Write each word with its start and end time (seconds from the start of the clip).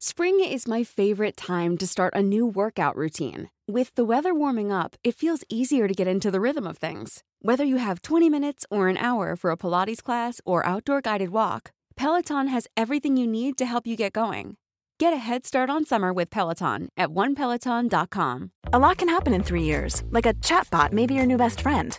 Spring 0.00 0.38
is 0.38 0.68
my 0.68 0.84
favorite 0.84 1.36
time 1.36 1.76
to 1.76 1.84
start 1.84 2.14
a 2.14 2.22
new 2.22 2.46
workout 2.46 2.94
routine. 2.94 3.50
With 3.66 3.92
the 3.96 4.04
weather 4.04 4.32
warming 4.32 4.70
up, 4.70 4.94
it 5.02 5.16
feels 5.16 5.42
easier 5.48 5.88
to 5.88 5.94
get 5.94 6.06
into 6.06 6.30
the 6.30 6.40
rhythm 6.40 6.68
of 6.68 6.78
things. 6.78 7.24
Whether 7.42 7.64
you 7.64 7.78
have 7.78 8.02
20 8.02 8.30
minutes 8.30 8.64
or 8.70 8.86
an 8.86 8.96
hour 8.96 9.34
for 9.34 9.50
a 9.50 9.56
Pilates 9.56 10.00
class 10.00 10.40
or 10.44 10.64
outdoor 10.64 11.00
guided 11.00 11.30
walk, 11.30 11.72
Peloton 11.96 12.46
has 12.46 12.68
everything 12.76 13.16
you 13.16 13.26
need 13.26 13.58
to 13.58 13.66
help 13.66 13.88
you 13.88 13.96
get 13.96 14.12
going. 14.12 14.56
Get 15.00 15.12
a 15.12 15.16
head 15.16 15.44
start 15.44 15.68
on 15.68 15.84
summer 15.84 16.12
with 16.12 16.30
Peloton 16.30 16.90
at 16.96 17.08
onepeloton.com. 17.08 18.50
A 18.72 18.78
lot 18.78 18.98
can 18.98 19.08
happen 19.08 19.34
in 19.34 19.42
three 19.42 19.64
years, 19.64 20.04
like 20.10 20.26
a 20.26 20.34
chatbot 20.34 20.92
may 20.92 21.06
be 21.06 21.14
your 21.14 21.26
new 21.26 21.36
best 21.36 21.60
friend. 21.60 21.98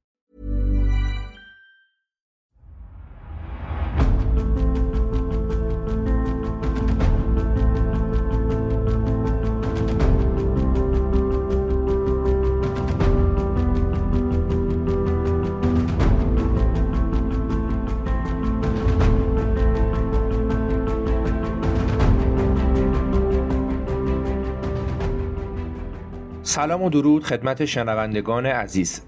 سلام 26.51 26.83
و 26.83 26.89
درود 26.89 27.23
خدمت 27.23 27.65
شنوندگان 27.65 28.45
عزیز. 28.45 29.01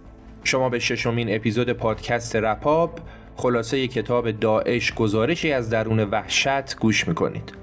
شما 0.44 0.70
به 0.70 0.80
ششمین 0.80 1.36
اپیزود 1.36 1.70
پادکست 1.70 2.36
رپاب 2.36 3.00
خلاصه 3.36 3.88
کتاب 3.88 4.32
داعش 4.32 4.94
گزارشی 4.94 5.52
از 5.52 5.70
درون 5.70 6.00
وحشت 6.00 6.80
گوش 6.80 7.08
می‌کنید. 7.08 7.54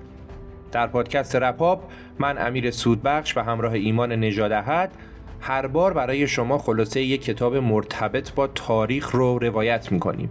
در 0.73 0.87
پادکست 0.87 1.37
رپاب 1.37 1.83
من 2.19 2.47
امیر 2.47 2.71
سودبخش 2.71 3.37
و 3.37 3.41
همراه 3.41 3.73
ایمان 3.73 4.25
نجادهد 4.25 4.95
هر 5.41 5.67
بار 5.67 5.93
برای 5.93 6.29
شما 6.29 6.59
خلاصه 6.59 7.03
یک 7.03 7.25
کتاب 7.25 7.57
مرتبط 7.57 8.33
با 8.33 8.47
تاریخ 8.47 9.11
رو 9.11 9.39
روایت 9.39 9.93
می‌کنیم. 9.93 10.31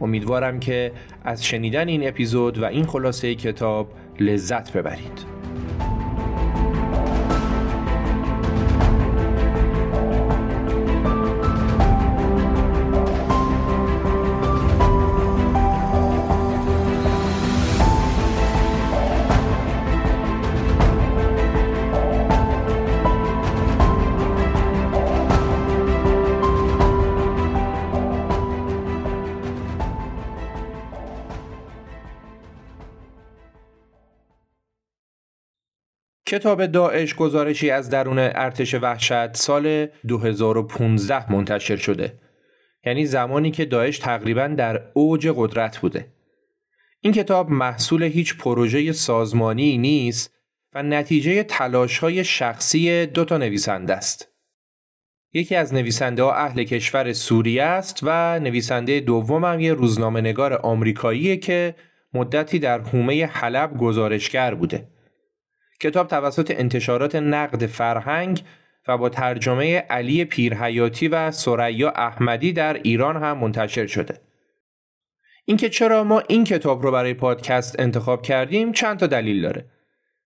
امیدوارم 0.00 0.60
که 0.60 0.92
از 1.24 1.44
شنیدن 1.44 1.88
این 1.88 2.08
اپیزود 2.08 2.58
و 2.58 2.64
این 2.64 2.86
خلاصه 2.86 3.34
کتاب 3.34 3.92
لذت 4.20 4.72
ببرید. 4.72 5.37
کتاب 36.28 36.66
داعش 36.66 37.14
گزارشی 37.14 37.70
از 37.70 37.90
درون 37.90 38.18
ارتش 38.18 38.74
وحشت 38.74 39.36
سال 39.36 39.86
2015 40.08 41.32
منتشر 41.32 41.76
شده. 41.76 42.18
یعنی 42.84 43.06
زمانی 43.06 43.50
که 43.50 43.64
داعش 43.64 43.98
تقریبا 43.98 44.46
در 44.46 44.82
اوج 44.94 45.32
قدرت 45.36 45.78
بوده. 45.78 46.06
این 47.00 47.12
کتاب 47.12 47.50
محصول 47.50 48.02
هیچ 48.02 48.36
پروژه 48.36 48.92
سازمانی 48.92 49.78
نیست 49.78 50.34
و 50.74 50.82
نتیجه 50.82 51.42
تلاش 51.42 51.98
های 51.98 52.24
شخصی 52.24 53.06
دو 53.06 53.24
تا 53.24 53.38
نویسنده 53.38 53.94
است. 53.94 54.28
یکی 55.32 55.56
از 55.56 55.74
نویسنده 55.74 56.22
ها 56.22 56.34
اهل 56.34 56.64
کشور 56.64 57.12
سوریه 57.12 57.62
است 57.62 58.00
و 58.02 58.40
نویسنده 58.40 59.00
دوم 59.00 59.44
هم 59.44 59.60
یه 59.60 59.74
روزنامه 59.74 60.20
نگار 60.20 60.52
آمریکاییه 60.52 61.36
که 61.36 61.74
مدتی 62.14 62.58
در 62.58 62.80
حومه 62.80 63.26
حلب 63.26 63.78
گزارشگر 63.78 64.54
بوده. 64.54 64.97
کتاب 65.80 66.08
توسط 66.08 66.54
انتشارات 66.58 67.16
نقد 67.16 67.66
فرهنگ 67.66 68.42
و 68.88 68.98
با 68.98 69.08
ترجمه 69.08 69.76
علی 69.78 70.24
پیرحیاتی 70.24 71.08
و 71.08 71.30
سریا 71.30 71.90
احمدی 71.90 72.52
در 72.52 72.74
ایران 72.74 73.16
هم 73.16 73.38
منتشر 73.38 73.86
شده. 73.86 74.20
اینکه 75.44 75.68
چرا 75.68 76.04
ما 76.04 76.22
این 76.28 76.44
کتاب 76.44 76.82
رو 76.82 76.92
برای 76.92 77.14
پادکست 77.14 77.80
انتخاب 77.80 78.22
کردیم 78.22 78.72
چند 78.72 78.98
تا 78.98 79.06
دلیل 79.06 79.42
داره. 79.42 79.64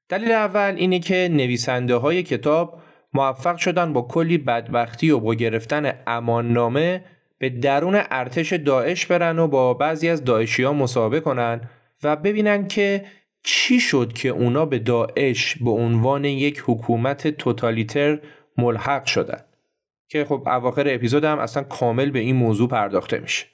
دلیل 0.09 0.33
اول 0.33 0.75
اینه 0.77 0.99
که 0.99 1.29
نویسنده 1.33 1.95
های 1.95 2.23
کتاب 2.23 2.83
موفق 3.15 3.57
شدن 3.57 3.93
با 3.93 4.03
کلی 4.03 4.39
بدبختی 4.39 5.11
و 5.11 5.21
با 5.21 5.35
گرفتن 5.35 5.93
اماننامه 6.07 7.05
به 7.39 7.49
درون 7.51 8.03
ارتش 8.11 8.53
داعش 8.53 9.07
برن 9.07 9.39
و 9.39 9.49
با 9.49 9.75
بعضی 9.75 10.09
از 10.09 10.25
داعشی 10.25 10.63
ها 10.63 10.73
مصاحبه 10.73 11.21
کنن 11.21 11.61
و 12.03 12.17
ببینن 12.17 12.69
که 12.69 13.05
چی 13.43 13.81
شد 13.81 14.13
که 14.13 14.29
اونا 14.29 14.67
به 14.67 14.79
داعش 14.79 15.57
به 15.57 15.71
عنوان 15.71 16.25
یک 16.25 16.63
حکومت 16.67 17.29
توتالیتر 17.29 18.21
ملحق 18.59 19.05
شدن؟ 19.05 19.45
که 20.09 20.25
خب 20.25 20.49
اواخر 20.49 20.95
اپیزود 20.95 21.25
هم 21.25 21.39
اصلا 21.39 21.63
کامل 21.63 22.11
به 22.11 22.19
این 22.19 22.37
موضوع 22.37 22.69
پرداخته 22.69 23.19
میشه. 23.19 23.47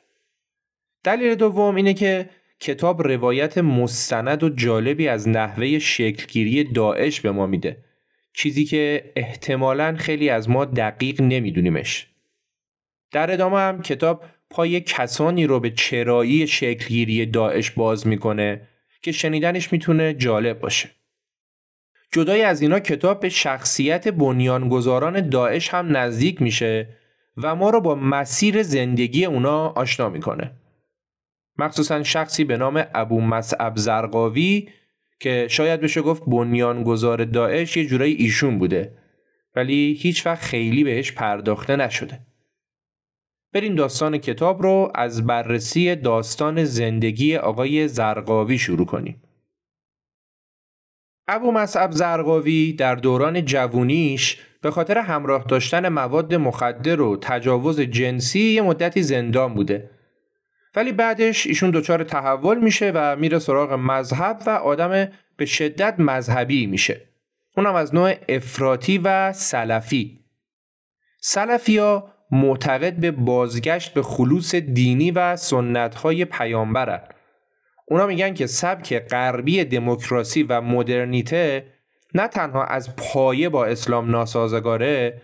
دلیل 1.04 1.34
دوم 1.34 1.75
اینه 1.75 1.94
که 1.94 2.31
کتاب 2.60 3.03
روایت 3.03 3.59
مستند 3.59 4.43
و 4.43 4.49
جالبی 4.49 5.09
از 5.09 5.28
نحوه 5.28 5.78
شکلگیری 5.78 6.65
داعش 6.65 7.20
به 7.20 7.31
ما 7.31 7.47
میده. 7.47 7.84
چیزی 8.32 8.65
که 8.65 9.12
احتمالا 9.16 9.97
خیلی 9.99 10.31
از 10.31 10.50
ما 10.50 10.65
دقیق 10.65 11.20
نمیدونیمش. 11.20 12.06
در 13.12 13.32
ادامه 13.32 13.59
هم 13.59 13.82
کتاب 13.82 14.25
پای 14.50 14.81
کسانی 14.81 15.47
رو 15.47 15.60
به 15.60 15.70
چرایی 15.70 16.47
شکلگیری 16.47 17.26
داعش 17.26 17.70
باز 17.70 18.06
می‌کنه 18.06 18.67
که 19.03 19.12
شنیدنش 19.12 19.72
می‌تونه 19.72 20.14
جالب 20.14 20.60
باشه. 20.60 20.91
جدای 22.12 22.42
از 22.42 22.62
اینا 22.62 22.81
کتاب 22.81 23.20
به 23.20 23.28
شخصیت 23.28 24.09
بنیانگذاران 24.09 25.28
داعش 25.28 25.69
هم 25.69 25.97
نزدیک 25.97 26.42
میشه 26.42 26.88
و 27.37 27.54
ما 27.54 27.70
رو 27.70 27.81
با 27.81 27.94
مسیر 27.94 28.62
زندگی 28.62 29.25
اونا 29.25 29.69
آشنا 29.69 30.08
می‌کنه. 30.08 30.53
مخصوصا 31.58 32.03
شخصی 32.03 32.44
به 32.44 32.56
نام 32.56 32.84
ابو 32.94 33.20
مسعب 33.20 33.76
زرقاوی 33.76 34.69
که 35.20 35.47
شاید 35.50 35.81
بشه 35.81 36.03
گفت 36.03 36.22
بنیانگذار 36.26 37.25
داعش 37.25 37.76
یه 37.76 37.87
جورایی 37.87 38.14
ایشون 38.14 38.58
بوده 38.58 38.98
ولی 39.56 39.98
هیچ 40.00 40.26
وقت 40.26 40.42
خیلی 40.42 40.84
بهش 40.84 41.12
پرداخته 41.12 41.76
نشده. 41.76 42.20
بریم 43.52 43.74
داستان 43.74 44.18
کتاب 44.18 44.62
رو 44.62 44.92
از 44.94 45.26
بررسی 45.26 45.96
داستان 45.96 46.64
زندگی 46.64 47.36
آقای 47.36 47.88
زرقاوی 47.88 48.58
شروع 48.58 48.86
کنیم. 48.86 49.22
ابو 51.28 51.52
مصعب 51.52 51.90
زرقاوی 51.90 52.72
در 52.72 52.94
دوران 52.94 53.44
جوونیش 53.44 54.38
به 54.62 54.70
خاطر 54.70 54.98
همراه 54.98 55.44
داشتن 55.44 55.88
مواد 55.88 56.34
مخدر 56.34 57.00
و 57.00 57.16
تجاوز 57.16 57.80
جنسی 57.80 58.40
یه 58.40 58.62
مدتی 58.62 59.02
زندان 59.02 59.54
بوده. 59.54 59.90
ولی 60.74 60.92
بعدش 60.92 61.46
ایشون 61.46 61.70
دچار 61.70 62.04
تحول 62.04 62.58
میشه 62.58 62.92
و 62.94 63.16
میره 63.16 63.38
سراغ 63.38 63.72
مذهب 63.72 64.42
و 64.46 64.50
آدم 64.50 65.08
به 65.36 65.46
شدت 65.46 65.94
مذهبی 65.98 66.66
میشه. 66.66 67.08
اونم 67.56 67.74
از 67.74 67.94
نوع 67.94 68.14
افراطی 68.28 68.98
و 68.98 69.32
سلفی. 69.32 70.24
سلفیا 71.20 72.14
معتقد 72.30 72.94
به 72.94 73.10
بازگشت 73.10 73.94
به 73.94 74.02
خلوص 74.02 74.54
دینی 74.54 75.10
و 75.10 75.36
سنتهای 75.36 76.25
پیامبرن 76.25 77.00
اونا 77.86 78.06
میگن 78.06 78.34
که 78.34 78.46
سبک 78.46 78.98
غربی 78.98 79.64
دموکراسی 79.64 80.42
و 80.42 80.60
مدرنیته 80.60 81.66
نه 82.14 82.28
تنها 82.28 82.64
از 82.64 82.96
پایه 82.96 83.48
با 83.48 83.66
اسلام 83.66 84.10
ناسازگاره 84.10 85.22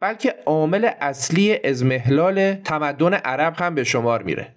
بلکه 0.00 0.34
عامل 0.46 0.90
اصلی 1.00 1.58
ازمهلال 1.64 2.54
تمدن 2.54 3.14
عرب 3.14 3.54
هم 3.56 3.74
به 3.74 3.84
شمار 3.84 4.22
میره. 4.22 4.54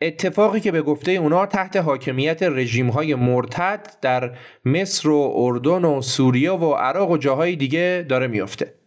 اتفاقی 0.00 0.60
که 0.60 0.72
به 0.72 0.82
گفته 0.82 1.12
اونا 1.12 1.46
تحت 1.46 1.76
حاکمیت 1.76 2.42
رژیم 2.42 2.88
های 2.88 3.14
مرتد 3.14 3.96
در 4.02 4.36
مصر 4.64 5.08
و 5.08 5.32
اردن 5.36 5.84
و 5.84 6.02
سوریه 6.02 6.52
و 6.52 6.72
عراق 6.72 7.10
و 7.10 7.16
جاهای 7.16 7.56
دیگه 7.56 8.06
داره 8.08 8.26
میافته. 8.26 8.77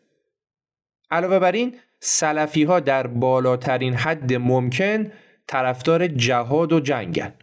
علاوه 1.12 1.40
بر 1.40 1.52
این 1.52 1.76
سلفی 2.00 2.64
ها 2.64 2.80
در 2.80 3.08
بالاترین 3.08 3.94
حد 3.94 4.34
ممکن 4.34 5.12
طرفدار 5.48 6.08
جهاد 6.08 6.74
و 6.74 6.80
جنگن. 6.80 7.34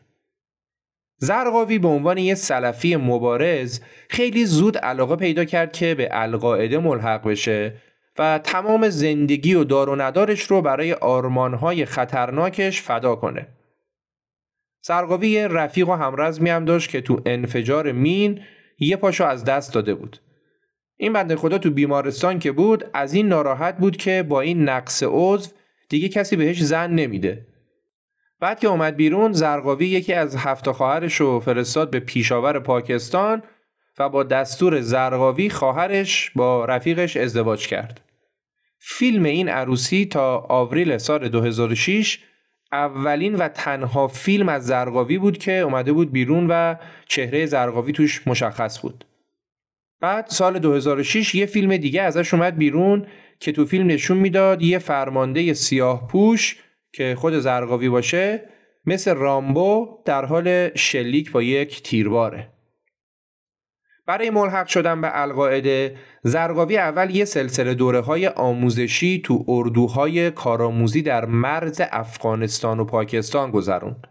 زرقاوی 1.20 1.78
به 1.78 1.88
عنوان 1.88 2.18
یک 2.18 2.34
سلفی 2.34 2.96
مبارز 2.96 3.80
خیلی 4.10 4.46
زود 4.46 4.78
علاقه 4.78 5.16
پیدا 5.16 5.44
کرد 5.44 5.72
که 5.72 5.94
به 5.94 6.08
القاعده 6.12 6.78
ملحق 6.78 7.28
بشه 7.28 7.74
و 8.18 8.38
تمام 8.38 8.88
زندگی 8.88 9.54
و 9.54 9.64
دار 9.64 9.88
و 9.88 9.96
ندارش 9.96 10.42
رو 10.42 10.62
برای 10.62 10.92
آرمانهای 10.92 11.84
خطرناکش 11.84 12.82
فدا 12.82 13.16
کنه. 13.16 13.46
زرقاوی 14.82 15.48
رفیق 15.48 15.88
و 15.88 15.92
همرزمی 15.92 16.50
هم 16.50 16.64
داشت 16.64 16.90
که 16.90 17.00
تو 17.00 17.20
انفجار 17.26 17.92
مین 17.92 18.40
یه 18.78 18.96
پاشو 18.96 19.24
از 19.24 19.44
دست 19.44 19.74
داده 19.74 19.94
بود. 19.94 20.20
این 21.00 21.12
بنده 21.12 21.36
خدا 21.36 21.58
تو 21.58 21.70
بیمارستان 21.70 22.38
که 22.38 22.52
بود 22.52 22.90
از 22.94 23.14
این 23.14 23.28
ناراحت 23.28 23.76
بود 23.76 23.96
که 23.96 24.22
با 24.28 24.40
این 24.40 24.68
نقص 24.68 25.02
عضو 25.06 25.50
دیگه 25.88 26.08
کسی 26.08 26.36
بهش 26.36 26.62
زن 26.62 26.90
نمیده 26.90 27.46
بعد 28.40 28.60
که 28.60 28.68
اومد 28.68 28.96
بیرون 28.96 29.32
زرقاوی 29.32 29.86
یکی 29.86 30.12
از 30.12 30.36
هفت 30.36 30.70
خواهرش 30.70 31.14
رو 31.14 31.40
فرستاد 31.40 31.90
به 31.90 32.00
پیشاور 32.00 32.58
پاکستان 32.58 33.42
و 33.98 34.08
با 34.08 34.22
دستور 34.22 34.80
زرقاوی 34.80 35.50
خواهرش 35.50 36.30
با 36.34 36.64
رفیقش 36.64 37.16
ازدواج 37.16 37.66
کرد. 37.66 38.00
فیلم 38.78 39.24
این 39.24 39.48
عروسی 39.48 40.06
تا 40.06 40.38
آوریل 40.38 40.98
سال 40.98 41.28
2006 41.28 42.18
اولین 42.72 43.34
و 43.34 43.48
تنها 43.48 44.08
فیلم 44.08 44.48
از 44.48 44.66
زرقاوی 44.66 45.18
بود 45.18 45.38
که 45.38 45.58
اومده 45.58 45.92
بود 45.92 46.12
بیرون 46.12 46.46
و 46.50 46.74
چهره 47.06 47.46
زرقاوی 47.46 47.92
توش 47.92 48.26
مشخص 48.26 48.80
بود. 48.80 49.04
بعد 50.00 50.26
سال 50.26 50.58
2006 50.58 51.34
یه 51.34 51.46
فیلم 51.46 51.76
دیگه 51.76 52.02
ازش 52.02 52.34
اومد 52.34 52.56
بیرون 52.56 53.06
که 53.40 53.52
تو 53.52 53.64
فیلم 53.64 53.86
نشون 53.86 54.16
می‌داد 54.16 54.62
یه 54.62 54.78
فرمانده 54.78 55.54
سیاه 55.54 56.06
پوش 56.06 56.56
که 56.92 57.14
خود 57.18 57.38
زرقاوی 57.38 57.88
باشه 57.88 58.48
مثل 58.86 59.14
رامبو 59.14 59.98
در 60.04 60.24
حال 60.24 60.74
شلیک 60.74 61.32
با 61.32 61.42
یک 61.42 61.82
تیرباره 61.82 62.52
برای 64.08 64.30
ملحق 64.30 64.66
شدن 64.66 65.00
به 65.00 65.08
القاعده 65.12 65.96
زرقاوی 66.22 66.78
اول 66.78 67.16
یه 67.16 67.24
سلسله 67.24 67.74
دوره 67.74 68.00
های 68.00 68.26
آموزشی 68.26 69.22
تو 69.24 69.44
اردوهای 69.48 70.30
کارآموزی 70.30 71.02
در 71.02 71.24
مرز 71.24 71.80
افغانستان 71.90 72.80
و 72.80 72.84
پاکستان 72.84 73.50
گذروند. 73.50 74.06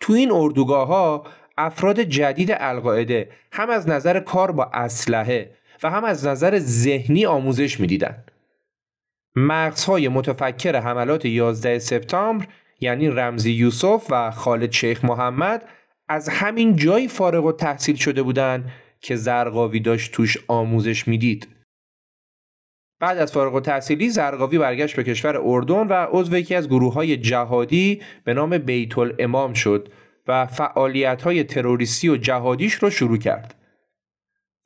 تو 0.00 0.12
این 0.12 0.32
اردوگاه 0.32 0.88
ها 0.88 1.26
افراد 1.56 2.00
جدید 2.00 2.50
القاعده 2.52 3.30
هم 3.52 3.70
از 3.70 3.88
نظر 3.88 4.20
کار 4.20 4.52
با 4.52 4.64
اسلحه 4.64 5.50
و 5.82 5.90
هم 5.90 6.04
از 6.04 6.26
نظر 6.26 6.58
ذهنی 6.58 7.26
آموزش 7.26 7.80
می‌دیدند. 7.80 8.30
مغزهای 9.36 10.08
متفکر 10.08 10.76
حملات 10.80 11.24
11 11.24 11.78
سپتامبر 11.78 12.46
یعنی 12.80 13.08
رمزی 13.08 13.52
یوسف 13.52 14.06
و 14.10 14.30
خالد 14.30 14.72
شیخ 14.72 15.04
محمد 15.04 15.68
از 16.08 16.28
همین 16.28 16.76
جایی 16.76 17.08
فارغ 17.08 17.44
و 17.44 17.52
تحصیل 17.52 17.96
شده 17.96 18.22
بودند 18.22 18.70
که 19.00 19.16
زرقاوی 19.16 19.80
داشت 19.80 20.12
توش 20.12 20.36
آموزش 20.48 21.08
می‌دید. 21.08 21.48
بعد 23.00 23.18
از 23.18 23.32
فارغ 23.32 23.54
و 23.54 23.60
تحصیلی 23.60 24.10
زرقاوی 24.10 24.58
برگشت 24.58 24.96
به 24.96 25.04
کشور 25.04 25.36
اردن 25.36 25.86
و 25.86 26.06
عضو 26.10 26.36
یکی 26.36 26.54
از 26.54 26.68
گروه 26.68 26.94
های 26.94 27.16
جهادی 27.16 28.02
به 28.24 28.34
نام 28.34 28.58
بیت 28.58 28.98
الامام 28.98 29.52
شد 29.52 29.88
و 30.26 30.46
فعالیت 30.46 31.22
های 31.22 31.44
تروریستی 31.44 32.08
و 32.08 32.16
جهادیش 32.16 32.74
رو 32.74 32.90
شروع 32.90 33.18
کرد. 33.18 33.54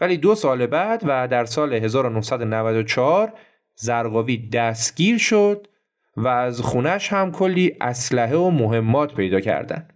ولی 0.00 0.16
دو 0.16 0.34
سال 0.34 0.66
بعد 0.66 1.02
و 1.06 1.28
در 1.28 1.44
سال 1.44 1.74
1994 1.74 3.32
زرقاوی 3.74 4.48
دستگیر 4.48 5.18
شد 5.18 5.68
و 6.16 6.28
از 6.28 6.60
خونش 6.60 7.12
هم 7.12 7.32
کلی 7.32 7.76
اسلحه 7.80 8.36
و 8.36 8.50
مهمات 8.50 9.14
پیدا 9.14 9.40
کردند. 9.40 9.92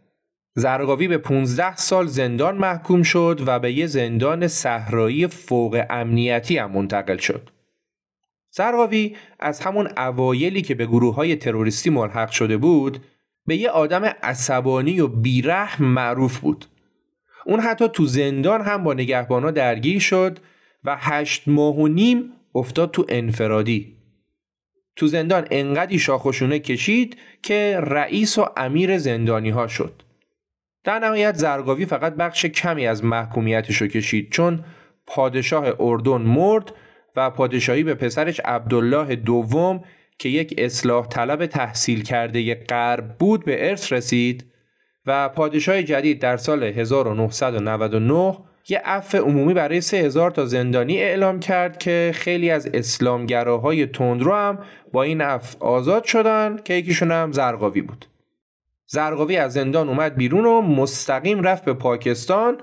زرقاوی 0.54 1.08
به 1.08 1.18
15 1.18 1.76
سال 1.76 2.06
زندان 2.06 2.56
محکوم 2.56 3.02
شد 3.02 3.40
و 3.46 3.58
به 3.58 3.72
یه 3.72 3.86
زندان 3.86 4.48
صحرایی 4.48 5.26
فوق 5.26 5.84
امنیتی 5.90 6.58
هم 6.58 6.70
منتقل 6.70 7.16
شد. 7.16 7.50
زرقاوی 8.50 9.16
از 9.38 9.60
همون 9.60 9.88
اوایلی 9.96 10.62
که 10.62 10.74
به 10.74 10.86
گروه 10.86 11.14
های 11.14 11.36
تروریستی 11.36 11.90
ملحق 11.90 12.30
شده 12.30 12.56
بود 12.56 13.04
به 13.46 13.56
یه 13.56 13.70
آدم 13.70 14.04
عصبانی 14.04 15.00
و 15.00 15.08
بیرحم 15.08 15.84
معروف 15.84 16.38
بود. 16.38 16.66
اون 17.46 17.60
حتی 17.60 17.88
تو 17.88 18.06
زندان 18.06 18.60
هم 18.60 18.84
با 18.84 18.94
نگهبانا 18.94 19.50
درگیر 19.50 20.00
شد 20.00 20.38
و 20.84 20.96
هشت 21.00 21.48
ماه 21.48 21.76
و 21.76 21.88
نیم 21.88 22.32
افتاد 22.54 22.90
تو 22.90 23.06
انفرادی. 23.08 23.96
تو 24.96 25.06
زندان 25.06 25.46
انقدی 25.50 25.98
شاخشونه 25.98 26.58
کشید 26.58 27.16
که 27.42 27.80
رئیس 27.80 28.38
و 28.38 28.46
امیر 28.56 28.98
زندانی 28.98 29.50
ها 29.50 29.66
شد. 29.66 30.02
در 30.84 30.98
نهایت 30.98 31.34
زرگاوی 31.34 31.86
فقط 31.86 32.14
بخش 32.14 32.46
کمی 32.46 32.86
از 32.86 33.04
محکومیتش 33.04 33.76
رو 33.76 33.86
کشید 33.86 34.30
چون 34.30 34.64
پادشاه 35.06 35.76
اردن 35.80 36.22
مرد 36.22 36.72
و 37.16 37.30
پادشاهی 37.30 37.82
به 37.82 37.94
پسرش 37.94 38.40
عبدالله 38.40 39.16
دوم 39.16 39.84
که 40.18 40.28
یک 40.28 40.54
اصلاح 40.58 41.06
طلب 41.06 41.46
تحصیل 41.46 42.02
کرده 42.02 42.54
غرب 42.54 43.18
بود 43.18 43.44
به 43.44 43.68
ارث 43.68 43.92
رسید 43.92 44.44
و 45.06 45.28
پادشاه 45.28 45.82
جدید 45.82 46.20
در 46.20 46.36
سال 46.36 46.62
1999 46.64 48.38
یه 48.68 48.82
عفو 48.84 49.18
عمومی 49.18 49.54
برای 49.54 49.80
3000 49.80 50.30
تا 50.30 50.44
زندانی 50.46 50.98
اعلام 50.98 51.40
کرد 51.40 51.78
که 51.78 52.10
خیلی 52.14 52.50
از 52.50 52.66
اسلامگراهای 52.66 53.86
تندرو 53.86 54.34
هم 54.34 54.58
با 54.92 55.02
این 55.02 55.20
عفو 55.20 55.64
آزاد 55.64 56.04
شدن 56.04 56.56
که 56.64 56.74
یکیشون 56.74 57.10
هم 57.10 57.32
زرقاوی 57.32 57.80
بود. 57.80 58.06
زرقاوی 58.86 59.36
از 59.36 59.52
زندان 59.52 59.88
اومد 59.88 60.16
بیرون 60.16 60.46
و 60.46 60.60
مستقیم 60.60 61.42
رفت 61.42 61.64
به 61.64 61.74
پاکستان 61.74 62.58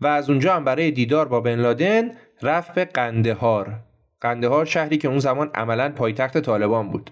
و 0.00 0.06
از 0.06 0.30
اونجا 0.30 0.54
هم 0.54 0.64
برای 0.64 0.90
دیدار 0.90 1.28
با 1.28 1.40
بن 1.40 1.60
لادن 1.60 2.10
رفت 2.42 2.74
به 2.74 2.84
قندهار 2.84 3.74
قندهار 4.22 4.64
شهری 4.64 4.98
که 4.98 5.08
اون 5.08 5.18
زمان 5.18 5.50
عملا 5.54 5.88
پایتخت 5.88 6.38
طالبان 6.38 6.88
بود 6.88 7.10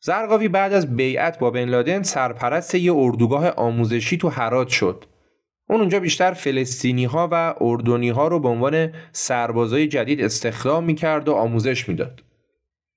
زرقاوی 0.00 0.48
بعد 0.48 0.72
از 0.72 0.96
بیعت 0.96 1.38
با 1.38 1.50
بن 1.50 1.64
لادن 1.64 2.02
سرپرست 2.02 2.74
یه 2.74 2.92
اردوگاه 2.94 3.48
آموزشی 3.48 4.18
تو 4.18 4.28
هرات 4.28 4.68
شد 4.68 5.04
اون 5.68 5.80
اونجا 5.80 6.00
بیشتر 6.00 6.32
فلسطینی 6.32 7.04
ها 7.04 7.28
و 7.32 7.54
اردنی 7.60 8.08
ها 8.08 8.28
رو 8.28 8.40
به 8.40 8.48
عنوان 8.48 8.92
سربازای 9.12 9.88
جدید 9.88 10.20
استخدام 10.20 10.84
می‌کرد 10.84 11.28
و 11.28 11.32
آموزش 11.32 11.88
می‌داد. 11.88 12.22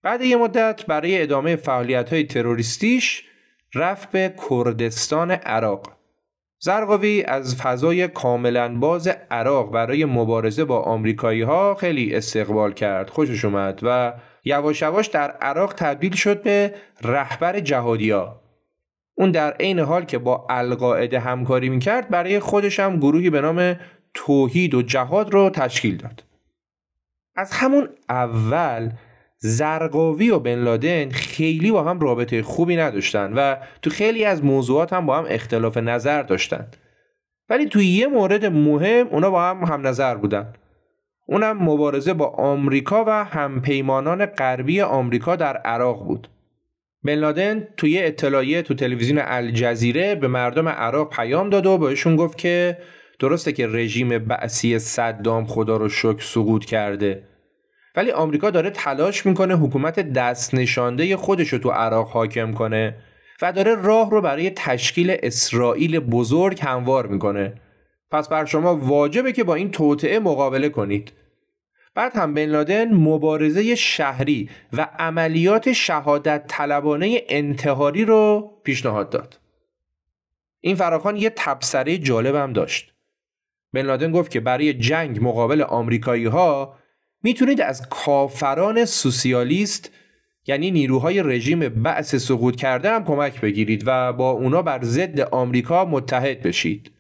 بعد 0.03 0.22
یه 0.22 0.38
مدت 0.38 0.86
برای 0.86 1.22
ادامه 1.22 1.55
فعالیت 1.55 2.13
های 2.13 2.24
تروریستیش 2.24 3.24
رفت 3.75 4.12
به 4.12 4.34
کردستان 4.50 5.31
عراق. 5.31 6.00
زرقاوی 6.63 7.24
از 7.27 7.56
فضای 7.56 8.08
کاملا 8.08 8.75
باز 8.75 9.08
عراق 9.32 9.72
برای 9.72 10.06
مبارزه 10.06 10.65
با 10.65 10.82
آمریکایی 10.82 11.41
ها 11.41 11.75
خیلی 11.75 12.15
استقبال 12.15 12.74
کرد. 12.74 13.10
خوشش 13.10 13.46
اومد 13.46 13.80
و 13.84 14.13
یواش 14.46 14.82
یواش 14.82 15.08
در 15.08 15.32
عراق 15.32 15.74
تبدیل 15.74 16.15
شد 16.15 16.44
به 16.44 16.74
رهبر 17.01 17.60
جهادیا. 17.60 18.41
اون 19.15 19.32
در 19.32 19.51
عین 19.51 19.80
حال 19.80 20.06
که 20.06 20.18
با 20.18 20.48
القاعده 20.50 21.20
همکاری 21.20 21.70
می‌کرد 21.70 22.10
برای 22.10 22.39
خودش 22.39 22.80
هم 22.80 22.98
گروهی 22.98 23.30
به 23.30 23.41
نام 23.41 23.75
توحید 24.13 24.74
و 24.74 24.82
جهاد 24.82 25.34
رو 25.34 25.50
تشکیل 25.50 25.98
داد. 25.98 26.24
از 27.36 27.51
همون 27.51 27.89
اول 28.10 28.91
زرقاوی 29.43 30.29
و 30.29 30.39
بن 30.39 30.55
لادن 30.55 31.10
خیلی 31.10 31.71
با 31.71 31.83
هم 31.83 32.00
رابطه 32.00 32.43
خوبی 32.43 32.75
نداشتن 32.75 33.33
و 33.33 33.55
تو 33.81 33.89
خیلی 33.89 34.25
از 34.25 34.43
موضوعات 34.43 34.93
هم 34.93 35.05
با 35.05 35.17
هم 35.17 35.25
اختلاف 35.27 35.77
نظر 35.77 36.24
داشتن. 36.24 36.67
ولی 37.50 37.65
تو 37.65 37.81
یه 37.81 38.07
مورد 38.07 38.45
مهم 38.45 39.07
اونا 39.07 39.29
با 39.29 39.43
هم 39.43 39.63
هم 39.63 39.88
نظر 39.88 40.15
بودن. 40.15 40.53
اونم 41.27 41.63
مبارزه 41.63 42.13
با 42.13 42.27
آمریکا 42.27 43.03
و 43.07 43.24
همپیمانان 43.24 44.25
غربی 44.25 44.81
آمریکا 44.81 45.36
در 45.36 45.57
عراق 45.57 46.05
بود. 46.07 46.27
بن 47.03 47.15
لادن 47.15 47.67
توی 47.77 48.03
اطلاعیه 48.03 48.62
تو 48.62 48.74
تلویزیون 48.74 49.21
الجزیره 49.24 50.15
به 50.15 50.27
مردم 50.27 50.67
عراق 50.67 51.15
پیام 51.15 51.50
داد 51.50 51.65
و 51.65 51.77
بهشون 51.77 52.15
گفت 52.15 52.38
که 52.38 52.77
درسته 53.19 53.51
که 53.51 53.67
رژیم 53.67 54.19
بعثی 54.19 54.79
صدام 54.79 55.45
خدا 55.45 55.77
رو 55.77 55.89
شکر 55.89 56.21
سقوط 56.21 56.65
کرده. 56.65 57.30
ولی 57.95 58.12
آمریکا 58.12 58.50
داره 58.50 58.69
تلاش 58.69 59.25
می‌کنه 59.25 59.55
حکومت 59.55 60.00
دست 60.00 60.53
نشانده 60.53 61.17
خودش 61.17 61.50
رو 61.53 61.60
تو 61.60 61.69
عراق 61.69 62.07
حاکم 62.07 62.53
کنه 62.53 62.95
و 63.41 63.51
داره 63.51 63.75
راه 63.75 64.12
رو 64.12 64.21
برای 64.21 64.50
تشکیل 64.50 65.17
اسرائیل 65.24 66.00
بزرگ 66.00 66.60
هموار 66.62 67.07
می‌کنه. 67.07 67.53
پس 68.12 68.29
بر 68.29 68.45
شما 68.45 68.75
واجبه 68.75 69.31
که 69.31 69.43
با 69.43 69.55
این 69.55 69.71
توطعه 69.71 70.19
مقابله 70.19 70.69
کنید. 70.69 71.12
بعد 71.95 72.15
هم 72.15 72.33
بن 72.33 72.45
لادن 72.45 72.93
مبارزه 72.93 73.75
شهری 73.75 74.50
و 74.74 74.88
عملیات 75.00 75.71
شهادت 75.71 76.43
طلبانه 76.48 77.21
انتحاری 77.29 78.05
رو 78.05 78.51
پیشنهاد 78.63 79.10
داد. 79.10 79.39
این 80.62 80.75
فراخان 80.75 81.15
یه 81.15 81.29
تبصره 81.36 81.98
جالب 81.98 82.36
هم 82.36 82.53
داشت. 82.53 82.93
بن 83.74 83.81
لادن 83.81 84.12
گفت 84.12 84.31
که 84.31 84.39
برای 84.39 84.74
جنگ 84.74 85.24
مقابل 85.24 85.62
آمریکایی 85.62 86.25
ها 86.25 86.75
می‌تونید 87.23 87.61
از 87.61 87.89
کافران 87.89 88.85
سوسیالیست 88.85 89.91
یعنی 90.47 90.71
نیروهای 90.71 91.23
رژیم 91.23 91.69
بعث 91.69 92.15
سقوط 92.15 92.55
کرده 92.55 92.91
هم 92.91 93.05
کمک 93.05 93.41
بگیرید 93.41 93.83
و 93.85 94.13
با 94.13 94.31
اونا 94.31 94.61
بر 94.61 94.79
ضد 94.83 95.19
آمریکا 95.19 95.85
متحد 95.85 96.41
بشید. 96.41 96.91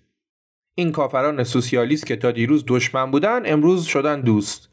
این 0.75 0.91
کافران 0.91 1.43
سوسیالیست 1.43 2.05
که 2.05 2.15
تا 2.15 2.31
دیروز 2.31 2.63
دشمن 2.67 3.11
بودن 3.11 3.41
امروز 3.45 3.85
شدن 3.85 4.21
دوست. 4.21 4.69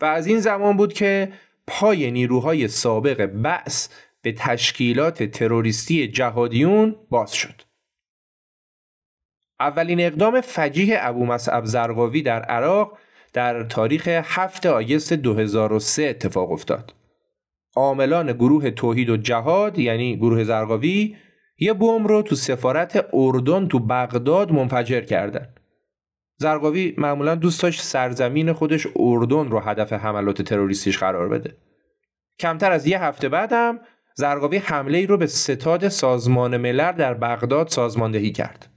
و 0.00 0.04
از 0.04 0.26
این 0.26 0.40
زمان 0.40 0.76
بود 0.76 0.92
که 0.92 1.32
پای 1.66 2.10
نیروهای 2.10 2.68
سابق 2.68 3.26
بعث 3.26 3.88
به 4.22 4.32
تشکیلات 4.32 5.22
تروریستی 5.22 6.08
جهادیون 6.08 6.96
باز 7.10 7.34
شد. 7.34 7.62
اولین 9.60 10.00
اقدام 10.00 10.40
فجیح 10.40 10.96
ابو 11.00 11.26
مصعب 11.26 11.64
زرقاوی 11.64 12.22
در 12.22 12.42
عراق 12.42 12.98
در 13.38 13.62
تاریخ 13.62 14.08
7 14.08 14.66
آگست 14.66 15.12
2003 15.12 16.08
اتفاق 16.08 16.52
افتاد. 16.52 16.94
عاملان 17.76 18.32
گروه 18.32 18.70
توحید 18.70 19.10
و 19.10 19.16
جهاد 19.16 19.78
یعنی 19.78 20.16
گروه 20.16 20.44
زرقاوی 20.44 21.16
یه 21.58 21.72
بمب 21.72 22.08
رو 22.08 22.22
تو 22.22 22.34
سفارت 22.34 23.08
اردن 23.12 23.68
تو 23.68 23.78
بغداد 23.78 24.52
منفجر 24.52 25.00
کردن. 25.00 25.48
زرقاوی 26.36 26.94
معمولا 26.98 27.34
دوست 27.34 27.62
داشت 27.62 27.82
سرزمین 27.82 28.52
خودش 28.52 28.86
اردن 28.96 29.48
رو 29.50 29.58
هدف 29.60 29.92
حملات 29.92 30.42
تروریستیش 30.42 30.98
قرار 30.98 31.28
بده. 31.28 31.56
کمتر 32.38 32.72
از 32.72 32.86
یه 32.86 33.02
هفته 33.02 33.28
بعدم 33.28 33.80
زرقاوی 34.14 34.56
حمله 34.56 34.98
ای 34.98 35.06
رو 35.06 35.16
به 35.16 35.26
ستاد 35.26 35.88
سازمان 35.88 36.56
ملل 36.56 36.92
در 36.92 37.14
بغداد 37.14 37.68
سازماندهی 37.68 38.32
کرد. 38.32 38.68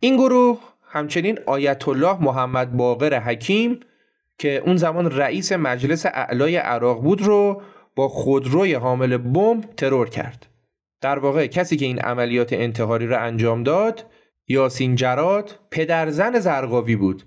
این 0.00 0.16
گروه 0.16 0.73
همچنین 0.94 1.38
آیت 1.46 1.88
الله 1.88 2.22
محمد 2.22 2.76
باقر 2.76 3.20
حکیم 3.20 3.80
که 4.38 4.62
اون 4.66 4.76
زمان 4.76 5.10
رئیس 5.10 5.52
مجلس 5.52 6.06
اعلای 6.06 6.56
عراق 6.56 7.02
بود 7.02 7.22
رو 7.22 7.62
با 7.96 8.08
خودروی 8.08 8.74
حامل 8.74 9.16
بمب 9.16 9.64
ترور 9.76 10.08
کرد. 10.08 10.46
در 11.00 11.18
واقع 11.18 11.46
کسی 11.46 11.76
که 11.76 11.84
این 11.84 11.98
عملیات 11.98 12.52
انتحاری 12.52 13.06
را 13.06 13.18
انجام 13.18 13.62
داد 13.62 14.06
یاسین 14.48 14.94
جراد 14.94 15.58
پدرزن 15.70 16.38
زرقاوی 16.38 16.96
بود 16.96 17.22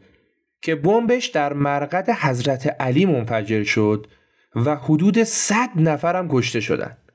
که 0.61 0.75
بمبش 0.75 1.25
در 1.27 1.53
مرقد 1.53 2.09
حضرت 2.09 2.81
علی 2.81 3.05
منفجر 3.05 3.63
شد 3.63 4.07
و 4.55 4.75
حدود 4.75 5.23
100 5.23 5.69
نفرم 5.75 6.29
کشته 6.31 6.59
شدند. 6.59 7.06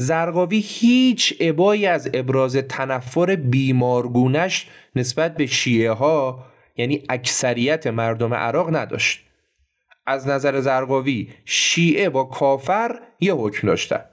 زرقاوی 0.00 0.58
هیچ 0.58 1.34
عبایی 1.40 1.86
از 1.86 2.10
ابراز 2.14 2.56
تنفر 2.56 3.36
بیمارگونش 3.36 4.66
نسبت 4.96 5.36
به 5.36 5.46
شیعه 5.46 5.90
ها 5.90 6.44
یعنی 6.76 7.02
اکثریت 7.08 7.86
مردم 7.86 8.34
عراق 8.34 8.76
نداشت. 8.76 9.24
از 10.06 10.28
نظر 10.28 10.60
زرقاوی 10.60 11.28
شیعه 11.44 12.08
با 12.08 12.24
کافر 12.24 13.00
یه 13.20 13.34
حکم 13.34 13.66
داشتن. 13.66 14.04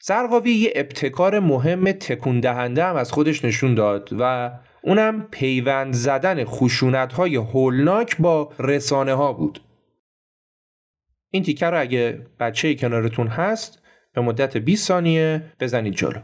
زرقاوی 0.00 0.52
یه 0.52 0.72
ابتکار 0.74 1.38
مهم 1.38 1.92
تکون 1.92 2.40
دهنده 2.40 2.84
هم 2.84 2.96
از 2.96 3.12
خودش 3.12 3.44
نشون 3.44 3.74
داد 3.74 4.08
و 4.18 4.50
اونم 4.82 5.28
پیوند 5.30 5.94
زدن 5.94 6.44
خشونت 6.44 7.12
های 7.12 7.36
هولناک 7.36 8.16
با 8.16 8.52
رسانه 8.58 9.14
ها 9.14 9.32
بود. 9.32 9.60
این 11.30 11.42
تیکه 11.42 11.66
رو 11.66 11.80
اگه 11.80 12.26
بچه 12.40 12.74
کنارتون 12.74 13.26
هست 13.26 13.81
به 14.14 14.20
مدت 14.20 14.56
20 14.56 14.88
ثانیه 14.88 15.42
بزنید 15.60 15.94
جلو. 15.94 16.20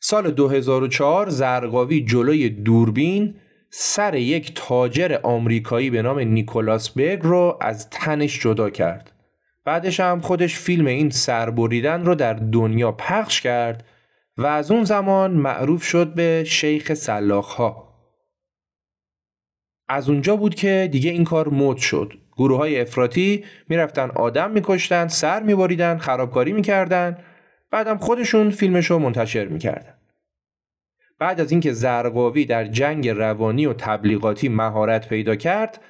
سال 0.00 0.30
2004 0.30 1.28
زرقاوی 1.28 2.04
جلوی 2.04 2.48
دوربین 2.48 3.34
سر 3.70 4.14
یک 4.14 4.52
تاجر 4.54 5.18
آمریکایی 5.22 5.90
به 5.90 6.02
نام 6.02 6.18
نیکولاس 6.18 6.90
بگ 6.90 7.20
رو 7.22 7.58
از 7.60 7.90
تنش 7.90 8.40
جدا 8.40 8.70
کرد. 8.70 9.12
بعدش 9.64 10.00
هم 10.00 10.20
خودش 10.20 10.58
فیلم 10.58 10.86
این 10.86 11.10
سربریدن 11.10 12.04
رو 12.04 12.14
در 12.14 12.34
دنیا 12.34 12.92
پخش 12.92 13.40
کرد 13.40 13.84
و 14.36 14.46
از 14.46 14.70
اون 14.70 14.84
زمان 14.84 15.30
معروف 15.30 15.82
شد 15.82 16.14
به 16.14 16.44
شیخ 16.46 16.94
سلاخ 16.94 17.54
ها. 17.54 17.85
از 19.88 20.08
اونجا 20.08 20.36
بود 20.36 20.54
که 20.54 20.88
دیگه 20.92 21.10
این 21.10 21.24
کار 21.24 21.48
مد 21.48 21.76
شد. 21.76 22.12
گروه 22.36 22.58
های 22.58 22.80
افراطی 22.80 23.44
می‌رفتن 23.68 24.10
آدم 24.10 24.50
میکشتن، 24.50 25.08
سر 25.08 25.42
میبریدن، 25.42 25.98
خرابکاری 25.98 26.52
می‌کردن 26.52 27.18
بعدم 27.70 27.96
خودشون 27.96 28.50
فیلمش 28.50 28.90
منتشر 28.90 29.44
می‌کردن. 29.44 29.94
بعد 31.18 31.40
از 31.40 31.50
اینکه 31.50 31.72
زرقاوی 31.72 32.44
در 32.44 32.64
جنگ 32.64 33.08
روانی 33.08 33.66
و 33.66 33.72
تبلیغاتی 33.72 34.48
مهارت 34.48 35.08
پیدا 35.08 35.36
کرد 35.36 35.80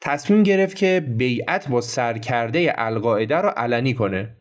تصمیم 0.00 0.42
گرفت 0.42 0.76
که 0.76 1.04
بیعت 1.08 1.68
با 1.68 1.80
سرکرده 1.80 2.74
القاعده 2.76 3.36
رو 3.36 3.48
علنی 3.48 3.94
کنه 3.94 4.36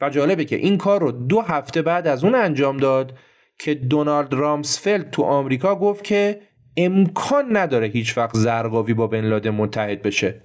و 0.00 0.10
جالبه 0.10 0.44
که 0.44 0.56
این 0.56 0.78
کار 0.78 1.00
رو 1.00 1.12
دو 1.12 1.40
هفته 1.40 1.82
بعد 1.82 2.06
از 2.06 2.24
اون 2.24 2.34
انجام 2.34 2.76
داد 2.76 3.18
که 3.58 3.74
دونالد 3.74 4.34
رامسفلد 4.34 5.10
تو 5.10 5.22
آمریکا 5.22 5.74
گفت 5.74 6.04
که 6.04 6.40
امکان 6.76 7.56
نداره 7.56 7.86
هیچ 7.86 8.18
وقت 8.18 8.36
زرقاوی 8.36 8.94
با 8.94 9.06
بن 9.06 9.24
لادن 9.24 9.50
متحد 9.50 10.02
بشه 10.02 10.42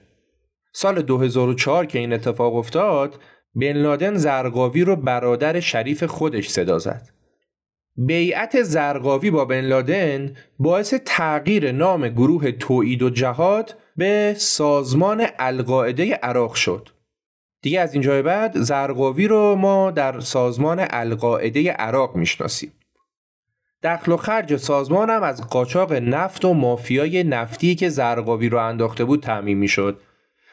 سال 0.74 1.02
2004 1.02 1.86
که 1.86 2.00
این 2.00 2.14
اتفاق 2.14 2.56
افتاد 2.56 3.20
بن 3.56 3.74
لادن 3.74 4.16
زرقاوی 4.16 4.84
رو 4.84 4.96
برادر 4.96 5.60
شریف 5.60 6.04
خودش 6.04 6.50
صدا 6.50 6.80
زد 6.80 7.10
بیعت 7.96 8.62
زرقاوی 8.62 9.32
با 9.32 9.46
بن 9.46 9.62
لادن 9.62 10.34
باعث 10.60 10.94
تغییر 11.06 11.72
نام 11.72 12.10
گروه 12.10 12.52
توعید 12.52 13.04
و 13.04 13.10
جهاد 13.10 13.78
به 13.98 14.34
سازمان 14.38 15.26
القاعده 15.40 16.14
عراق 16.14 16.54
شد. 16.54 16.90
دیگه 17.62 17.80
از 17.80 17.94
اینجای 17.94 18.22
بعد 18.22 18.58
زرقاوی 18.58 19.28
رو 19.28 19.56
ما 19.56 19.92
در 19.92 20.20
سازمان 20.20 20.88
القاعده 20.90 21.72
عراق 21.72 22.16
می‌شناسیم. 22.16 22.72
دخل 23.84 24.12
و 24.12 24.18
خرج 24.18 24.56
سازمان 24.56 25.10
از 25.10 25.48
قاچاق 25.48 25.94
نفت 25.94 26.46
و 26.46 26.54
مافیای 26.54 27.24
نفتی 27.24 27.76
که 27.76 27.90
زرقاوی 27.90 28.50
رو 28.50 28.58
انداخته 28.58 29.06
بود 29.06 29.24
تعمین 29.24 29.58
می‌شد 29.58 30.02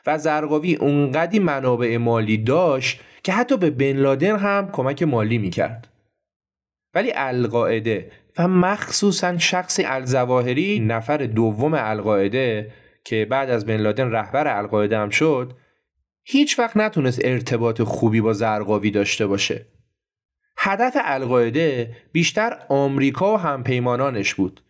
و 0.07 0.19
زرقاوی 0.19 0.75
اونقدی 0.75 1.39
منابع 1.39 1.97
مالی 1.97 2.39
داشت 2.39 3.01
که 3.23 3.33
حتی 3.33 3.57
به 3.57 3.71
بن 3.71 3.97
لادن 3.97 4.37
هم 4.37 4.69
کمک 4.73 5.03
مالی 5.03 5.39
می‌کرد. 5.39 5.89
ولی 6.95 7.13
القاعده 7.15 8.11
و 8.39 8.49
مخصوصا 8.49 9.39
شخص 9.39 9.81
الزواهری 9.85 10.81
نفر 10.81 11.17
دوم 11.17 11.75
القاعده 11.75 12.73
که 13.05 13.27
بعد 13.31 13.51
از 13.51 13.67
بن 13.67 13.77
لادن 13.77 14.11
رهبر 14.11 14.59
القاعده 14.59 14.99
هم 14.99 15.11
شد 15.11 15.53
هیچ 16.25 16.59
وقت 16.59 16.77
نتونست 16.77 17.21
ارتباط 17.25 17.83
خوبی 17.83 18.21
با 18.21 18.33
زرقاوی 18.33 18.91
داشته 18.91 19.27
باشه 19.27 19.67
هدف 20.59 20.97
القاعده 21.05 21.97
بیشتر 22.13 22.59
آمریکا 22.69 23.35
و 23.35 23.37
همپیمانانش 23.37 24.35
بود. 24.35 24.63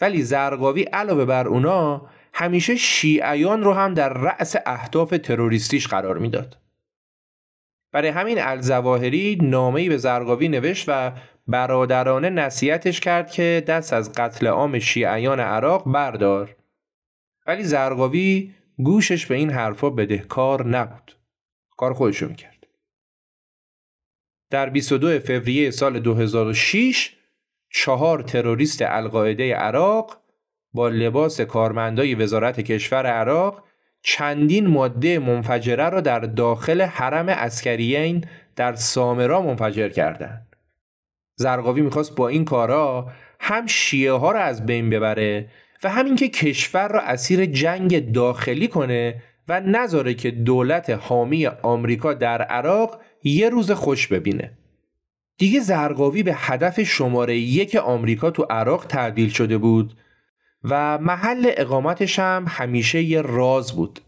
ولی 0.00 0.22
زرقاوی 0.22 0.82
علاوه 0.82 1.24
بر 1.24 1.48
اونا 1.48 2.06
همیشه 2.34 2.76
شیعیان 2.76 3.62
رو 3.62 3.72
هم 3.72 3.94
در 3.94 4.08
رأس 4.08 4.56
اهداف 4.66 5.14
تروریستیش 5.22 5.86
قرار 5.86 6.18
می‌داد. 6.18 6.58
برای 7.92 8.08
همین 8.08 8.38
الزواهری 8.40 9.38
نامه‌ای 9.42 9.88
به 9.88 9.96
زرقاوی 9.96 10.48
نوشت 10.48 10.84
و 10.88 11.12
برادرانه 11.46 12.30
نصیحتش 12.30 13.00
کرد 13.00 13.30
که 13.30 13.64
دست 13.66 13.92
از 13.92 14.12
قتل 14.12 14.46
عام 14.46 14.78
شیعیان 14.78 15.40
عراق 15.40 15.92
بردار. 15.92 16.56
ولی 17.46 17.64
زرقاوی 17.64 18.54
گوشش 18.78 19.26
به 19.26 19.34
این 19.34 19.50
حرفا 19.50 19.90
بدهکار 19.90 20.66
نبود. 20.66 21.16
کار 21.76 21.92
خودشو 21.92 22.28
می‌کرد. 22.28 22.57
در 24.50 24.70
22 24.70 25.18
فوریه 25.18 25.70
سال 25.70 26.00
2006 26.00 27.14
چهار 27.70 28.22
تروریست 28.22 28.82
القاعده 28.82 29.54
عراق 29.54 30.16
با 30.72 30.88
لباس 30.88 31.40
کارمندای 31.40 32.14
وزارت 32.14 32.60
کشور 32.60 33.06
عراق 33.06 33.64
چندین 34.02 34.66
ماده 34.66 35.18
منفجره 35.18 35.88
را 35.88 36.00
در 36.00 36.20
داخل 36.20 36.82
حرم 36.82 37.28
اسکریین 37.28 38.24
در 38.56 38.74
سامرا 38.74 39.42
منفجر 39.42 39.88
کردند. 39.88 40.56
زرقاوی 41.36 41.80
می‌خواست 41.80 42.14
با 42.14 42.28
این 42.28 42.44
کارا 42.44 43.12
هم 43.40 43.66
شیعه 43.66 44.12
ها 44.12 44.32
رو 44.32 44.38
از 44.38 44.66
بین 44.66 44.90
ببره 44.90 45.48
و 45.82 45.88
همین 45.88 46.16
که 46.16 46.28
کشور 46.28 46.88
را 46.88 47.00
اسیر 47.00 47.46
جنگ 47.46 48.12
داخلی 48.12 48.68
کنه 48.68 49.22
و 49.48 49.60
نذاره 49.60 50.14
که 50.14 50.30
دولت 50.30 50.90
حامی 50.90 51.46
آمریکا 51.46 52.14
در 52.14 52.42
عراق 52.42 53.00
یه 53.28 53.48
روز 53.48 53.70
خوش 53.70 54.06
ببینه. 54.06 54.58
دیگه 55.38 55.60
زرقاوی 55.60 56.22
به 56.22 56.34
هدف 56.34 56.82
شماره 56.82 57.36
یک 57.36 57.76
آمریکا 57.76 58.30
تو 58.30 58.42
عراق 58.42 58.86
تبدیل 58.88 59.28
شده 59.28 59.58
بود 59.58 59.94
و 60.64 60.98
محل 60.98 61.52
اقامتش 61.56 62.18
هم 62.18 62.44
همیشه 62.48 63.02
یه 63.02 63.22
راز 63.22 63.72
بود. 63.72 64.00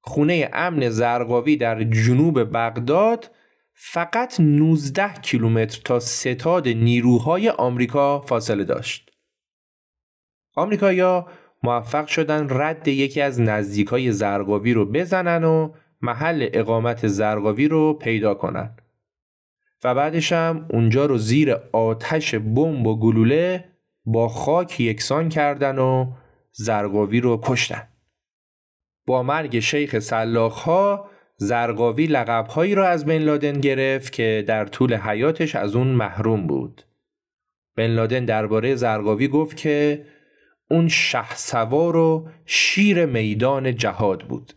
خونه 0.00 0.50
امن 0.52 0.88
زرقاوی 0.88 1.56
در 1.56 1.82
جنوب 1.82 2.56
بغداد 2.56 3.30
فقط 3.74 4.40
19 4.40 5.12
کیلومتر 5.22 5.80
تا 5.84 6.00
ستاد 6.00 6.68
نیروهای 6.68 7.48
آمریکا 7.48 8.20
فاصله 8.20 8.64
داشت. 8.64 9.10
آمریکایا 10.56 11.26
موفق 11.62 12.06
شدن 12.06 12.46
رد 12.50 12.88
یکی 12.88 13.20
از 13.20 13.40
نزدیکای 13.40 14.12
زرقاوی 14.12 14.72
رو 14.72 14.84
بزنن 14.84 15.44
و 15.44 15.72
محل 16.00 16.48
اقامت 16.52 17.06
زرقاوی 17.06 17.68
رو 17.68 17.94
پیدا 17.94 18.34
کنن. 18.34 18.76
و 19.84 19.94
بعدش 19.94 20.32
هم 20.32 20.66
اونجا 20.70 21.06
رو 21.06 21.18
زیر 21.18 21.56
آتش 21.72 22.34
بمب 22.34 22.86
و 22.86 22.98
گلوله 22.98 23.64
با 24.04 24.28
خاک 24.28 24.80
یکسان 24.80 25.28
کردن 25.28 25.78
و 25.78 26.12
زرقاوی 26.52 27.20
رو 27.20 27.40
کشتن. 27.42 27.88
با 29.06 29.22
مرگ 29.22 29.58
شیخ 29.58 29.98
سلاخ 29.98 30.62
ها 30.62 31.10
زرقاوی 31.36 32.06
لقبهایی 32.06 32.74
را 32.74 32.88
از 32.88 33.06
بن 33.06 33.18
لادن 33.18 33.60
گرفت 33.60 34.12
که 34.12 34.44
در 34.46 34.64
طول 34.64 34.94
حیاتش 34.94 35.56
از 35.56 35.76
اون 35.76 35.86
محروم 35.86 36.46
بود. 36.46 36.82
بن 37.76 37.86
لادن 37.86 38.24
درباره 38.24 38.74
زرقاوی 38.74 39.28
گفت 39.28 39.56
که 39.56 40.04
اون 40.70 40.88
شه 40.88 41.34
سوار 41.34 41.96
و 41.96 42.28
شیر 42.46 43.06
میدان 43.06 43.74
جهاد 43.76 44.22
بود. 44.22 44.52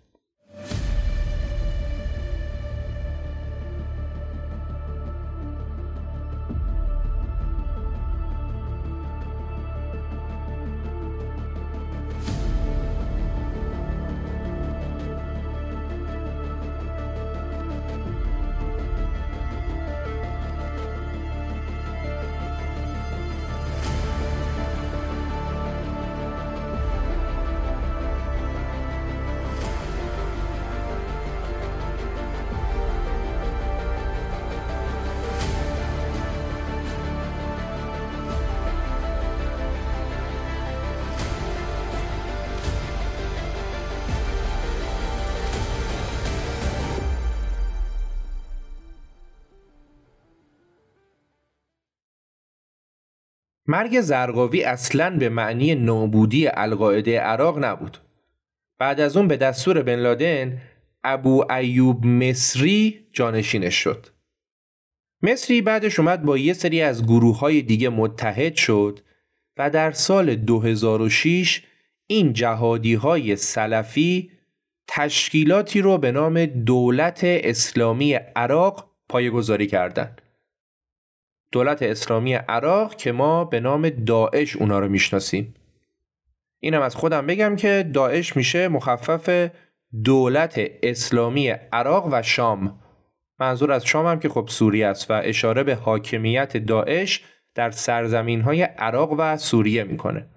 مرگ 53.67 54.01
زرقاوی 54.01 54.63
اصلا 54.63 55.17
به 55.17 55.29
معنی 55.29 55.75
نابودی 55.75 56.47
القاعده 56.47 57.19
عراق 57.19 57.63
نبود. 57.65 57.97
بعد 58.79 58.99
از 58.99 59.17
اون 59.17 59.27
به 59.27 59.37
دستور 59.37 59.81
بن 59.81 59.95
لادن 59.95 60.61
ابو 61.03 61.51
ایوب 61.51 62.05
مصری 62.05 63.07
جانشینش 63.13 63.75
شد. 63.75 64.07
مصری 65.21 65.61
بعدش 65.61 65.99
اومد 65.99 66.23
با 66.23 66.37
یه 66.37 66.53
سری 66.53 66.81
از 66.81 67.03
گروه 67.03 67.39
های 67.39 67.61
دیگه 67.61 67.89
متحد 67.89 68.55
شد 68.55 68.99
و 69.57 69.69
در 69.69 69.91
سال 69.91 70.35
2006 70.35 71.61
این 72.07 72.33
جهادی 72.33 72.93
های 72.93 73.35
سلفی 73.35 74.31
تشکیلاتی 74.87 75.81
رو 75.81 75.97
به 75.97 76.11
نام 76.11 76.45
دولت 76.45 77.19
اسلامی 77.23 78.13
عراق 78.13 78.91
پایگذاری 79.09 79.67
کردند. 79.67 80.20
دولت 81.51 81.83
اسلامی 81.83 82.33
عراق 82.33 82.95
که 82.95 83.11
ما 83.11 83.45
به 83.45 83.59
نام 83.59 83.89
داعش 83.89 84.55
اونا 84.55 84.79
رو 84.79 84.89
می‌شناسیم. 84.89 85.53
اینم 86.59 86.81
از 86.81 86.95
خودم 86.95 87.27
بگم 87.27 87.55
که 87.55 87.89
داعش 87.93 88.35
میشه 88.35 88.67
مخفف 88.67 89.49
دولت 90.03 90.61
اسلامی 90.83 91.49
عراق 91.49 92.07
و 92.11 92.21
شام. 92.21 92.79
منظور 93.39 93.71
از 93.71 93.85
شام 93.85 94.05
هم 94.05 94.19
که 94.19 94.29
خب 94.29 94.47
سوریه 94.49 94.87
است 94.87 95.11
و 95.11 95.21
اشاره 95.23 95.63
به 95.63 95.75
حاکمیت 95.75 96.57
داعش 96.57 97.23
در 97.55 97.71
سرزمین 97.71 98.41
های 98.41 98.61
عراق 98.61 99.15
و 99.17 99.37
سوریه 99.37 99.83
می‌کنه. 99.83 100.27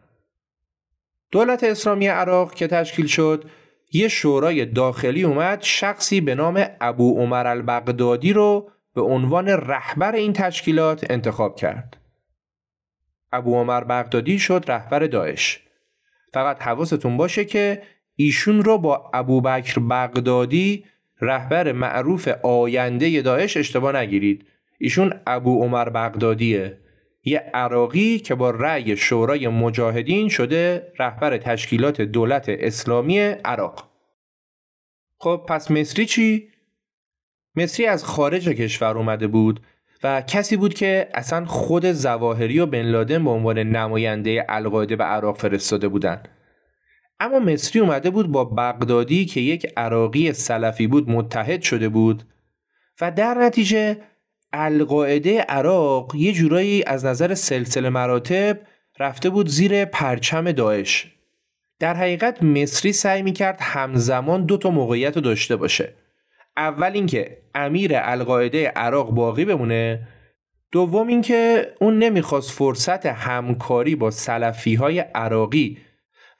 دولت 1.30 1.64
اسلامی 1.64 2.06
عراق 2.06 2.54
که 2.54 2.66
تشکیل 2.66 3.06
شد 3.06 3.44
یه 3.92 4.08
شورای 4.08 4.66
داخلی 4.66 5.22
اومد 5.22 5.62
شخصی 5.62 6.20
به 6.20 6.34
نام 6.34 6.66
ابو 6.80 7.18
عمر 7.18 7.46
البغدادی 7.46 8.32
رو 8.32 8.70
به 8.94 9.02
عنوان 9.02 9.48
رهبر 9.48 10.14
این 10.14 10.32
تشکیلات 10.32 11.06
انتخاب 11.10 11.56
کرد. 11.56 11.96
ابو 13.32 13.54
عمر 13.54 13.84
بغدادی 13.84 14.38
شد 14.38 14.64
رهبر 14.68 15.06
داعش. 15.06 15.60
فقط 16.32 16.62
حواستون 16.62 17.16
باشه 17.16 17.44
که 17.44 17.82
ایشون 18.16 18.62
رو 18.62 18.78
با 18.78 19.10
ابو 19.14 19.40
بکر 19.40 19.80
بغدادی 19.80 20.84
رهبر 21.20 21.72
معروف 21.72 22.28
آینده 22.28 23.22
داعش 23.22 23.56
اشتباه 23.56 23.96
نگیرید. 23.96 24.46
ایشون 24.78 25.20
ابو 25.26 25.62
عمر 25.62 25.88
بغدادیه. 25.88 26.78
یه 27.24 27.38
عراقی 27.38 28.18
که 28.18 28.34
با 28.34 28.50
رأی 28.50 28.96
شورای 28.96 29.48
مجاهدین 29.48 30.28
شده 30.28 30.92
رهبر 30.98 31.38
تشکیلات 31.38 32.00
دولت 32.00 32.44
اسلامی 32.48 33.18
عراق. 33.20 33.90
خب 35.18 35.46
پس 35.48 35.70
مصری 35.70 36.06
چی؟ 36.06 36.48
مصری 37.56 37.86
از 37.86 38.04
خارج 38.04 38.48
کشور 38.48 38.98
اومده 38.98 39.26
بود 39.26 39.60
و 40.02 40.22
کسی 40.22 40.56
بود 40.56 40.74
که 40.74 41.08
اصلا 41.14 41.44
خود 41.44 41.92
زواهری 41.92 42.58
و 42.58 42.66
بن 42.66 42.82
لادن 42.82 43.24
به 43.24 43.30
عنوان 43.30 43.58
نماینده 43.58 44.46
القاعده 44.48 44.96
به 44.96 45.04
عراق 45.04 45.38
فرستاده 45.38 45.88
بودن. 45.88 46.22
اما 47.20 47.38
مصری 47.38 47.80
اومده 47.80 48.10
بود 48.10 48.32
با 48.32 48.44
بغدادی 48.44 49.26
که 49.26 49.40
یک 49.40 49.66
عراقی 49.76 50.32
سلفی 50.32 50.86
بود 50.86 51.10
متحد 51.10 51.62
شده 51.62 51.88
بود 51.88 52.22
و 53.00 53.10
در 53.10 53.34
نتیجه 53.34 53.96
القاعده 54.52 55.40
عراق 55.40 56.14
یه 56.14 56.32
جورایی 56.32 56.84
از 56.86 57.04
نظر 57.04 57.34
سلسله 57.34 57.88
مراتب 57.88 58.58
رفته 58.98 59.30
بود 59.30 59.48
زیر 59.48 59.84
پرچم 59.84 60.52
داعش. 60.52 61.14
در 61.78 61.94
حقیقت 61.94 62.42
مصری 62.42 62.92
سعی 62.92 63.22
می‌کرد 63.22 63.58
همزمان 63.60 64.44
دو 64.44 64.56
تا 64.56 64.70
موقعیت 64.70 65.16
رو 65.16 65.22
داشته 65.22 65.56
باشه. 65.56 65.94
اول 66.56 66.90
اینکه 66.94 67.38
امیر 67.54 67.90
القاعده 67.94 68.68
عراق 68.68 69.10
باقی 69.10 69.44
بمونه. 69.44 70.08
دوم 70.72 71.06
اینکه 71.06 71.72
اون 71.80 71.98
نمی‌خواست 71.98 72.50
فرصت 72.50 73.06
همکاری 73.06 73.96
با 73.96 74.10
سلفی 74.10 74.74
های 74.74 74.98
عراقی 74.98 75.78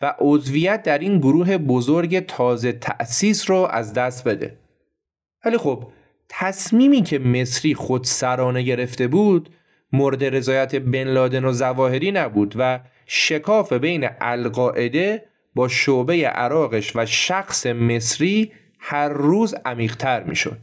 و 0.00 0.14
عضویت 0.18 0.83
در 0.83 0.98
این 0.98 1.18
گروه 1.18 1.59
بزرگ 1.59 2.27
تازه 2.27 2.72
تأسیس 2.72 3.50
رو 3.50 3.57
از 3.70 3.92
دست 3.92 4.29
بده. 4.29 4.59
ولی 5.44 5.59
خب 5.59 5.85
تصمیمی 6.29 7.03
که 7.03 7.18
مصری 7.18 7.74
خود 7.74 8.05
سرانه 8.05 8.62
گرفته 8.62 9.09
بود 9.09 9.50
مورد 9.92 10.24
رضایت 10.24 10.74
بن 10.74 11.05
لادن 11.05 11.44
و 11.44 11.53
زواهری 11.53 12.12
نبود 12.12 12.55
و 12.59 12.81
شکاف 13.07 13.72
بین 13.72 14.09
القاعده 14.20 15.24
با 15.55 15.68
شعبه 15.68 16.27
عراقش 16.29 16.96
و 16.96 17.07
شخص 17.07 17.66
مصری 17.66 18.53
هر 18.86 19.08
روز 19.08 19.54
عمیقتر 19.64 20.22
می‌شد. 20.22 20.58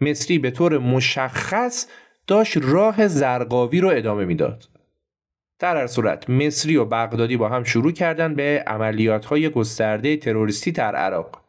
مصری 0.00 0.38
به 0.38 0.50
طور 0.50 0.78
مشخص 0.78 1.86
داشت 2.26 2.56
راه 2.62 3.08
زرقاوی 3.08 3.80
رو 3.80 3.88
ادامه 3.88 4.24
می‌داد. 4.24 4.64
در 5.58 5.76
هر 5.76 5.86
صورت 5.86 6.30
مصری 6.30 6.76
و 6.76 6.84
بغدادی 6.84 7.36
با 7.36 7.48
هم 7.48 7.64
شروع 7.64 7.92
کردن 7.92 8.34
به 8.34 8.64
عملیات 8.66 9.24
های 9.24 9.50
گسترده 9.50 10.16
تروریستی 10.16 10.72
در 10.72 10.96
عراق. 10.96 11.42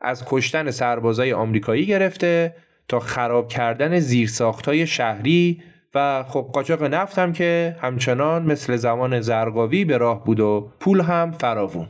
از 0.00 0.24
کشتن 0.26 0.70
سربازای 0.70 1.32
آمریکایی 1.32 1.86
گرفته 1.86 2.56
تا 2.88 3.00
خراب 3.00 3.48
کردن 3.48 3.98
زیرساختهای 3.98 4.86
شهری 4.86 5.62
و 5.94 6.24
خب 6.28 6.50
قاچاق 6.52 6.82
نفت 6.82 7.18
هم 7.18 7.32
که 7.32 7.76
همچنان 7.80 8.42
مثل 8.42 8.76
زمان 8.76 9.20
زرقاوی 9.20 9.84
به 9.84 9.98
راه 9.98 10.24
بود 10.24 10.40
و 10.40 10.72
پول 10.80 11.00
هم 11.00 11.32
فراوون. 11.32 11.88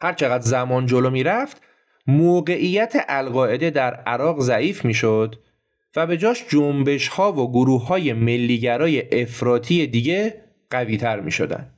هر 0.00 0.12
چقدر 0.12 0.44
زمان 0.44 0.86
جلو 0.86 1.10
می‌رفت 1.10 1.62
موقعیت 2.06 3.04
القاعده 3.08 3.70
در 3.70 3.94
عراق 3.94 4.40
ضعیف 4.40 4.84
می‌شد 4.84 5.36
و 5.96 6.06
به 6.06 6.16
جاش 6.16 6.44
جنبش 6.48 7.08
ها 7.08 7.32
و 7.32 7.52
گروه 7.52 7.86
های 7.86 8.12
ملیگرای 8.12 9.22
افراطی 9.22 9.86
دیگه 9.86 10.42
قوی 10.70 10.96
تر 10.96 11.20
می 11.20 11.30
شدن. 11.30 11.70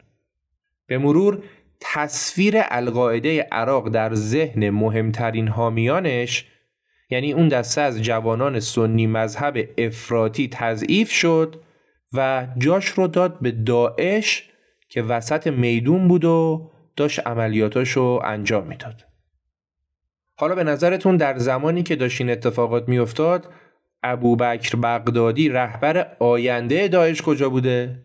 به 0.86 0.98
مرور 0.98 1.42
تصویر 1.80 2.54
القاعده 2.56 3.42
عراق 3.42 3.88
در 3.88 4.14
ذهن 4.14 4.70
مهمترین 4.70 5.48
حامیانش 5.48 6.44
یعنی 7.10 7.32
اون 7.32 7.48
دسته 7.48 7.80
از 7.80 8.02
جوانان 8.02 8.60
سنی 8.60 9.06
مذهب 9.06 9.58
افراطی 9.78 10.48
تضعیف 10.52 11.10
شد 11.10 11.60
و 12.12 12.46
جاش 12.58 12.86
رو 12.86 13.06
داد 13.06 13.38
به 13.40 13.50
داعش 13.50 14.50
که 14.88 15.02
وسط 15.02 15.46
میدون 15.46 16.08
بود 16.08 16.24
و 16.24 16.70
داشت 16.96 17.26
عملیاتاشو 17.26 18.20
انجام 18.24 18.66
می‌داد. 18.66 19.07
حالا 20.40 20.54
به 20.54 20.64
نظرتون 20.64 21.16
در 21.16 21.38
زمانی 21.38 21.82
که 21.82 21.96
داشت 21.96 22.20
این 22.20 22.30
اتفاقات 22.30 22.88
میافتاد 22.88 23.52
ابوبکر 24.02 24.76
بغدادی 24.76 25.48
رهبر 25.48 26.16
آینده 26.18 26.88
داعش 26.88 27.22
کجا 27.22 27.48
بوده؟ 27.48 28.02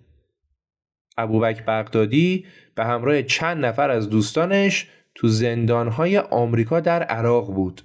ابوبکر 1.17 1.63
بغدادی 1.63 2.45
به 2.75 2.85
همراه 2.85 3.23
چند 3.23 3.65
نفر 3.65 3.89
از 3.89 4.09
دوستانش 4.09 4.89
تو 5.15 5.27
زندانهای 5.27 6.17
آمریکا 6.17 6.79
در 6.79 7.03
عراق 7.03 7.53
بود. 7.53 7.81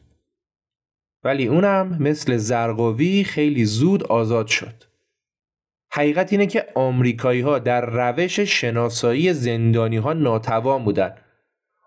ولی 1.24 1.46
اونم 1.46 1.96
مثل 2.00 2.36
زرقاوی 2.36 3.24
خیلی 3.24 3.64
زود 3.64 4.02
آزاد 4.02 4.46
شد. 4.46 4.84
حقیقت 5.92 6.32
اینه 6.32 6.46
که 6.46 6.66
آمریکایی 6.74 7.40
ها 7.40 7.58
در 7.58 7.86
روش 7.86 8.40
شناسایی 8.40 9.32
زندانی 9.32 9.96
ها 9.96 10.12
ناتوان 10.12 10.84
بودن. 10.84 11.14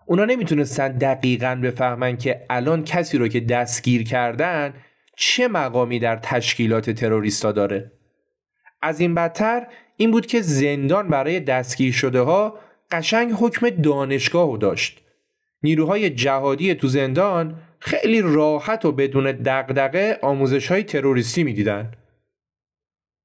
اونا 0.06 0.24
نمی‌تونستن 0.24 0.88
دقیقا 0.88 1.60
بفهمن 1.62 2.16
که 2.16 2.46
الان 2.50 2.84
کسی 2.84 3.18
رو 3.18 3.28
که 3.28 3.40
دستگیر 3.40 4.04
کردن 4.04 4.74
چه 5.16 5.48
مقامی 5.48 5.98
در 5.98 6.16
تشکیلات 6.16 6.90
تروریستا 6.90 7.52
داره. 7.52 7.92
از 8.82 9.00
این 9.00 9.14
بدتر 9.14 9.66
این 9.96 10.10
بود 10.10 10.26
که 10.26 10.40
زندان 10.40 11.08
برای 11.08 11.40
دستگیر 11.40 11.92
شده 11.92 12.20
ها 12.20 12.58
قشنگ 12.90 13.32
حکم 13.32 13.70
دانشگاه 13.70 14.58
داشت. 14.58 15.00
نیروهای 15.62 16.10
جهادی 16.10 16.74
تو 16.74 16.88
زندان 16.88 17.58
خیلی 17.78 18.20
راحت 18.20 18.84
و 18.84 18.92
بدون 18.92 19.32
دقدقه 19.32 20.18
آموزش 20.22 20.68
های 20.68 20.82
تروریستی 20.82 21.44
می‌دیدن. 21.44 21.90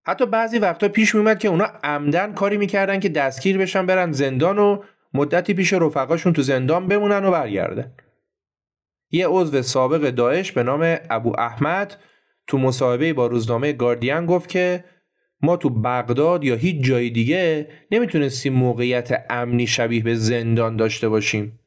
حتی 0.05 0.25
بعضی 0.25 0.59
وقتا 0.59 0.89
پیش 0.89 1.15
میومد 1.15 1.39
که 1.39 1.47
اونا 1.47 1.65
عمدن 1.83 2.33
کاری 2.33 2.57
می‌کردن 2.57 2.99
که 2.99 3.09
دستگیر 3.09 3.57
بشن 3.57 3.85
برن 3.85 4.11
زندان 4.11 4.59
و 4.59 4.83
مدتی 5.17 5.53
پیش 5.53 5.73
رفقاشون 5.73 6.33
تو 6.33 6.41
زندان 6.41 6.87
بمونن 6.87 7.25
و 7.25 7.31
برگردن. 7.31 7.91
یه 9.11 9.27
عضو 9.27 9.61
سابق 9.61 10.09
داعش 10.09 10.51
به 10.51 10.63
نام 10.63 10.97
ابو 11.09 11.39
احمد 11.39 11.97
تو 12.47 12.57
مصاحبه 12.57 13.13
با 13.13 13.27
روزنامه 13.27 13.73
گاردین 13.73 14.25
گفت 14.25 14.49
که 14.49 14.83
ما 15.41 15.57
تو 15.57 15.69
بغداد 15.69 16.43
یا 16.43 16.55
هیچ 16.55 16.85
جای 16.85 17.09
دیگه 17.09 17.67
نمی‌تونستیم 17.91 18.53
موقعیت 18.53 19.25
امنی 19.29 19.67
شبیه 19.67 20.03
به 20.03 20.15
زندان 20.15 20.75
داشته 20.75 21.09
باشیم. 21.09 21.59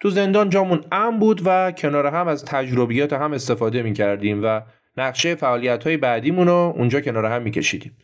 تو 0.00 0.10
زندان 0.10 0.50
جامون 0.50 0.84
امن 0.92 1.18
بود 1.18 1.42
و 1.44 1.72
کنار 1.72 2.06
هم 2.06 2.28
از 2.28 2.44
تجربیات 2.44 3.12
هم 3.12 3.32
استفاده 3.32 3.82
می‌کردیم 3.82 4.40
و 4.44 4.60
نقشه 4.96 5.34
فعالیت 5.34 5.84
های 5.84 5.96
بعدیمون 5.96 6.46
رو 6.46 6.74
اونجا 6.76 7.00
کنار 7.00 7.24
هم 7.24 7.42
میکشیدیم. 7.42 7.96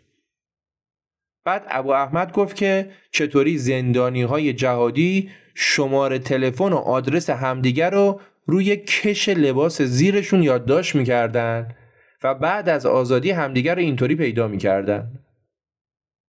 بعد 1.44 1.66
ابو 1.68 1.90
احمد 1.90 2.32
گفت 2.32 2.56
که 2.56 2.90
چطوری 3.10 3.58
زندانی 3.58 4.22
های 4.22 4.52
جهادی 4.52 5.30
شماره 5.54 6.18
تلفن 6.18 6.72
و 6.72 6.76
آدرس 6.76 7.30
همدیگر 7.30 7.90
رو 7.90 8.20
روی 8.46 8.76
کش 8.76 9.28
لباس 9.28 9.82
زیرشون 9.82 10.42
یادداشت 10.42 10.94
می‌کردن 10.94 11.68
و 12.22 12.34
بعد 12.34 12.68
از 12.68 12.86
آزادی 12.86 13.30
همدیگر 13.30 13.74
رو 13.74 13.80
اینطوری 13.80 14.16
پیدا 14.16 14.48
می‌کردن. 14.48 15.10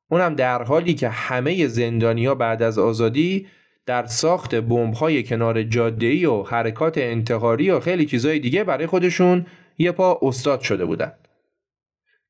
اونم 0.09 0.35
در 0.35 0.63
حالی 0.63 0.93
که 0.93 1.09
همه 1.09 1.67
زندانیا 1.67 2.35
بعد 2.35 2.63
از 2.63 2.79
آزادی 2.79 3.47
در 3.85 4.05
ساخت 4.05 4.53
های 4.53 5.23
کنار 5.23 5.63
جاده‌ای 5.63 6.25
و 6.25 6.43
حرکات 6.43 6.97
انتحاری 6.97 7.69
و 7.69 7.79
خیلی 7.79 8.05
چیزای 8.05 8.39
دیگه 8.39 8.63
برای 8.63 8.87
خودشون 8.87 9.45
یه 9.77 9.91
پا 9.91 10.19
استاد 10.21 10.61
شده 10.61 10.85
بودن. 10.85 11.11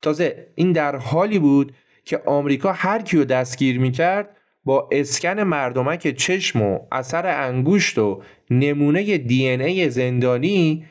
تازه 0.02 0.48
این 0.56 0.72
در 0.72 0.96
حالی 0.96 1.40
بود 1.40 1.74
که 2.06 2.22
آمریکا 2.26 2.72
هر 2.72 3.02
کیو 3.02 3.26
دستگیر 3.26 3.80
می‌کرد 3.80 4.38
با 4.66 4.90
اسکن 4.92 5.40
مردمک 5.40 6.08
چشم 6.08 6.62
و 6.62 6.80
اثر 6.92 7.28
انگشت 7.28 7.98
و 7.98 8.24
نمونه 8.50 9.18
دی 9.18 9.48
ای 9.48 9.90
زندانی 9.90 10.86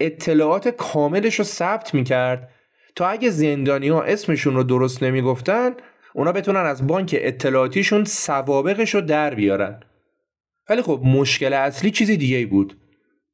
اطلاعات 0.00 0.68
کاملش 0.68 1.34
رو 1.34 1.44
ثبت 1.44 1.94
می‌کرد. 1.94 2.48
تا 2.96 3.06
اگه 3.08 3.30
زندانی 3.30 3.88
ها 3.88 4.02
اسمشون 4.02 4.54
رو 4.54 4.62
درست 4.62 5.02
نمی‌گفتن 5.02 5.74
اونا 6.14 6.32
بتونن 6.32 6.60
از 6.60 6.86
بانک 6.86 7.16
اطلاعاتیشون 7.18 8.04
سوابقش 8.04 8.94
رو 8.94 9.00
در 9.00 9.34
بیارن. 9.34 9.80
ولی 10.70 10.82
خب 10.82 11.00
مشکل 11.04 11.52
اصلی 11.52 11.90
چیزی 11.90 12.16
دیگه 12.16 12.46
بود. 12.46 12.76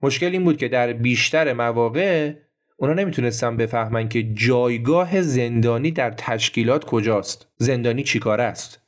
مشکل 0.02 0.26
این 0.26 0.44
بود 0.44 0.56
که 0.56 0.68
در 0.68 0.92
بیشتر 0.92 1.52
مواقع 1.52 2.32
اونا 2.80 2.92
نمی‌تونستن 2.92 3.56
بفهمن 3.56 4.08
که 4.08 4.22
جایگاه 4.22 5.22
زندانی 5.22 5.90
در 5.90 6.10
تشکیلات 6.10 6.84
کجاست. 6.84 7.48
زندانی 7.56 8.02
چیکاره 8.02 8.44
است؟ 8.44 8.80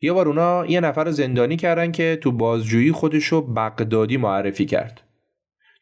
یه 0.00 0.12
بار 0.12 0.28
اونا 0.28 0.66
یه 0.66 0.80
نفر 0.80 1.10
زندانی 1.10 1.56
کردن 1.56 1.92
که 1.92 2.18
تو 2.22 2.32
بازجویی 2.32 2.92
خودشو 2.92 3.42
بغدادی 3.42 4.16
معرفی 4.16 4.66
کرد. 4.66 5.00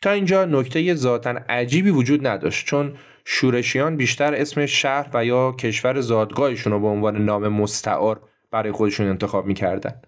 تا 0.03 0.11
اینجا 0.11 0.45
نکته 0.45 0.95
ذاتا 0.95 1.31
عجیبی 1.49 1.91
وجود 1.91 2.27
نداشت 2.27 2.67
چون 2.67 2.95
شورشیان 3.25 3.97
بیشتر 3.97 4.35
اسم 4.35 4.67
شهر 4.67 5.11
و 5.15 5.25
یا 5.25 5.53
کشور 5.53 6.01
زادگاهشون 6.01 6.73
رو 6.73 6.81
به 6.81 6.87
عنوان 6.87 7.25
نام 7.25 7.49
مستعار 7.49 8.29
برای 8.51 8.73
خودشون 8.73 9.07
انتخاب 9.07 9.47
می‌کردن. 9.47 10.03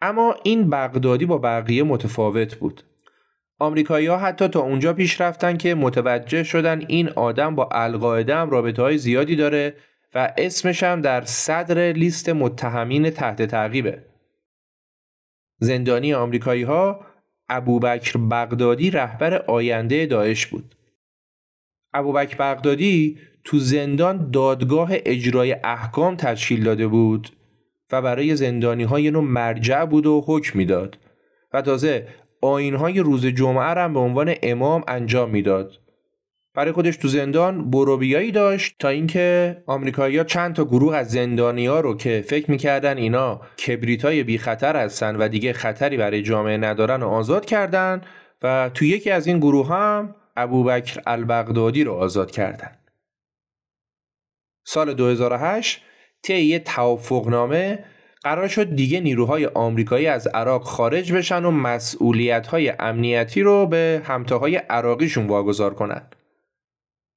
اما 0.00 0.36
این 0.42 0.70
بغدادی 0.70 1.26
با 1.26 1.38
بقیه 1.38 1.82
متفاوت 1.82 2.54
بود. 2.54 2.82
آمریکایی 3.58 4.06
ها 4.06 4.16
حتی 4.16 4.48
تا 4.48 4.60
اونجا 4.60 4.92
پیش 4.92 5.20
رفتن 5.20 5.56
که 5.56 5.74
متوجه 5.74 6.42
شدن 6.42 6.84
این 6.88 7.08
آدم 7.08 7.54
با 7.54 7.68
القاعده 7.72 8.36
هم 8.36 8.50
رابطه 8.50 8.82
های 8.82 8.98
زیادی 8.98 9.36
داره 9.36 9.74
و 10.14 10.34
اسمش 10.38 10.82
هم 10.82 11.00
در 11.00 11.24
صدر 11.24 11.92
لیست 11.92 12.28
متهمین 12.28 13.10
تحت 13.10 13.42
تعقیبه. 13.42 14.04
زندانی 15.58 16.14
آمریکایی 16.14 16.62
ها 16.62 17.06
ابوبکر 17.48 18.18
بغدادی 18.18 18.90
رهبر 18.90 19.34
آینده 19.34 20.06
داعش 20.06 20.46
بود. 20.46 20.74
ابوبکر 21.94 22.36
بغدادی 22.36 23.18
تو 23.44 23.58
زندان 23.58 24.30
دادگاه 24.30 24.88
اجرای 24.92 25.56
احکام 25.64 26.16
تشکیل 26.16 26.64
داده 26.64 26.86
بود 26.86 27.28
و 27.92 28.02
برای 28.02 28.36
زندانی 28.36 28.84
های 28.84 29.10
نوع 29.10 29.22
مرجع 29.22 29.84
بود 29.84 30.06
و 30.06 30.24
حکم 30.26 30.58
می‌داد 30.58 30.98
و 31.52 31.62
تازه 31.62 32.08
آینهای 32.44 33.00
روز 33.00 33.26
جمعه 33.26 33.64
هم 33.64 33.94
به 33.94 34.00
عنوان 34.00 34.34
امام 34.42 34.84
انجام 34.88 35.30
می‌داد. 35.30 35.78
برای 36.54 36.72
خودش 36.72 36.96
تو 36.96 37.08
زندان 37.08 37.70
بروبیایی 37.70 38.32
داشت 38.32 38.76
تا 38.78 38.88
اینکه 38.88 39.56
آمریکایی‌ها 39.66 40.24
چند 40.24 40.54
تا 40.54 40.64
گروه 40.64 40.96
از 40.96 41.10
زندانیا 41.10 41.80
رو 41.80 41.96
که 41.96 42.24
فکر 42.28 42.50
می‌کردن 42.50 42.96
اینا 42.96 43.40
کبریتای 43.66 44.22
بی 44.22 44.38
خطر 44.38 44.76
هستن 44.76 45.16
و 45.16 45.28
دیگه 45.28 45.52
خطری 45.52 45.96
برای 45.96 46.22
جامعه 46.22 46.56
ندارن 46.56 47.02
و 47.02 47.08
آزاد 47.08 47.46
کردن 47.46 48.00
و 48.42 48.70
تو 48.74 48.84
یکی 48.84 49.10
از 49.10 49.26
این 49.26 49.38
گروه 49.38 49.68
هم 49.68 50.14
ابوبکر 50.36 51.00
البغدادی 51.06 51.84
رو 51.84 51.92
آزاد 51.92 52.30
کردن. 52.30 52.70
سال 54.66 54.94
2008 54.94 55.82
طی 56.22 56.58
توافقنامه 56.58 57.84
قرار 58.24 58.48
شد 58.48 58.74
دیگه 58.74 59.00
نیروهای 59.00 59.46
آمریکایی 59.46 60.06
از 60.06 60.26
عراق 60.26 60.62
خارج 60.62 61.12
بشن 61.12 61.44
و 61.44 61.50
مسئولیت‌های 61.50 62.72
امنیتی 62.78 63.42
رو 63.42 63.66
به 63.66 64.02
همتاهای 64.04 64.56
عراقیشون 64.56 65.26
واگذار 65.26 65.74
کنند. 65.74 66.16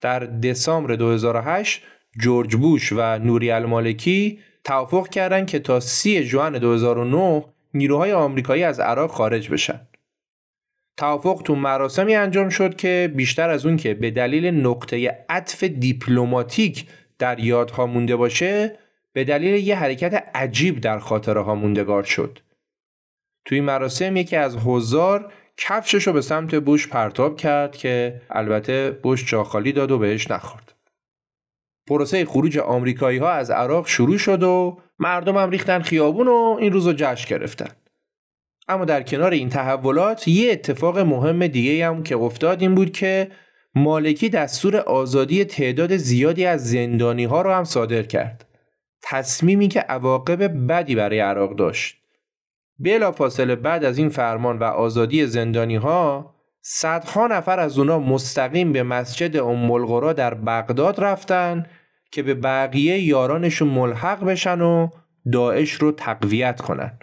در 0.02 0.20
دسامبر 0.20 0.96
2008 0.96 1.82
جورج 2.20 2.56
بوش 2.56 2.94
و 2.94 3.20
نوری 3.20 3.52
المالکی 3.52 4.40
توافق 4.64 5.08
کردند 5.08 5.48
که 5.48 5.60
تا 5.60 5.80
30 5.80 6.24
ژوئن 6.24 6.52
2009 6.52 7.46
نیروهای 7.74 8.14
آمریکایی 8.14 8.64
از 8.64 8.80
عراق 8.80 9.12
خارج 9.12 9.50
بشن. 9.50 9.88
توافق 10.98 11.42
تو 11.46 11.56
مراسمی 11.56 12.16
انجام 12.16 12.50
شد 12.50 12.76
که 12.76 13.14
بیشتر 13.16 13.50
از 13.50 13.66
اون 13.66 13.78
که 13.78 13.94
به 13.94 14.12
دلیل 14.12 14.46
نقطه 14.46 15.26
عطف 15.30 15.64
دیپلماتیک 15.64 16.86
در 17.20 17.40
یادها 17.40 17.86
مونده 17.86 18.16
باشه 18.16 18.78
به 19.14 19.24
دلیل 19.24 19.68
یه 19.68 19.76
حرکت 19.76 20.32
عجیب 20.36 20.82
در 20.82 21.00
خاطره 21.00 21.42
ها 21.42 21.56
موندگار 21.56 22.04
شد. 22.04 22.40
توی 23.46 23.62
مراسم 23.62 24.18
یکی 24.18 24.36
از 24.36 24.56
هزار 24.56 25.34
کفشش 25.58 26.08
رو 26.08 26.14
به 26.14 26.22
سمت 26.22 26.56
بوش 26.56 26.88
پرتاب 26.88 27.38
کرد 27.38 27.76
که 27.76 28.22
البته 28.30 28.92
بوش 28.92 29.32
جاخالی 29.32 29.72
داد 29.72 29.92
و 29.92 29.98
بهش 29.98 30.32
نخورد. 30.32 30.74
پروسه 31.88 32.26
خروج 32.26 32.58
آمریکایی 32.58 33.18
ها 33.18 33.32
از 33.32 33.52
عراق 33.52 33.88
شروع 33.88 34.18
شد 34.18 34.44
و 34.44 34.78
مردم 35.00 35.38
هم 35.38 35.50
ریختن 35.50 35.82
خیابون 35.82 36.28
و 36.28 36.58
این 36.60 36.74
روز 36.74 36.88
رو 36.88 36.94
جشن 36.98 37.30
گرفتن. 37.30 37.70
اما 38.68 38.86
در 38.86 39.04
کنار 39.04 39.32
این 39.32 39.50
تحولات 39.50 40.28
یه 40.28 40.52
اتفاق 40.52 41.00
مهم 41.00 41.48
دیگه 41.48 41.88
هم 41.88 42.04
که 42.04 42.16
افتاد 42.16 42.62
این 42.62 42.76
بود 42.76 42.92
که 42.92 43.32
مالکی 43.76 44.30
دستور 44.30 44.78
آزادی 44.78 45.46
تعداد 45.46 45.98
زیادی 45.98 46.46
از 46.46 46.70
زندانی 46.70 47.24
ها 47.24 47.42
رو 47.42 47.52
هم 47.52 47.64
صادر 47.64 48.04
کرد. 48.04 48.47
تصمیمی 49.04 49.68
که 49.68 49.80
عواقب 49.80 50.68
بدی 50.68 50.96
برای 50.96 51.20
عراق 51.20 51.56
داشت. 51.56 51.98
بلا 52.80 53.12
فاصله 53.12 53.56
بعد 53.56 53.84
از 53.84 53.98
این 53.98 54.10
فرمان 54.10 54.60
و 54.60 54.64
آزادی 54.64 55.26
زندانی 55.26 55.76
ها 55.76 56.34
صدها 56.62 57.28
نفر 57.28 57.60
از 57.60 57.80
اونا 57.80 58.00
مستقیم 58.00 58.74
به 58.74 58.84
مسجد 58.84 59.38
ام 59.38 60.14
در 60.14 60.34
بغداد 60.34 61.00
رفتن 61.00 61.66
که 62.12 62.24
به 62.24 62.34
بقیه 62.34 63.00
یارانشون 63.00 63.68
ملحق 63.68 64.24
بشن 64.24 64.62
و 64.62 64.90
داعش 65.32 65.72
رو 65.72 65.92
تقویت 65.92 66.62
کنن. 66.62 67.00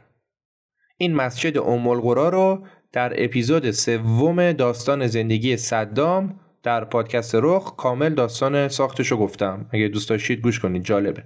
این 0.97 1.15
مسجد 1.15 1.59
ام 1.59 1.89
رو 1.89 2.67
در 2.93 3.25
اپیزود 3.25 3.71
سوم 3.71 4.53
داستان 4.53 5.07
زندگی 5.07 5.57
صدام 5.57 6.41
در 6.63 6.85
پادکست 6.85 7.35
رخ 7.35 7.77
کامل 7.77 8.15
داستان 8.15 8.69
ساختش 8.69 9.09
رو 9.09 9.17
گفتم 9.17 9.67
اگه 9.73 9.89
دوست 9.89 10.09
داشتید 10.09 10.41
گوش 10.41 10.61
کنید 10.61 10.85
جالبه 10.85 11.25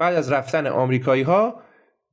بعد 0.00 0.14
از 0.14 0.32
رفتن 0.32 0.66
آمریکایی 0.66 1.22
ها 1.22 1.60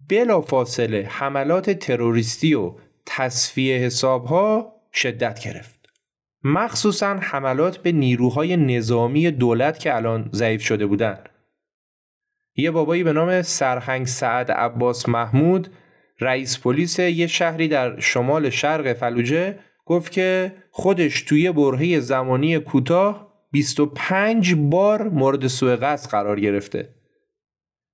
بلا 0.09 0.41
فاصله 0.41 1.07
حملات 1.09 1.69
تروریستی 1.69 2.53
و 2.53 2.73
تصفیه 3.05 3.77
حساب 3.77 4.25
ها 4.25 4.73
شدت 4.93 5.39
گرفت 5.45 5.79
مخصوصا 6.43 7.17
حملات 7.21 7.77
به 7.77 7.91
نیروهای 7.91 8.57
نظامی 8.57 9.31
دولت 9.31 9.79
که 9.79 9.95
الان 9.95 10.29
ضعیف 10.33 10.61
شده 10.61 10.85
بودند. 10.85 11.29
یه 12.55 12.71
بابایی 12.71 13.03
به 13.03 13.13
نام 13.13 13.41
سرهنگ 13.41 14.05
سعد 14.07 14.51
عباس 14.51 15.09
محمود 15.09 15.69
رئیس 16.19 16.59
پلیس 16.59 16.99
یه 16.99 17.27
شهری 17.27 17.67
در 17.67 17.99
شمال 17.99 18.49
شرق 18.49 18.93
فلوجه 18.93 19.59
گفت 19.85 20.11
که 20.11 20.55
خودش 20.71 21.21
توی 21.21 21.51
برهه 21.51 21.99
زمانی 21.99 22.59
کوتاه 22.59 23.33
25 23.51 24.55
بار 24.55 25.09
مورد 25.09 25.47
سوء 25.47 25.75
قصد 25.75 26.11
قرار 26.11 26.39
گرفته. 26.39 26.96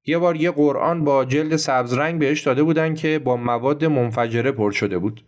یه 0.05 0.17
بار 0.17 0.35
یه 0.35 0.51
قرآن 0.51 1.03
با 1.03 1.25
جلد 1.25 1.55
سبز 1.55 1.93
رنگ 1.93 2.19
بهش 2.19 2.41
داده 2.41 2.63
بودن 2.63 2.95
که 2.95 3.19
با 3.19 3.37
مواد 3.37 3.85
منفجره 3.85 4.51
پر 4.51 4.71
شده 4.71 4.97
بود. 4.97 5.25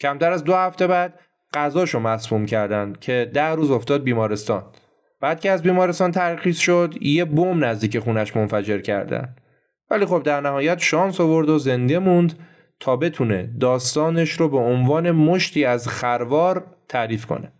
کمتر 0.00 0.32
از 0.32 0.44
دو 0.44 0.54
هفته 0.54 0.86
بعد 0.86 1.20
غذاشو 1.54 2.00
مسموم 2.00 2.46
کردن 2.46 2.92
که 3.00 3.30
ده 3.34 3.48
روز 3.48 3.70
افتاد 3.70 4.02
بیمارستان. 4.02 4.64
بعد 5.20 5.40
که 5.40 5.50
از 5.50 5.62
بیمارستان 5.62 6.12
ترخیص 6.12 6.58
شد 6.58 6.94
یه 7.00 7.24
بم 7.24 7.64
نزدیک 7.64 7.98
خونش 7.98 8.36
منفجر 8.36 8.78
کردن. 8.78 9.36
ولی 9.90 10.06
خب 10.06 10.22
در 10.22 10.40
نهایت 10.40 10.78
شانس 10.78 11.20
آورد 11.20 11.48
و 11.48 11.58
زنده 11.58 11.98
موند 11.98 12.38
تا 12.80 12.96
بتونه 12.96 13.50
داستانش 13.60 14.32
رو 14.32 14.48
به 14.48 14.58
عنوان 14.58 15.10
مشتی 15.10 15.64
از 15.64 15.88
خروار 15.88 16.66
تعریف 16.88 17.26
کنه. 17.26 17.52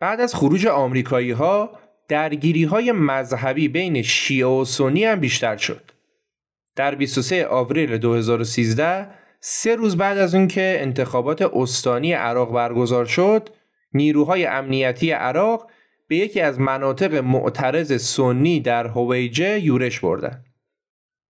بعد 0.00 0.20
از 0.20 0.34
خروج 0.34 0.66
آمریکایی 0.66 1.30
ها 1.30 1.70
درگیری 2.08 2.64
های 2.64 2.92
مذهبی 2.92 3.68
بین 3.68 4.02
شیعه 4.02 4.46
و 4.46 4.64
سنی 4.64 5.04
هم 5.04 5.20
بیشتر 5.20 5.56
شد. 5.56 5.90
در 6.76 6.94
23 6.94 7.46
آوریل 7.46 7.98
2013 7.98 9.08
سه 9.40 9.76
روز 9.76 9.96
بعد 9.96 10.18
از 10.18 10.34
که 10.34 10.76
انتخابات 10.80 11.42
استانی 11.42 12.12
عراق 12.12 12.52
برگزار 12.52 13.04
شد 13.04 13.48
نیروهای 13.94 14.46
امنیتی 14.46 15.10
عراق 15.10 15.70
به 16.08 16.16
یکی 16.16 16.40
از 16.40 16.60
مناطق 16.60 17.14
معترض 17.14 18.02
سنی 18.02 18.60
در 18.60 18.86
هویجه 18.86 19.60
یورش 19.60 20.00
بردن. 20.00 20.44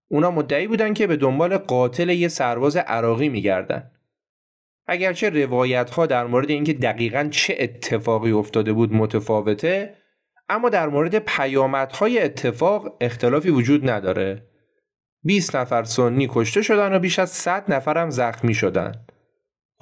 اونا 0.08 0.30
مدعی 0.30 0.66
بودن 0.66 0.94
که 0.94 1.06
به 1.06 1.16
دنبال 1.16 1.56
قاتل 1.56 2.08
یه 2.08 2.28
سرباز 2.28 2.76
عراقی 2.76 3.28
میگردن. 3.28 3.90
اگرچه 4.86 5.30
روایت 5.30 5.90
ها 5.90 6.06
در 6.06 6.26
مورد 6.26 6.50
اینکه 6.50 6.72
دقیقا 6.72 7.28
چه 7.30 7.56
اتفاقی 7.58 8.30
افتاده 8.30 8.72
بود 8.72 8.92
متفاوته 8.92 9.94
اما 10.48 10.68
در 10.68 10.88
مورد 10.88 11.18
پیامدهای 11.18 12.22
اتفاق 12.22 12.96
اختلافی 13.00 13.50
وجود 13.50 13.90
نداره 13.90 14.42
20 15.22 15.56
نفر 15.56 15.84
سنی 15.84 16.28
کشته 16.30 16.62
شدن 16.62 16.94
و 16.94 16.98
بیش 16.98 17.18
از 17.18 17.30
100 17.30 17.72
نفر 17.72 17.98
هم 17.98 18.10
زخمی 18.10 18.54
شدن 18.54 18.92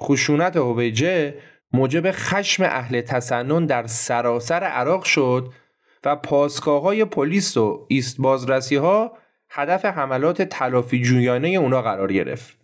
خشونت 0.01 0.57
هویجه 0.57 1.33
موجب 1.73 2.11
خشم 2.11 2.63
اهل 2.63 3.01
تسنن 3.01 3.65
در 3.65 3.87
سراسر 3.87 4.63
عراق 4.63 5.03
شد 5.03 5.53
و 6.03 6.15
پاسگاه 6.15 6.81
های 6.81 7.05
پلیس 7.05 7.57
و 7.57 7.85
ایست 7.87 8.21
بازرسی 8.21 8.75
ها 8.75 9.17
هدف 9.49 9.85
حملات 9.85 10.41
تلافی 10.41 11.01
جویانه 11.01 11.47
اونا 11.47 11.81
قرار 11.81 12.13
گرفت. 12.13 12.57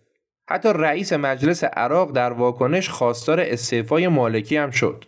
حتی 0.48 0.68
رئیس 0.74 1.12
مجلس 1.12 1.64
عراق 1.64 2.12
در 2.12 2.32
واکنش 2.32 2.88
خواستار 2.88 3.40
استعفای 3.40 4.08
مالکی 4.08 4.56
هم 4.56 4.70
شد. 4.70 5.04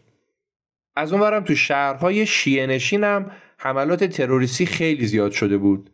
از 0.96 1.12
اونورم 1.12 1.44
تو 1.44 1.54
شهرهای 1.54 2.26
شیعه 2.26 2.66
نشین 2.66 3.04
هم 3.04 3.30
حملات 3.58 4.04
تروریستی 4.04 4.66
خیلی 4.66 5.06
زیاد 5.06 5.32
شده 5.32 5.58
بود 5.58 5.90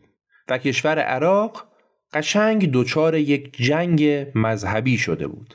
و 0.48 0.58
کشور 0.58 0.98
عراق 0.98 1.68
قشنگ 2.12 2.72
دچار 2.72 3.14
یک 3.14 3.56
جنگ 3.56 4.26
مذهبی 4.34 4.98
شده 4.98 5.26
بود. 5.26 5.54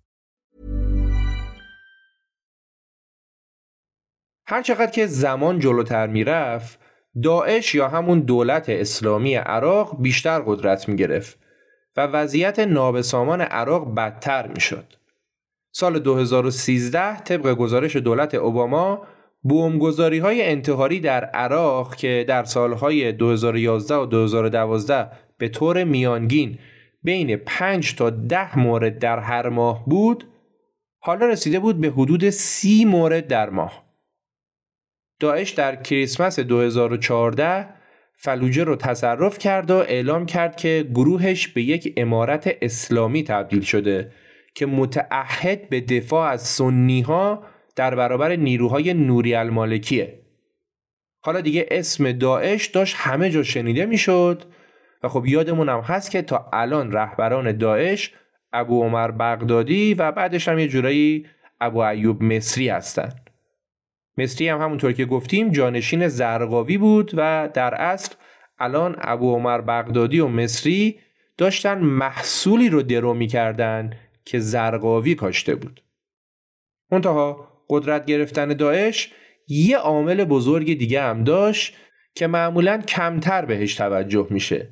هر 4.51 4.61
چقدر 4.61 4.91
که 4.91 5.05
زمان 5.05 5.59
جلوتر 5.59 6.07
می‌رفت 6.07 6.79
داعش 7.23 7.75
یا 7.75 7.87
همون 7.87 8.19
دولت 8.19 8.69
اسلامی 8.69 9.35
عراق 9.35 10.01
بیشتر 10.01 10.39
قدرت 10.39 10.89
می 10.89 10.95
گرفت 10.95 11.39
و 11.97 12.07
وضعیت 12.07 12.59
نابسامان 12.59 13.41
عراق 13.41 13.95
بدتر 13.95 14.47
می 14.47 14.59
شد. 14.59 14.85
سال 15.71 15.99
2013 15.99 17.19
طبق 17.19 17.53
گزارش 17.53 17.95
دولت 17.95 18.35
اوباما 18.35 19.07
بومگذاری 19.41 20.19
های 20.19 20.45
انتحاری 20.45 20.99
در 20.99 21.25
عراق 21.25 21.95
که 21.95 22.25
در 22.27 22.43
سالهای 22.43 23.11
2011 23.11 23.95
و 23.95 24.05
2012 24.05 25.07
به 25.37 25.49
طور 25.49 25.83
میانگین 25.83 26.59
بین 27.03 27.35
5 27.35 27.95
تا 27.95 28.09
10 28.09 28.59
مورد 28.59 28.99
در 28.99 29.19
هر 29.19 29.49
ماه 29.49 29.85
بود 29.85 30.27
حالا 30.99 31.25
رسیده 31.25 31.59
بود 31.59 31.81
به 31.81 31.89
حدود 31.89 32.29
30 32.29 32.85
مورد 32.85 33.27
در 33.27 33.49
ماه 33.49 33.90
داعش 35.21 35.49
در 35.49 35.75
کریسمس 35.75 36.39
2014 36.39 37.69
فلوجه 38.15 38.63
رو 38.63 38.75
تصرف 38.75 39.37
کرد 39.37 39.71
و 39.71 39.75
اعلام 39.75 40.25
کرد 40.25 40.55
که 40.55 40.87
گروهش 40.93 41.47
به 41.47 41.61
یک 41.61 41.93
امارت 41.97 42.57
اسلامی 42.61 43.23
تبدیل 43.23 43.61
شده 43.61 44.11
که 44.55 44.65
متعهد 44.65 45.69
به 45.69 45.81
دفاع 45.81 46.31
از 46.31 46.41
سنی 46.41 47.01
ها 47.01 47.43
در 47.75 47.95
برابر 47.95 48.35
نیروهای 48.35 48.93
نوری 48.93 49.35
المالکیه. 49.35 50.19
حالا 51.19 51.41
دیگه 51.41 51.65
اسم 51.71 52.11
داعش 52.11 52.67
داشت 52.67 52.95
همه 52.97 53.29
جا 53.29 53.43
شنیده 53.43 53.85
می‌شد 53.85 54.43
و 55.03 55.07
خب 55.07 55.25
یادمون 55.25 55.69
هم 55.69 55.79
هست 55.79 56.11
که 56.11 56.21
تا 56.21 56.49
الان 56.53 56.91
رهبران 56.91 57.57
داعش 57.57 58.13
ابو 58.53 58.83
عمر 58.83 59.11
بغدادی 59.11 59.93
و 59.93 60.11
بعدش 60.11 60.47
هم 60.47 60.59
یه 60.59 60.67
جورایی 60.67 61.25
ابو 61.61 61.79
ایوب 61.79 62.23
مصری 62.23 62.69
هستن. 62.69 63.20
مصری 64.17 64.49
هم 64.49 64.61
همونطور 64.61 64.91
که 64.91 65.05
گفتیم 65.05 65.51
جانشین 65.51 66.07
زرقاوی 66.07 66.77
بود 66.77 67.11
و 67.13 67.49
در 67.53 67.75
اصل 67.75 68.13
الان 68.59 68.95
ابو 68.99 69.35
عمر 69.35 69.61
بغدادی 69.61 70.19
و 70.19 70.27
مصری 70.27 70.99
داشتن 71.37 71.77
محصولی 71.77 72.69
رو 72.69 72.81
درو 72.81 73.13
می‌کردن 73.13 73.93
که 74.25 74.39
زرقاوی 74.39 75.15
کاشته 75.15 75.55
بود. 75.55 75.83
منتها 76.91 77.47
قدرت 77.69 78.05
گرفتن 78.05 78.47
داعش 78.47 79.13
یه 79.47 79.77
عامل 79.77 80.23
بزرگ 80.23 80.77
دیگه 80.77 81.01
هم 81.01 81.23
داشت 81.23 81.75
که 82.15 82.27
معمولا 82.27 82.81
کمتر 82.81 83.45
بهش 83.45 83.75
توجه 83.75 84.27
میشه. 84.29 84.69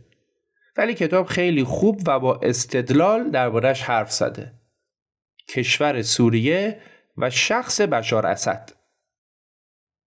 ولی 0.78 0.94
کتاب 0.94 1.26
خیلی 1.26 1.64
خوب 1.64 2.02
و 2.08 2.20
با 2.20 2.40
استدلال 2.44 3.30
دربارش 3.30 3.82
حرف 3.82 4.12
زده. 4.12 4.54
کشور 5.48 6.02
سوریه 6.02 6.80
و 7.18 7.30
شخص 7.30 7.82
بشار 7.82 8.26
اسد. 8.26 8.79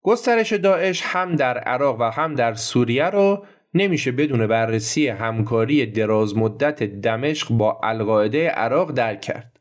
گسترش 0.01 0.53
داعش 0.53 1.01
هم 1.05 1.35
در 1.35 1.57
عراق 1.57 2.01
و 2.01 2.03
هم 2.03 2.35
در 2.35 2.53
سوریه 2.53 3.05
رو 3.05 3.45
نمیشه 3.73 4.11
بدون 4.11 4.47
بررسی 4.47 5.07
همکاری 5.07 5.85
دراز 5.85 6.37
مدت 6.37 6.83
دمشق 6.83 7.51
با 7.51 7.79
القاعده 7.83 8.49
عراق 8.49 8.91
درک 8.91 9.21
کرد. 9.21 9.59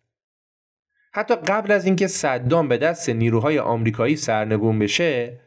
حتی 1.12 1.36
قبل 1.36 1.72
از 1.72 1.84
اینکه 1.84 2.06
صدام 2.06 2.68
به 2.68 2.78
دست 2.78 3.10
نیروهای 3.10 3.58
آمریکایی 3.58 4.16
سرنگون 4.16 4.78
بشه، 4.78 5.40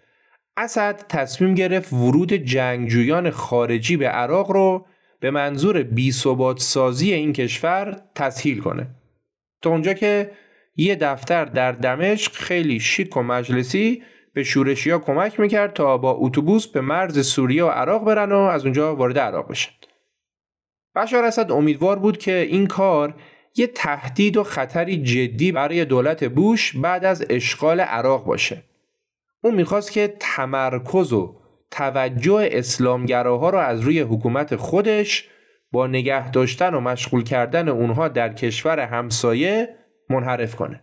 اسد 0.57 1.07
تصمیم 1.09 1.55
گرفت 1.55 1.93
ورود 1.93 2.33
جنگجویان 2.33 3.29
خارجی 3.29 3.97
به 3.97 4.07
عراق 4.07 4.51
رو 4.51 4.85
به 5.19 5.31
منظور 5.31 5.83
بی 5.83 6.11
سازی 6.57 7.13
این 7.13 7.33
کشور 7.33 8.01
تسهیل 8.15 8.59
کنه. 8.59 8.87
تا 9.61 9.69
اونجا 9.69 9.93
که 9.93 10.31
یه 10.75 10.95
دفتر 10.95 11.45
در 11.45 11.71
دمشق 11.71 12.31
خیلی 12.31 12.79
شیک 12.79 13.17
و 13.17 13.21
مجلسی 13.23 14.03
به 14.33 14.45
ها 14.85 14.99
کمک 14.99 15.39
می‌کرد 15.39 15.73
تا 15.73 15.97
با 15.97 16.11
اتوبوس 16.11 16.67
به 16.67 16.81
مرز 16.81 17.27
سوریه 17.27 17.63
و 17.63 17.67
عراق 17.67 18.03
برن 18.03 18.31
و 18.31 18.37
از 18.37 18.63
اونجا 18.63 18.95
وارد 18.95 19.19
عراق 19.19 19.49
بشن. 19.49 19.71
بشار 20.95 21.25
اسد 21.25 21.51
امیدوار 21.51 21.99
بود 21.99 22.17
که 22.17 22.35
این 22.35 22.67
کار 22.67 23.15
یه 23.55 23.67
تهدید 23.67 24.37
و 24.37 24.43
خطری 24.43 25.03
جدی 25.03 25.51
برای 25.51 25.85
دولت 25.85 26.23
بوش 26.23 26.77
بعد 26.77 27.05
از 27.05 27.25
اشغال 27.29 27.79
عراق 27.79 28.25
باشه. 28.25 28.63
اون 29.43 29.55
می‌خواست 29.55 29.91
که 29.91 30.15
تمرکز 30.19 31.13
و 31.13 31.35
توجه 31.71 32.49
اسلامگراها 32.51 33.49
رو 33.49 33.57
از 33.57 33.81
روی 33.81 33.99
حکومت 33.99 34.55
خودش 34.55 35.29
با 35.71 35.87
نگه 35.87 36.31
داشتن 36.31 36.73
و 36.73 36.79
مشغول 36.79 37.23
کردن 37.23 37.69
اونها 37.69 38.07
در 38.07 38.33
کشور 38.33 38.79
همسایه 38.79 39.75
منحرف 40.09 40.55
کنه. 40.55 40.81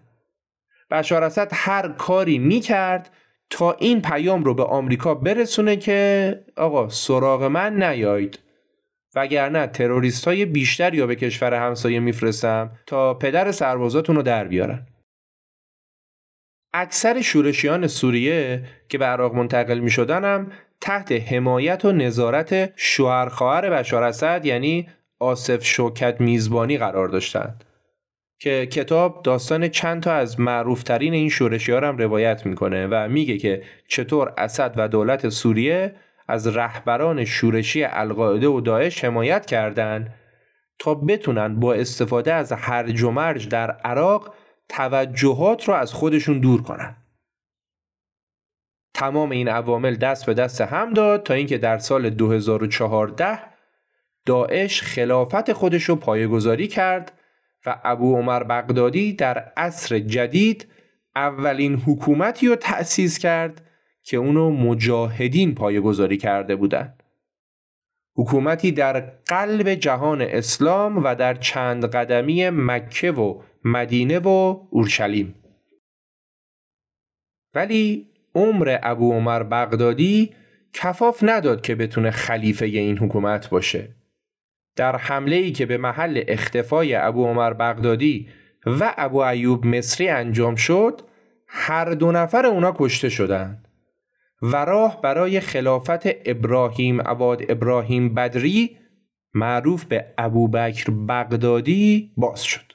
بشار 0.91 1.25
اسد 1.25 1.49
هر 1.53 1.89
کاری 1.89 2.39
می‌کرد 2.39 3.11
تا 3.51 3.73
این 3.73 4.03
پیام 4.03 4.45
رو 4.45 4.55
به 4.55 4.65
آمریکا 4.65 5.15
برسونه 5.15 5.77
که 5.77 6.41
آقا 6.57 6.89
سراغ 6.89 7.43
من 7.43 7.83
نیایید. 7.83 8.39
وگرنه 9.15 9.67
تروریست 9.67 10.29
های 10.29 10.45
بیشتری 10.45 10.97
یا 10.97 11.07
به 11.07 11.17
کشور 11.17 11.55
همسایه 11.55 12.01
میفرستم 12.01 12.71
تا 12.87 13.15
پدر 13.15 13.53
سربازاتون 13.53 14.17
رو 14.17 14.23
در 14.23 14.45
بیارن. 14.45 14.87
اکثر 16.73 17.21
شورشیان 17.21 17.87
سوریه 17.87 18.65
که 18.89 18.99
به 18.99 19.05
عراق 19.05 19.35
منتقل 19.35 19.79
می 19.79 19.91
شدن 19.91 20.53
تحت 20.81 21.13
حمایت 21.13 21.85
و 21.85 21.93
نظارت 21.93 22.73
شوهر 22.77 23.29
خواهر 23.29 23.71
بشار 23.71 24.03
اسد 24.03 24.47
یعنی 24.47 24.89
آصف 25.19 25.65
شوکت 25.65 26.21
میزبانی 26.21 26.79
قرار 26.79 27.09
داشتند. 27.09 27.65
که 28.41 28.67
کتاب 28.67 29.23
داستان 29.23 29.69
چند 29.69 30.03
تا 30.03 30.13
از 30.13 30.41
معروفترین 30.41 31.13
این 31.15 31.29
شورشی 31.29 31.73
هم 31.73 31.99
روایت 31.99 32.47
می‌کنه 32.47 32.87
و 32.87 33.09
میگه 33.09 33.39
که 33.39 33.63
چطور 33.89 34.35
اسد 34.39 34.75
و 34.77 34.89
دولت 34.89 35.29
سوریه 35.29 35.95
از 36.29 36.47
رهبران 36.47 37.25
شورشی 37.25 37.85
القاعده 37.85 38.49
و 38.49 38.61
داعش 38.61 39.05
حمایت 39.05 39.47
کردند 39.47 40.15
تا 40.79 40.95
بتونن 40.95 41.61
با 41.61 41.75
استفاده 41.75 42.35
از 42.35 42.53
هرج 42.53 43.03
و 43.03 43.11
مرج 43.11 43.49
در 43.49 43.71
عراق 43.71 44.35
توجهات 44.69 45.69
رو 45.69 45.75
از 45.75 45.93
خودشون 45.93 46.41
دور 46.41 46.63
کنن. 46.63 46.97
تمام 48.95 49.31
این 49.31 49.49
عوامل 49.49 49.97
دست 49.97 50.27
به 50.27 50.35
دست 50.35 50.61
هم 50.61 50.93
داد 50.93 51.23
تا 51.23 51.35
اینکه 51.35 51.59
در 51.59 51.79
سال 51.79 52.11
2014 52.11 53.39
داعش 54.27 54.83
خلافت 54.83 55.53
خودش 55.53 55.85
رو 55.85 55.97
پایگذاری 55.97 56.69
کرد 56.69 57.20
و 57.67 57.81
ابو 57.85 58.17
عمر 58.17 58.43
بغدادی 58.43 59.13
در 59.13 59.39
عصر 59.57 59.99
جدید 59.99 60.67
اولین 61.17 61.75
حکومتی 61.75 62.49
رو 62.49 62.57
تأسیس 62.57 63.19
کرد 63.19 63.67
که 64.03 64.17
اونو 64.17 64.51
مجاهدین 64.51 65.55
پایگذاری 65.55 66.17
کرده 66.17 66.57
بودند. 66.57 67.03
حکومتی 68.17 68.73
در 68.73 69.01
قلب 69.27 69.75
جهان 69.75 70.23
اسلام 70.23 71.05
و 71.05 71.15
در 71.15 71.35
چند 71.35 71.85
قدمی 71.85 72.51
مکه 72.51 73.13
و 73.13 73.43
مدینه 73.65 74.19
و 74.19 74.61
اورشلیم. 74.71 75.35
ولی 77.55 78.11
عمر 78.35 78.79
ابو 78.83 79.13
عمر 79.13 79.43
بغدادی 79.43 80.35
کفاف 80.73 81.19
نداد 81.23 81.61
که 81.61 81.75
بتونه 81.75 82.11
خلیفه 82.11 82.67
این 82.67 82.99
حکومت 82.99 83.49
باشه. 83.51 83.89
در 84.77 84.97
حمله 84.97 85.37
ای 85.37 85.53
که 85.53 85.67
به 85.67 85.77
محل 85.77 86.25
اختفای 86.29 86.95
ابو 86.95 87.27
عمر 87.27 87.53
بغدادی 87.53 88.29
و 88.67 88.95
ابو 88.97 89.19
ایوب 89.19 89.67
مصری 89.67 90.09
انجام 90.09 90.55
شد 90.55 91.01
هر 91.47 91.91
دو 91.91 92.13
نفر 92.13 92.47
اونا 92.47 92.75
کشته 92.79 93.09
شدند 93.09 93.69
و 94.43 94.57
راه 94.57 95.01
برای 95.01 95.41
خلافت 95.41 96.03
ابراهیم 96.25 97.01
عواد 97.01 97.43
ابراهیم 97.49 98.15
بدری 98.15 98.77
معروف 99.35 99.85
به 99.85 100.15
ابو 100.19 100.49
بکر 100.49 100.91
بغدادی 100.91 102.13
باز 102.17 102.45
شد. 102.45 102.73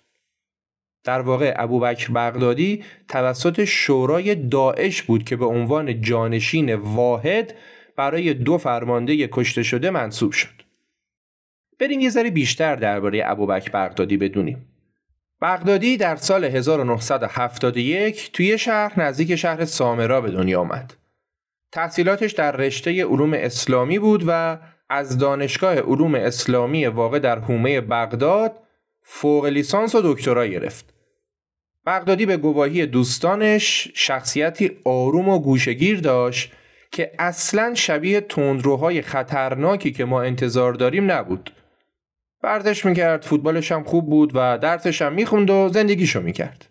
در 1.03 1.21
واقع 1.21 1.53
ابو 1.57 1.79
بکر 1.79 2.11
بغدادی 2.11 2.83
توسط 3.07 3.63
شورای 3.63 4.35
داعش 4.35 5.01
بود 5.01 5.23
که 5.23 5.35
به 5.35 5.45
عنوان 5.45 6.01
جانشین 6.01 6.75
واحد 6.75 7.55
برای 7.95 8.33
دو 8.33 8.57
فرمانده 8.57 9.27
کشته 9.27 9.63
شده 9.63 9.89
منصوب 9.89 10.31
شد. 10.31 10.54
بریم 11.79 11.99
یه 11.99 12.09
ذره 12.09 12.29
بیشتر 12.29 12.75
درباره 12.75 13.23
ابوبکر 13.25 13.71
بغدادی 13.71 14.17
بدونیم. 14.17 14.65
بغدادی 15.41 15.97
در 15.97 16.15
سال 16.15 16.43
1971 16.43 18.31
توی 18.33 18.57
شهر 18.57 18.99
نزدیک 18.99 19.35
شهر 19.35 19.65
سامرا 19.65 20.21
به 20.21 20.31
دنیا 20.31 20.61
آمد. 20.61 20.93
تحصیلاتش 21.71 22.31
در 22.31 22.51
رشته 22.51 23.05
علوم 23.05 23.33
اسلامی 23.33 23.99
بود 23.99 24.23
و 24.27 24.57
از 24.89 25.17
دانشگاه 25.17 25.79
علوم 25.79 26.15
اسلامی 26.15 26.85
واقع 26.85 27.19
در 27.19 27.39
حومه 27.39 27.81
بغداد 27.81 28.51
فوق 29.01 29.45
لیسانس 29.45 29.95
و 29.95 30.01
دکترا 30.03 30.47
گرفت. 30.47 30.93
بغدادی 31.85 32.25
به 32.25 32.37
گواهی 32.37 32.85
دوستانش 32.85 33.91
شخصیتی 33.93 34.71
آروم 34.83 35.29
و 35.29 35.39
گوشگیر 35.39 35.99
داشت 35.99 36.51
که 36.91 37.11
اصلا 37.19 37.73
شبیه 37.73 38.21
تندروهای 38.21 39.01
خطرناکی 39.01 39.91
که 39.91 40.05
ما 40.05 40.21
انتظار 40.21 40.73
داریم 40.73 41.11
نبود. 41.11 41.51
ورزش 42.45 42.85
می‌کرد 42.85 43.23
فوتبالش 43.23 43.71
هم 43.71 43.83
خوب 43.83 44.09
بود 44.09 44.31
و 44.35 44.57
درسش 44.57 45.01
هم 45.01 45.13
می‌خوند 45.13 45.49
و 45.49 45.69
زندگیشو 45.69 46.21
می‌کرد. 46.21 46.69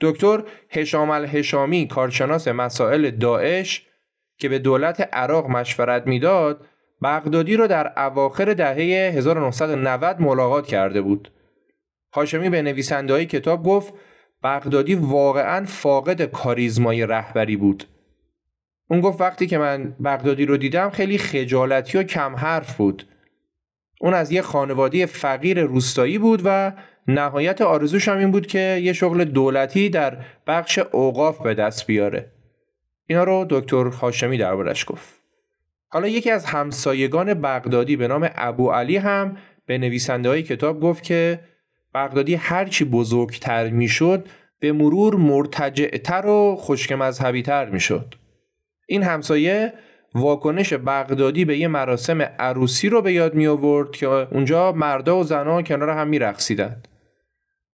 دکتر 0.00 0.42
هشام 0.70 1.10
الهشامی 1.10 1.88
کارشناس 1.88 2.48
مسائل 2.48 3.10
داعش 3.10 3.86
که 4.38 4.48
به 4.48 4.58
دولت 4.58 5.08
عراق 5.12 5.50
مشورت 5.50 6.06
می‌داد 6.06 6.66
بغدادی 7.02 7.56
رو 7.56 7.66
در 7.66 7.92
اواخر 7.96 8.54
دهه 8.54 9.12
1990 9.16 10.20
ملاقات 10.20 10.66
کرده 10.66 11.02
بود. 11.02 11.32
هاشمی 12.12 12.50
به 12.50 12.62
نویسنده 12.62 13.24
کتاب 13.24 13.62
گفت 13.64 13.94
بغدادی 14.42 14.94
واقعا 14.94 15.64
فاقد 15.64 16.22
کاریزمای 16.22 17.06
رهبری 17.06 17.56
بود. 17.56 17.84
اون 18.88 19.00
گفت 19.00 19.20
وقتی 19.20 19.46
که 19.46 19.58
من 19.58 19.94
بغدادی 20.04 20.46
رو 20.46 20.56
دیدم 20.56 20.90
خیلی 20.90 21.18
خجالتی 21.18 21.98
و 21.98 22.02
کم 22.02 22.36
حرف 22.36 22.76
بود. 22.76 23.06
اون 24.00 24.14
از 24.14 24.32
یه 24.32 24.42
خانواده 24.42 25.06
فقیر 25.06 25.62
روستایی 25.62 26.18
بود 26.18 26.42
و 26.44 26.72
نهایت 27.08 27.60
آرزوش 27.60 28.08
هم 28.08 28.18
این 28.18 28.30
بود 28.30 28.46
که 28.46 28.80
یه 28.82 28.92
شغل 28.92 29.24
دولتی 29.24 29.88
در 29.88 30.18
بخش 30.46 30.78
اوقاف 30.78 31.40
به 31.40 31.54
دست 31.54 31.86
بیاره 31.86 32.32
اینا 33.06 33.24
رو 33.24 33.46
دکتر 33.50 33.86
هاشمی 33.86 34.38
دربارش 34.38 34.84
گفت 34.88 35.14
حالا 35.88 36.08
یکی 36.08 36.30
از 36.30 36.44
همسایگان 36.44 37.34
بغدادی 37.34 37.96
به 37.96 38.08
نام 38.08 38.30
ابو 38.34 38.70
علی 38.70 38.96
هم 38.96 39.36
به 39.66 39.78
نویسنده 39.78 40.28
های 40.28 40.42
کتاب 40.42 40.80
گفت 40.80 41.02
که 41.02 41.40
بغدادی 41.94 42.34
هرچی 42.34 42.84
بزرگتر 42.84 43.70
می‌شد 43.70 44.28
به 44.60 44.72
مرور 44.72 45.16
مرتجعتر 45.16 46.26
و 46.26 46.56
خشک 46.58 46.92
مذهبی 46.92 47.42
تر 47.42 47.70
می‌شد. 47.70 48.14
این 48.86 49.02
همسایه 49.02 49.72
واکنش 50.16 50.72
بغدادی 50.72 51.44
به 51.44 51.58
یه 51.58 51.68
مراسم 51.68 52.22
عروسی 52.22 52.88
رو 52.88 53.02
به 53.02 53.12
یاد 53.12 53.34
می 53.34 53.46
آورد 53.46 53.90
که 53.90 54.06
اونجا 54.06 54.72
مردا 54.72 55.18
و 55.18 55.24
زنها 55.24 55.62
کنار 55.62 55.90
هم 55.90 56.08
می 56.08 56.18
رقصیدند. 56.18 56.88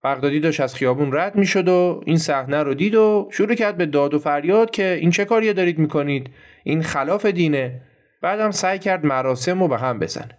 بغدادی 0.04 0.40
داشت 0.40 0.60
از 0.60 0.74
خیابون 0.74 1.12
رد 1.12 1.36
می 1.36 1.46
شد 1.46 1.68
و 1.68 2.02
این 2.06 2.18
صحنه 2.18 2.62
رو 2.62 2.74
دید 2.74 2.94
و 2.94 3.28
شروع 3.32 3.54
کرد 3.54 3.76
به 3.76 3.86
داد 3.86 4.14
و 4.14 4.18
فریاد 4.18 4.70
که 4.70 4.98
این 5.00 5.10
چه 5.10 5.24
کاریه 5.24 5.52
دارید 5.52 5.78
می 5.78 5.88
کنید؟ 5.88 6.30
این 6.64 6.82
خلاف 6.82 7.26
دینه. 7.26 7.82
بعدم 8.22 8.50
سعی 8.50 8.78
کرد 8.78 9.06
مراسم 9.06 9.60
رو 9.60 9.68
به 9.68 9.78
هم 9.78 9.98
بزنه. 9.98 10.38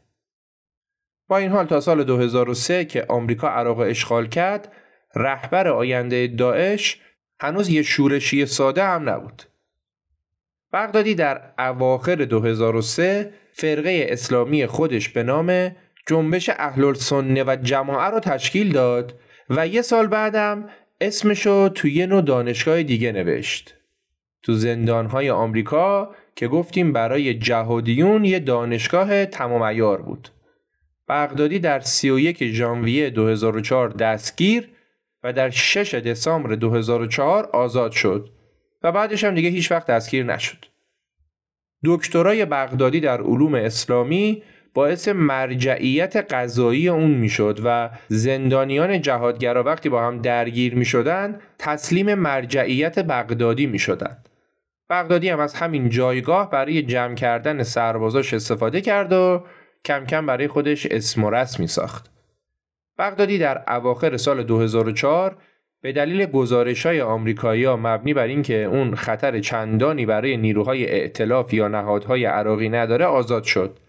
با 1.28 1.38
این 1.38 1.51
حال 1.51 1.66
تا 1.66 1.80
سال 1.80 2.04
2003 2.04 2.86
که 2.86 3.06
آمریکا 3.10 3.47
عراق 3.47 3.80
اشغال 3.80 4.28
کرد 4.28 4.72
رهبر 5.16 5.68
آینده 5.68 6.28
داعش 6.28 7.01
هنوز 7.39 7.70
یه 7.70 7.82
شورشی 7.82 8.45
ساده 8.45 8.84
هم 8.84 9.10
نبود. 9.10 9.43
بغدادی 10.74 11.15
در 11.15 11.41
اواخر 11.59 12.15
2003 12.15 13.34
فرقه 13.51 14.07
اسلامی 14.09 14.65
خودش 14.65 15.09
به 15.09 15.24
نام 15.24 15.76
جنبش 16.07 16.49
اهل 16.49 16.93
سنه 16.93 17.43
و 17.43 17.57
جماعه 17.63 18.09
رو 18.09 18.19
تشکیل 18.19 18.71
داد 18.71 19.19
و 19.49 19.67
یه 19.67 19.82
سال 19.82 20.07
بعدم 20.07 20.69
اسمشو 21.01 21.69
توی 21.69 21.93
یه 21.93 22.05
نوع 22.05 22.21
دانشگاه 22.21 22.84
دیگه 22.84 23.11
نوشت. 23.11 23.76
تو 24.43 24.53
زندانهای 24.53 25.30
آمریکا 25.30 26.15
که 26.36 26.47
گفتیم 26.47 26.93
برای 26.93 27.34
جهادیون 27.34 28.26
یه 28.26 28.39
دانشگاه 28.39 29.26
تمام 29.26 29.97
بود. 29.97 30.30
بغدادی 31.09 31.59
در 31.59 31.80
31 31.80 32.43
ژانویه 32.43 33.09
2004 33.09 33.89
دستگیر 33.89 34.69
و 35.24 35.34
در 35.34 35.49
6 35.49 35.95
دسامبر 35.95 36.55
2004 36.55 37.45
آزاد 37.45 37.91
شد 37.91 38.30
و 38.84 38.91
بعدش 38.91 39.23
هم 39.23 39.36
دیگه 39.36 39.49
هیچ 39.49 39.71
وقت 39.71 39.88
دستگیر 39.88 40.25
نشد. 40.25 40.65
دکترای 41.86 42.45
بغدادی 42.45 42.99
در 42.99 43.21
علوم 43.21 43.55
اسلامی 43.55 44.43
باعث 44.73 45.07
مرجعیت 45.07 46.15
قضایی 46.34 46.89
اون 46.89 47.11
می‌شد 47.11 47.59
و 47.63 47.89
زندانیان 48.07 49.01
جهادگرا 49.01 49.63
وقتی 49.63 49.89
با 49.89 50.07
هم 50.07 50.21
درگیر 50.21 50.75
می 50.75 50.86
شدن 50.86 51.39
تسلیم 51.59 52.13
مرجعیت 52.13 52.99
بغدادی 52.99 53.65
می 53.65 53.79
شدن. 53.79 54.17
بغدادی 54.89 55.29
هم 55.29 55.39
از 55.39 55.53
همین 55.53 55.89
جایگاه 55.89 56.49
برای 56.49 56.81
جمع 56.81 57.15
کردن 57.15 57.63
سربازاش 57.63 58.34
استفاده 58.34 58.81
کرد 58.81 59.13
و 59.13 59.43
کم 59.86 60.05
کم 60.05 60.25
برای 60.25 60.47
خودش 60.47 60.86
اسم 60.86 61.23
و 61.23 61.29
رسمی 61.29 61.67
ساخت. 61.67 62.09
بغدادی 62.97 63.38
در 63.38 63.63
اواخر 63.67 64.17
سال 64.17 64.43
2004 64.43 65.38
به 65.84 65.91
دلیل 65.91 66.25
گزارش 66.25 66.86
های 66.86 67.01
آمریکایی 67.01 67.67
مبنی 67.67 68.13
بر 68.13 68.27
اینکه 68.27 68.63
اون 68.63 68.95
خطر 68.95 69.39
چندانی 69.39 70.05
برای 70.05 70.38
نیروهای 70.38 70.91
ائتلاف 70.91 71.53
یا 71.53 71.67
نهادهای 71.67 72.25
عراقی 72.25 72.69
نداره 72.69 73.05
آزاد 73.05 73.43
شد. 73.43 73.79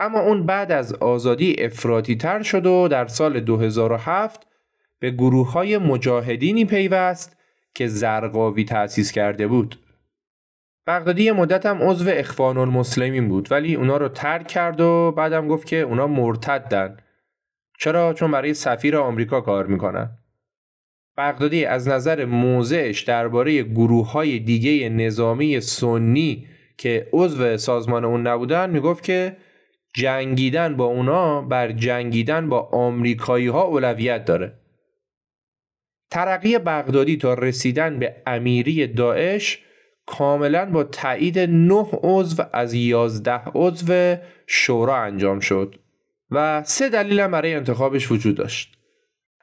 اما 0.00 0.20
اون 0.20 0.46
بعد 0.46 0.72
از 0.72 0.94
آزادی 0.94 1.56
افراطی 1.58 2.16
تر 2.16 2.42
شد 2.42 2.66
و 2.66 2.88
در 2.88 3.06
سال 3.06 3.40
2007 3.40 4.46
به 4.98 5.10
گروه 5.10 5.52
های 5.52 5.78
مجاهدینی 5.78 6.64
پیوست 6.64 7.36
که 7.74 7.86
زرقاوی 7.86 8.64
تأسیس 8.64 9.12
کرده 9.12 9.46
بود. 9.46 9.78
بغدادی 10.86 11.22
یه 11.22 11.32
مدت 11.32 11.66
هم 11.66 11.82
عضو 11.82 12.10
اخوان 12.12 12.56
المسلمین 12.58 13.28
بود 13.28 13.48
ولی 13.52 13.74
اونا 13.74 13.96
رو 13.96 14.08
ترک 14.08 14.46
کرد 14.46 14.80
و 14.80 15.12
بعدم 15.16 15.48
گفت 15.48 15.66
که 15.66 15.76
اونا 15.76 16.06
مرتدن. 16.06 16.96
چرا؟ 17.78 18.12
چون 18.12 18.30
برای 18.30 18.54
سفیر 18.54 18.96
آمریکا 18.96 19.40
کار 19.40 19.66
می‌کنن. 19.66 20.21
بغدادی 21.16 21.64
از 21.64 21.88
نظر 21.88 22.24
موضعش 22.24 23.00
درباره 23.02 23.62
گروه 23.62 24.10
های 24.12 24.38
دیگه 24.38 24.88
نظامی 24.88 25.60
سنی 25.60 26.46
که 26.78 27.08
عضو 27.12 27.56
سازمان 27.56 28.04
اون 28.04 28.26
نبودن 28.26 28.70
می‌گفت 28.70 29.04
که 29.04 29.36
جنگیدن 29.94 30.76
با 30.76 30.84
اونا 30.84 31.42
بر 31.42 31.72
جنگیدن 31.72 32.48
با 32.48 32.60
آمریکایی 32.60 33.46
ها 33.46 33.62
اولویت 33.62 34.24
داره. 34.24 34.54
ترقی 36.10 36.58
بغدادی 36.58 37.16
تا 37.16 37.34
رسیدن 37.34 37.98
به 37.98 38.16
امیری 38.26 38.86
داعش 38.86 39.58
کاملا 40.06 40.70
با 40.70 40.84
تایید 40.84 41.38
نه 41.38 41.86
عضو 41.92 42.42
از 42.52 42.74
یازده 42.74 43.40
عضو 43.54 44.16
شورا 44.46 44.96
انجام 44.96 45.40
شد 45.40 45.74
و 46.30 46.62
سه 46.64 46.88
دلیل 46.88 47.26
برای 47.26 47.54
انتخابش 47.54 48.12
وجود 48.12 48.36
داشت. 48.36 48.81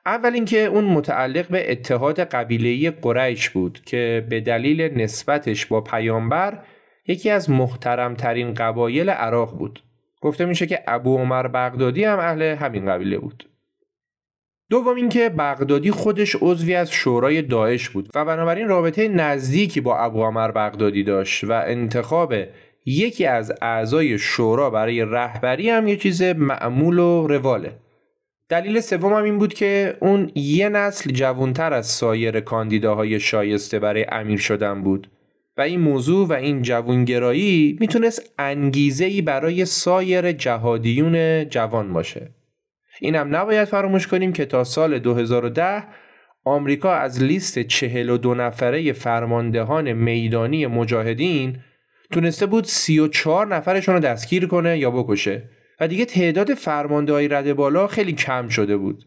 اول 0.06 0.34
اینکه 0.34 0.66
اون 0.66 0.84
متعلق 0.84 1.47
به 1.47 1.72
اتحاد 1.72 2.20
قبیله‌ای 2.20 2.91
قریش 2.91 3.50
بود 3.50 3.82
که 3.86 4.26
به 4.30 4.41
دلیل 4.41 4.82
نسبتش 4.82 5.66
با 5.66 5.82
پیامبر 5.82 6.64
یکی 7.08 7.30
از 7.30 7.50
محترمترین 7.50 8.54
قبایل 8.54 9.10
عراق 9.10 9.58
بود. 9.58 9.84
گفته 10.22 10.45
میشه 10.45 10.66
که 10.66 10.84
ابو 10.88 11.18
عمر 11.18 11.47
بغدادی 11.47 12.04
هم 12.04 12.20
اهل 12.20 12.41
همین 12.41 12.86
قبیله 12.86 13.18
بود. 13.18 13.50
دوم 14.70 14.95
اینکه 14.95 15.30
بغدادی 15.30 15.91
خودش 15.91 16.36
عضوی 16.41 16.76
از 16.76 16.91
شورای 16.91 17.41
داعش 17.41 17.89
بود 17.89 18.10
و 18.16 18.26
بنابراین 18.26 18.68
رابطه 18.68 19.08
نزدیکی 19.08 19.82
با 19.82 19.97
ابو 19.97 20.24
عمر 20.24 20.52
بغدادی 20.52 21.04
داشت 21.04 21.43
و 21.43 21.52
انتخاب 21.52 22.34
یکی 22.86 23.26
از 23.26 23.54
اعضای 23.62 24.18
شورا 24.18 24.70
برای 24.70 25.02
رهبری 25.02 25.70
هم 25.70 25.88
یه 25.88 25.95
چیز 25.95 26.22
معمول 26.22 27.00
و 27.00 27.28
رواله. 27.28 27.74
دلیل 28.50 28.80
سوم 28.80 29.14
هم 29.14 29.24
این 29.24 29.38
بود 29.38 29.54
که 29.54 29.97
اون 30.00 30.32
یه 30.36 30.70
نسل 30.70 31.12
جوانتر 31.12 31.74
از 31.74 31.88
سایر 31.88 32.39
کاندیداهای 32.39 33.20
شایسته 33.20 33.80
برای 33.80 34.06
امیر 34.12 34.39
شدن 34.39 34.84
بود 34.84 35.12
و 35.58 35.62
این 35.62 35.80
موضوع 35.80 36.28
و 36.28 36.34
این 36.34 36.62
جوانگرایی 36.62 37.78
می‌تونست 37.80 38.34
انگیزه 38.39 39.06
ای 39.06 39.22
برای 39.22 39.66
سایر 39.66 40.32
جهادیون 40.32 41.45
جوان 41.50 41.93
باشه. 41.93 42.30
اینم 43.02 43.36
نباید 43.36 43.68
فراموش 43.68 44.08
کنیم 44.08 44.34
که 44.34 44.45
تا 44.45 44.64
سال 44.64 45.00
2010 45.00 45.84
آمریکا 46.45 46.93
از 46.93 47.24
لیست 47.24 47.60
42 47.60 48.36
نفره 48.36 48.93
فرماندهان 48.93 49.93
میدانی 49.93 50.68
مجاهدین 50.68 51.58
تونسته 52.12 52.45
بود 52.45 52.64
34 52.66 53.47
نفرشون 53.47 53.95
رو 53.95 54.02
دستگیر 54.02 54.47
کنه 54.47 54.78
یا 54.78 54.91
بکشه 54.91 55.50
و 55.80 55.88
دیگه 55.88 56.05
تعداد 56.05 56.53
فرمانده 56.53 57.13
های 57.13 57.27
رده 57.27 57.53
بالا 57.53 57.88
خیلی 57.88 58.13
کم 58.13 58.47
شده 58.47 58.77
بود. 58.77 59.05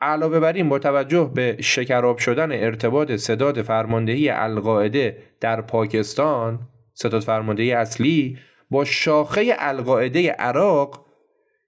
علاوه 0.00 0.40
بر 0.40 0.52
این 0.52 0.68
با 0.68 0.78
توجه 0.78 1.30
به 1.34 1.56
شکراب 1.60 2.18
شدن 2.18 2.52
ارتباط 2.52 3.12
صداد 3.12 3.62
فرماندهی 3.62 4.28
القاعده 4.28 5.18
در 5.40 5.60
پاکستان 5.60 6.58
صداد 6.94 7.22
فرماندهی 7.22 7.72
اصلی 7.72 8.38
با 8.70 8.84
شاخه 8.84 9.54
القاعده 9.58 10.30
عراق 10.30 11.06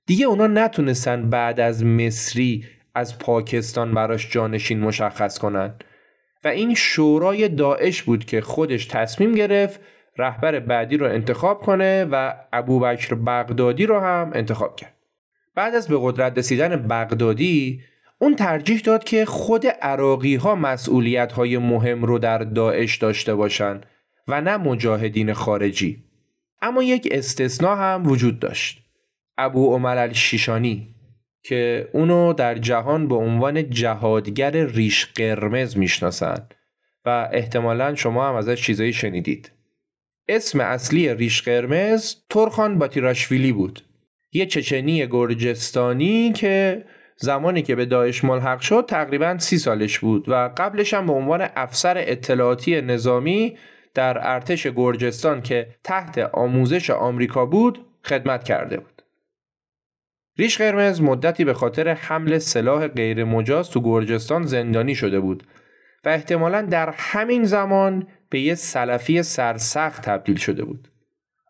دیگه 0.06 0.26
اونا 0.26 0.46
نتونستن 0.46 1.30
بعد 1.30 1.60
از 1.60 1.84
مصری 1.84 2.64
از 2.94 3.18
پاکستان 3.18 3.94
براش 3.94 4.30
جانشین 4.30 4.80
مشخص 4.80 5.38
کنن 5.38 5.74
و 6.44 6.48
این 6.48 6.74
شورای 6.74 7.48
داعش 7.48 8.02
بود 8.02 8.24
که 8.24 8.40
خودش 8.40 8.86
تصمیم 8.86 9.34
گرفت 9.34 9.80
رهبر 10.18 10.60
بعدی 10.60 10.96
رو 10.96 11.06
انتخاب 11.06 11.60
کنه 11.60 12.04
و 12.04 12.34
ابوبکر 12.52 13.14
بغدادی 13.14 13.86
رو 13.86 14.00
هم 14.00 14.30
انتخاب 14.34 14.76
کرد. 14.76 14.96
بعد 15.54 15.74
از 15.74 15.88
به 15.88 15.98
قدرت 16.00 16.38
رسیدن 16.38 16.76
بغدادی 16.76 17.80
اون 18.18 18.36
ترجیح 18.36 18.80
داد 18.80 19.04
که 19.04 19.24
خود 19.24 19.66
عراقی 19.66 20.34
ها 20.34 20.54
مسئولیت 20.54 21.32
های 21.32 21.58
مهم 21.58 22.04
رو 22.04 22.18
در 22.18 22.38
داعش 22.38 22.96
داشته 22.96 23.34
باشن 23.34 23.80
و 24.28 24.40
نه 24.40 24.56
مجاهدین 24.56 25.32
خارجی. 25.32 26.04
اما 26.62 26.82
یک 26.82 27.08
استثنا 27.10 27.76
هم 27.76 28.06
وجود 28.06 28.38
داشت. 28.38 28.82
ابو 29.38 29.74
عمر 29.74 29.98
الشیشانی 29.98 30.94
که 31.42 31.88
اونو 31.92 32.32
در 32.32 32.54
جهان 32.54 33.08
به 33.08 33.14
عنوان 33.14 33.70
جهادگر 33.70 34.50
ریش 34.50 35.06
قرمز 35.06 35.76
می‌شناسند 35.76 36.54
و 37.04 37.28
احتمالا 37.32 37.94
شما 37.94 38.28
هم 38.28 38.34
ازش 38.34 38.62
چیزایی 38.62 38.92
شنیدید. 38.92 39.55
اسم 40.28 40.60
اصلی 40.60 41.14
ریش 41.14 41.42
قرمز 41.42 42.16
ترخان 42.30 42.78
باتیراشویلی 42.78 43.52
بود 43.52 43.82
یه 44.32 44.46
چچنی 44.46 45.06
گرجستانی 45.06 46.32
که 46.32 46.84
زمانی 47.16 47.62
که 47.62 47.74
به 47.74 47.84
داعش 47.84 48.24
ملحق 48.24 48.60
شد 48.60 48.84
تقریبا 48.88 49.38
سی 49.38 49.58
سالش 49.58 49.98
بود 49.98 50.28
و 50.28 50.50
قبلش 50.56 50.94
هم 50.94 51.06
به 51.06 51.12
عنوان 51.12 51.48
افسر 51.56 51.94
اطلاعاتی 51.98 52.80
نظامی 52.80 53.56
در 53.94 54.18
ارتش 54.20 54.66
گرجستان 54.66 55.42
که 55.42 55.66
تحت 55.84 56.18
آموزش 56.18 56.90
آمریکا 56.90 57.46
بود 57.46 57.86
خدمت 58.04 58.44
کرده 58.44 58.76
بود. 58.76 59.02
ریش 60.38 60.58
قرمز 60.58 61.02
مدتی 61.02 61.44
به 61.44 61.54
خاطر 61.54 61.88
حمل 61.88 62.38
سلاح 62.38 62.88
غیر 62.88 63.24
مجاز 63.24 63.70
تو 63.70 63.80
گرجستان 63.80 64.42
زندانی 64.42 64.94
شده 64.94 65.20
بود 65.20 65.42
و 66.04 66.08
احتمالا 66.08 66.62
در 66.62 66.90
همین 66.96 67.44
زمان 67.44 68.06
به 68.30 68.40
یه 68.40 68.54
سلفی 68.54 69.22
سرسخت 69.22 70.02
تبدیل 70.02 70.36
شده 70.36 70.64
بود. 70.64 70.88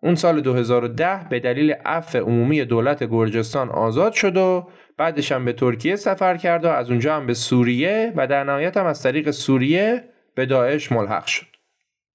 اون 0.02 0.14
سال 0.14 0.40
2010 0.40 1.26
به 1.30 1.40
دلیل 1.40 1.72
عفو 1.72 2.18
عمومی 2.18 2.64
دولت 2.64 3.04
گرجستان 3.04 3.68
آزاد 3.68 4.12
شد 4.12 4.36
و 4.36 4.68
بعدش 4.96 5.32
هم 5.32 5.44
به 5.44 5.52
ترکیه 5.52 5.96
سفر 5.96 6.36
کرد 6.36 6.64
و 6.64 6.68
از 6.68 6.90
اونجا 6.90 7.16
هم 7.16 7.26
به 7.26 7.34
سوریه 7.34 8.12
و 8.16 8.26
در 8.26 8.44
نهایت 8.44 8.76
هم 8.76 8.86
از 8.86 9.02
طریق 9.02 9.30
سوریه 9.30 10.04
به 10.34 10.46
داعش 10.46 10.92
ملحق 10.92 11.26
شد. 11.26 11.46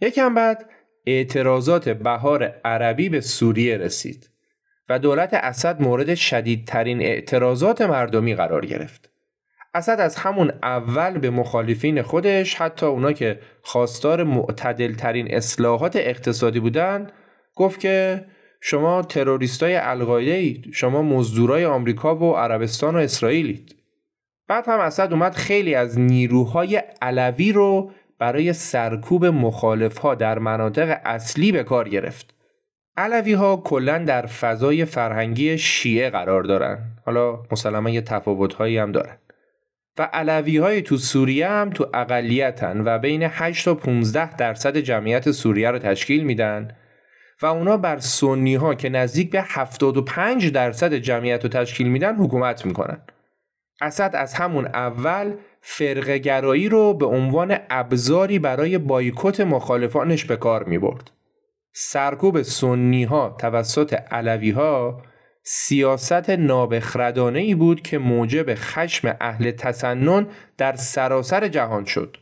یکم 0.01 0.34
بعد 0.34 0.70
اعتراضات 1.05 1.89
بهار 1.89 2.43
عربی 2.43 3.09
به 3.09 3.22
سوریه 3.22 3.78
رسید 3.78 4.30
و 4.89 4.99
دولت 4.99 5.34
اسد 5.34 5.82
مورد 5.82 6.16
شدیدترین 6.16 7.01
اعتراضات 7.01 7.82
مردمی 7.82 8.36
قرار 8.36 8.66
گرفت. 8.66 9.11
اسد 9.74 9.99
از 9.99 10.15
همون 10.15 10.51
اول 10.63 11.17
به 11.17 11.30
مخالفین 11.30 12.01
خودش 12.01 12.55
حتی 12.55 12.86
اونا 12.86 13.13
که 13.13 13.39
خواستار 13.61 14.24
معتدل 14.24 14.93
ترین 14.93 15.36
اصلاحات 15.36 15.95
اقتصادی 15.95 16.59
بودن 16.59 17.07
گفت 17.55 17.80
که 17.80 18.26
شما 18.61 19.01
تروریستای 19.01 19.76
القاعده 19.76 20.32
اید 20.32 20.69
شما 20.74 21.01
مزدورای 21.01 21.65
آمریکا 21.65 22.15
و 22.15 22.36
عربستان 22.38 22.95
و 22.95 22.97
اسرائیلید. 22.97 23.76
بعد 24.47 24.67
هم 24.67 24.80
اسد 24.80 25.13
اومد 25.13 25.34
خیلی 25.34 25.76
از 25.76 25.99
نیروهای 25.99 26.84
علوی 27.01 27.51
رو 27.51 27.91
برای 28.19 28.53
سرکوب 28.53 29.26
مخالف 29.26 29.97
ها 29.97 30.15
در 30.15 30.39
مناطق 30.39 30.97
اصلی 31.05 31.51
به 31.51 31.63
کار 31.63 31.89
گرفت. 31.89 32.34
علوی 32.97 33.34
ها 33.34 33.57
کلا 33.57 33.97
در 33.97 34.26
فضای 34.26 34.86
فرهنگی 34.86 35.57
شیعه 35.57 36.09
قرار 36.09 36.43
دارن. 36.43 36.78
حالا 37.05 37.43
مسلما 37.51 37.89
یه 37.89 38.01
تفاوت 38.01 38.53
هایی 38.53 38.78
هم 38.78 38.91
دارن 38.91 39.17
علوی 40.02 40.58
های 40.58 40.82
تو 40.82 40.97
سوریه 40.97 41.47
هم 41.47 41.70
تو 41.70 41.88
اقلیتن 41.93 42.82
و 42.86 42.99
بین 42.99 43.24
8 43.24 43.66
تا 43.66 43.76
15 43.76 44.36
درصد 44.36 44.78
جمعیت 44.78 45.32
سوریه 45.32 45.72
رو 45.72 45.80
تشکیل 45.80 46.24
میدن 46.24 46.76
و 47.41 47.45
اونا 47.45 47.78
بر 47.78 47.99
سنی 47.99 48.56
ها 48.56 48.76
که 48.76 48.89
نزدیک 48.89 49.32
به 49.32 49.41
75 49.41 50.52
درصد 50.52 50.93
جمعیت 50.93 51.43
رو 51.43 51.49
تشکیل 51.49 51.88
میدن 51.88 52.16
حکومت 52.16 52.66
می‌کنن 52.66 53.02
اسد 53.82 54.12
از 54.14 54.34
همون 54.34 54.66
اول 54.66 55.34
فرقه 55.62 56.18
گرایی 56.18 56.70
رو 56.70 56.93
به 56.93 57.06
عنوان 57.06 57.58
ابزاری 57.70 58.39
برای 58.39 58.78
بایکوت 58.78 59.41
مخالفانش 59.41 60.26
به 60.26 60.36
کار 60.36 60.64
می 60.64 60.78
برد. 60.78 61.12
سرکوب 61.74 62.41
سنی 62.41 63.04
ها 63.04 63.36
توسط 63.39 63.93
علوی 64.12 64.52
ها 64.52 65.02
سیاست 65.44 66.30
نابخردانه 66.30 67.39
ای 67.39 67.56
بود 67.56 67.82
که 67.82 67.98
موجب 67.98 68.56
خشم 68.56 69.18
اهل 69.22 69.52
تسنن 69.52 70.28
در 70.58 70.76
سراسر 70.76 71.48
جهان 71.48 71.86
شد. 71.86 72.18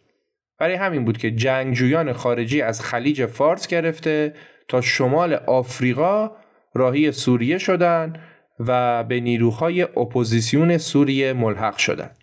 برای 0.59 0.75
همین 0.75 1.05
بود 1.05 1.17
که 1.17 1.31
جنگجویان 1.31 2.13
خارجی 2.13 2.61
از 2.61 2.81
خلیج 2.81 3.25
فارس 3.25 3.67
گرفته 3.67 4.33
تا 4.67 4.81
شمال 4.81 5.33
آفریقا 5.33 6.31
راهی 6.73 7.11
سوریه 7.11 7.57
شدند 7.57 8.19
و 8.59 9.03
به 9.03 9.19
نیروهای 9.19 9.81
اپوزیسیون 9.81 10.77
سوریه 10.77 11.33
ملحق 11.33 11.77
شدند. 11.77 12.17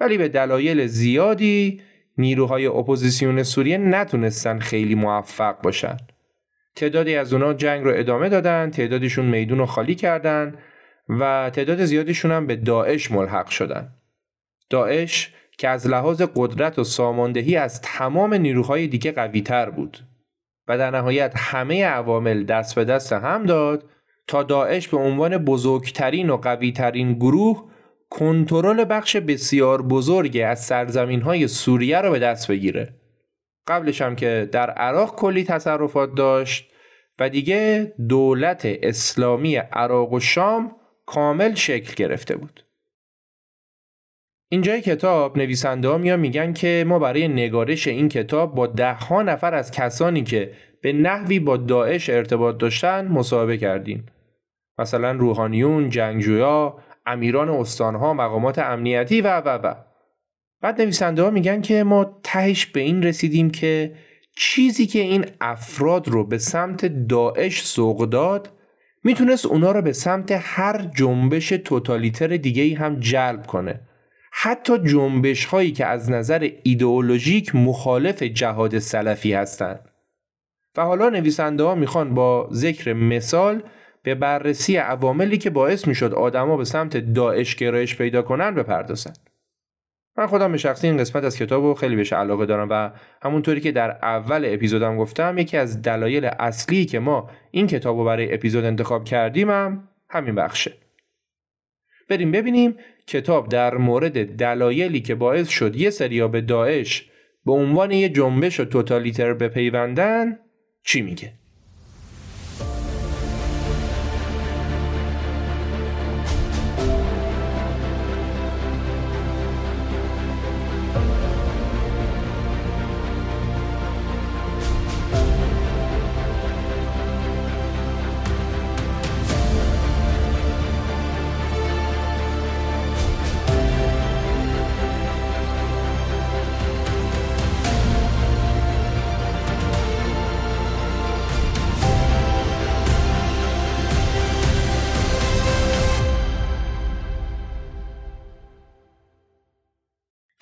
ولی 0.00 0.18
به 0.18 0.28
دلایل 0.28 0.86
زیادی 0.86 1.80
نیروهای 2.18 2.66
اپوزیسیون 2.66 3.42
سوریه 3.42 3.78
نتونستن 3.78 4.58
خیلی 4.58 4.94
موفق 4.94 5.62
باشن. 5.62 5.96
تعدادی 6.76 7.16
از 7.16 7.32
اونا 7.32 7.54
جنگ 7.54 7.84
رو 7.84 7.92
ادامه 7.94 8.28
دادن، 8.28 8.70
تعدادیشون 8.70 9.24
میدون 9.24 9.58
رو 9.58 9.66
خالی 9.66 9.94
کردن 9.94 10.54
و 11.08 11.50
تعداد 11.50 11.84
زیادیشون 11.84 12.30
هم 12.30 12.46
به 12.46 12.56
داعش 12.56 13.10
ملحق 13.10 13.48
شدن. 13.48 13.88
داعش 14.70 15.34
که 15.58 15.68
از 15.68 15.86
لحاظ 15.86 16.22
قدرت 16.34 16.78
و 16.78 16.84
ساماندهی 16.84 17.56
از 17.56 17.80
تمام 17.80 18.34
نیروهای 18.34 18.86
دیگه 18.86 19.12
قوی 19.12 19.40
تر 19.40 19.70
بود 19.70 19.98
و 20.68 20.78
در 20.78 20.90
نهایت 20.90 21.32
همه 21.36 21.84
عوامل 21.84 22.44
دست 22.44 22.74
به 22.74 22.84
دست 22.84 23.12
هم 23.12 23.46
داد 23.46 23.84
تا 24.26 24.42
داعش 24.42 24.88
به 24.88 24.96
عنوان 24.96 25.38
بزرگترین 25.38 26.30
و 26.30 26.36
قویترین 26.36 27.14
گروه 27.14 27.70
کنترل 28.10 28.84
بخش 28.90 29.16
بسیار 29.16 29.82
بزرگی 29.82 30.42
از 30.42 30.64
سرزمین 30.64 31.22
های 31.22 31.48
سوریه 31.48 32.00
را 32.00 32.10
به 32.10 32.18
دست 32.18 32.48
بگیره 32.48 33.01
قبلش 33.66 34.02
هم 34.02 34.16
که 34.16 34.48
در 34.52 34.70
عراق 34.70 35.16
کلی 35.16 35.44
تصرفات 35.44 36.14
داشت 36.14 36.72
و 37.18 37.28
دیگه 37.28 37.92
دولت 38.08 38.62
اسلامی 38.64 39.56
عراق 39.56 40.12
و 40.12 40.20
شام 40.20 40.76
کامل 41.06 41.54
شکل 41.54 41.94
گرفته 41.94 42.36
بود. 42.36 42.64
اینجای 44.48 44.80
کتاب 44.80 45.38
نویسنده 45.38 45.88
ها 45.88 45.98
میگن 45.98 46.52
که 46.52 46.84
ما 46.88 46.98
برای 46.98 47.28
نگارش 47.28 47.86
این 47.86 48.08
کتاب 48.08 48.54
با 48.54 48.66
ده 48.66 48.92
ها 48.92 49.22
نفر 49.22 49.54
از 49.54 49.70
کسانی 49.70 50.22
که 50.22 50.52
به 50.82 50.92
نحوی 50.92 51.40
با 51.40 51.56
داعش 51.56 52.10
ارتباط 52.10 52.56
داشتن 52.58 53.08
مصاحبه 53.08 53.58
کردیم. 53.58 54.06
مثلا 54.78 55.12
روحانیون، 55.12 55.90
جنگجویا، 55.90 56.78
امیران 57.06 57.48
استانها، 57.48 58.14
مقامات 58.14 58.58
امنیتی 58.58 59.20
و 59.20 59.40
و 59.40 59.48
و. 59.48 59.74
بعد 60.62 60.80
نویسنده 60.80 61.22
ها 61.22 61.30
میگن 61.30 61.60
که 61.60 61.84
ما 61.84 62.20
تهش 62.22 62.66
به 62.66 62.80
این 62.80 63.02
رسیدیم 63.02 63.50
که 63.50 63.94
چیزی 64.36 64.86
که 64.86 64.98
این 64.98 65.24
افراد 65.40 66.08
رو 66.08 66.26
به 66.26 66.38
سمت 66.38 67.06
داعش 67.08 67.62
سوق 67.62 68.04
داد 68.08 68.50
می‌تونست 69.04 69.46
اونا 69.46 69.72
رو 69.72 69.82
به 69.82 69.92
سمت 69.92 70.38
هر 70.42 70.90
جنبش 70.94 71.48
توتالیتر 71.48 72.36
دیگه 72.36 72.78
هم 72.78 73.00
جلب 73.00 73.46
کنه. 73.46 73.80
حتی 74.32 74.78
جنبش 74.78 75.44
هایی 75.44 75.72
که 75.72 75.86
از 75.86 76.10
نظر 76.10 76.50
ایدئولوژیک 76.62 77.54
مخالف 77.54 78.22
جهاد 78.22 78.78
سلفی 78.78 79.32
هستند. 79.32 79.88
و 80.76 80.82
حالا 80.82 81.08
نویسنده 81.08 81.62
ها 81.62 81.74
می‌خوان 81.74 82.14
با 82.14 82.48
ذکر 82.52 82.92
مثال 82.92 83.62
به 84.02 84.14
بررسی 84.14 84.76
عواملی 84.76 85.38
که 85.38 85.50
باعث 85.50 85.88
می‌شد 85.88 86.14
آدما 86.14 86.56
به 86.56 86.64
سمت 86.64 86.96
داعش 86.96 87.56
گرایش 87.56 87.96
پیدا 87.96 88.22
کنن 88.22 88.54
بپردازن. 88.54 89.12
من 90.18 90.26
خودم 90.26 90.52
به 90.52 90.58
شخصی 90.58 90.86
این 90.86 90.96
قسمت 90.96 91.24
از 91.24 91.36
کتاب 91.36 91.64
رو 91.64 91.74
خیلی 91.74 91.96
بهش 91.96 92.12
علاقه 92.12 92.46
دارم 92.46 92.68
و 92.70 92.90
همونطوری 93.22 93.60
که 93.60 93.72
در 93.72 93.90
اول 93.90 94.44
اپیزودم 94.46 94.96
گفتم 94.96 95.38
یکی 95.38 95.56
از 95.56 95.82
دلایل 95.82 96.24
اصلی 96.38 96.84
که 96.84 96.98
ما 96.98 97.30
این 97.50 97.66
کتاب 97.66 97.98
رو 97.98 98.04
برای 98.04 98.34
اپیزود 98.34 98.64
انتخاب 98.64 99.04
کردیم 99.04 99.50
هم 99.50 99.88
همین 100.10 100.34
بخشه. 100.34 100.72
بریم 102.08 102.32
ببینیم 102.32 102.76
کتاب 103.06 103.48
در 103.48 103.74
مورد 103.74 104.36
دلایلی 104.36 105.00
که 105.00 105.14
باعث 105.14 105.48
شد 105.48 105.76
یه 105.76 105.90
سریا 105.90 106.28
به 106.28 106.40
داعش 106.40 107.10
به 107.46 107.52
عنوان 107.52 107.90
یه 107.90 108.08
جنبش 108.08 108.60
و 108.60 108.64
توتالیتر 108.64 109.34
بپیوندن 109.34 110.38
چی 110.84 111.02
میگه. 111.02 111.32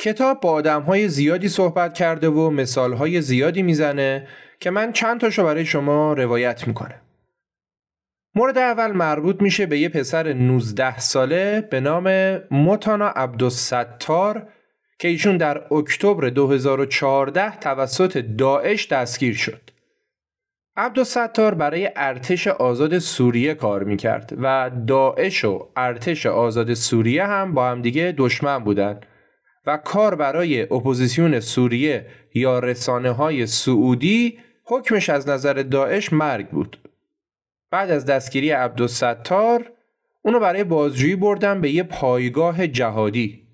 کتاب 0.00 0.40
با 0.40 0.50
آدم 0.50 0.82
های 0.82 1.08
زیادی 1.08 1.48
صحبت 1.48 1.94
کرده 1.94 2.28
و 2.28 2.50
مثال 2.50 2.92
های 2.92 3.20
زیادی 3.20 3.62
می‌زنه 3.62 4.26
که 4.60 4.70
من 4.70 4.92
چند 4.92 5.20
تاشو 5.20 5.44
برای 5.44 5.64
شما 5.64 6.12
روایت 6.12 6.68
می‌کنه. 6.68 7.00
مورد 8.34 8.58
اول 8.58 8.92
مربوط 8.92 9.42
میشه 9.42 9.66
به 9.66 9.78
یه 9.78 9.88
پسر 9.88 10.32
19 10.32 10.98
ساله 10.98 11.60
به 11.60 11.80
نام 11.80 12.38
موتانا 12.50 13.08
عبدالستار 13.08 14.48
که 14.98 15.08
ایشون 15.08 15.36
در 15.36 15.74
اکتبر 15.74 16.28
2014 16.28 17.56
توسط 17.56 18.18
داعش 18.18 18.88
دستگیر 18.88 19.34
شد. 19.34 19.70
عبدالستار 20.76 21.54
برای 21.54 21.90
ارتش 21.96 22.48
آزاد 22.48 22.98
سوریه 22.98 23.54
کار 23.54 23.84
می‌کرد 23.84 24.32
و 24.38 24.70
داعش 24.86 25.44
و 25.44 25.68
ارتش 25.76 26.26
آزاد 26.26 26.74
سوریه 26.74 27.26
هم 27.26 27.54
با 27.54 27.68
همدیگه 27.68 28.14
دشمن 28.18 28.58
بودند 28.58 29.06
و 29.66 29.76
کار 29.76 30.14
برای 30.14 30.62
اپوزیسیون 30.62 31.40
سوریه 31.40 32.06
یا 32.34 32.58
رسانه 32.58 33.10
های 33.10 33.46
سعودی 33.46 34.38
حکمش 34.64 35.10
از 35.10 35.28
نظر 35.28 35.54
داعش 35.54 36.12
مرگ 36.12 36.48
بود. 36.48 36.78
بعد 37.70 37.90
از 37.90 38.06
دستگیری 38.06 38.50
عبدالستار 38.50 39.72
اونو 40.22 40.40
برای 40.40 40.64
بازجویی 40.64 41.16
بردن 41.16 41.60
به 41.60 41.70
یه 41.70 41.82
پایگاه 41.82 42.66
جهادی. 42.66 43.46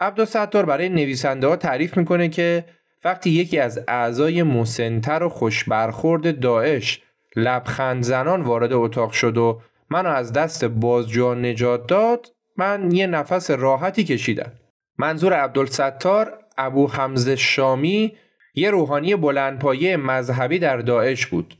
عبدالستار 0.00 0.64
برای 0.64 0.88
نویسنده 0.88 1.46
ها 1.46 1.56
تعریف 1.56 1.96
می‌کنه 1.96 2.28
که 2.28 2.64
وقتی 3.04 3.30
یکی 3.30 3.58
از 3.58 3.80
اعضای 3.88 4.42
مسنتر 4.42 5.22
و 5.22 5.28
خوشبرخورد 5.28 6.40
داعش 6.40 7.02
لبخند 7.36 8.02
زنان 8.02 8.42
وارد 8.42 8.72
اتاق 8.72 9.12
شد 9.12 9.38
و 9.38 9.60
منو 9.90 10.08
از 10.08 10.32
دست 10.32 10.64
بازجوها 10.64 11.34
نجات 11.34 11.86
داد 11.86 12.32
من 12.56 12.92
یه 12.92 13.06
نفس 13.06 13.50
راحتی 13.50 14.04
کشیدم. 14.04 14.52
منظور 14.98 15.32
عبدالستار 15.32 16.38
ابو 16.58 16.88
حمزه 16.88 17.36
شامی 17.36 18.16
یه 18.54 18.70
روحانی 18.70 19.16
بلندپایه 19.16 19.96
مذهبی 19.96 20.58
در 20.58 20.76
داعش 20.76 21.26
بود. 21.26 21.54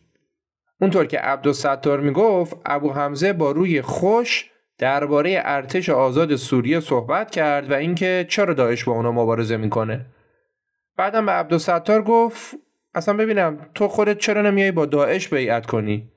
اونطور 0.80 1.06
که 1.06 1.18
عبدالستار 1.18 2.00
می‌گفت 2.00 2.56
ابو 2.64 2.92
حمزه 2.92 3.32
با 3.32 3.50
روی 3.50 3.82
خوش 3.82 4.50
درباره 4.78 5.42
ارتش 5.44 5.88
آزاد 5.88 6.36
سوریه 6.36 6.80
صحبت 6.80 7.30
کرد 7.30 7.70
و 7.70 7.74
اینکه 7.74 8.26
چرا 8.28 8.54
داعش 8.54 8.84
با 8.84 8.92
اونا 8.92 9.12
مبارزه 9.12 9.56
می‌کنه. 9.56 10.06
بعدم 10.96 11.26
به 11.26 11.32
عبدالستار 11.32 12.02
گفت 12.02 12.56
اصلا 12.94 13.16
ببینم 13.16 13.70
تو 13.74 13.88
خودت 13.88 14.18
چرا 14.18 14.42
نمیای 14.42 14.72
با 14.72 14.86
داعش 14.86 15.28
بیعت 15.28 15.66
کنی؟ 15.66 16.10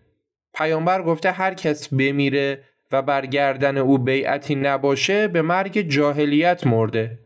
پیامبر 0.53 1.01
گفته 1.01 1.31
هر 1.31 1.53
کس 1.53 1.93
بمیره 1.93 2.63
و 2.91 3.01
برگردن 3.01 3.77
او 3.77 3.97
بیعتی 3.97 4.55
نباشه 4.55 5.27
به 5.27 5.41
مرگ 5.41 5.81
جاهلیت 5.81 6.67
مرده. 6.67 7.19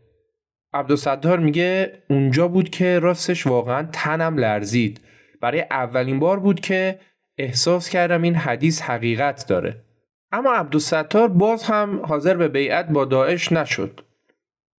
عبدالستار 0.74 1.39
میگه 1.39 1.93
اونجا 2.09 2.47
بود 2.47 2.70
که 2.70 2.99
راستش 2.99 3.47
واقعا 3.47 3.88
تنم 3.91 4.38
لرزید. 4.38 5.01
برای 5.41 5.66
اولین 5.72 6.20
بار 6.20 6.39
بود 6.39 6.59
که 6.59 6.99
احساس 7.38 7.89
کردم 7.89 8.22
این 8.22 8.36
حدیث 8.36 8.82
حقیقت 8.82 9.47
داره. 9.47 9.84
اما 10.32 10.53
عبدالستار 10.53 11.28
باز 11.28 11.64
هم 11.64 12.05
حاضر 12.05 12.38
به 12.38 12.47
بیعت 12.47 12.89
با 12.89 13.05
داعش 13.05 13.51
نشد. 13.51 14.01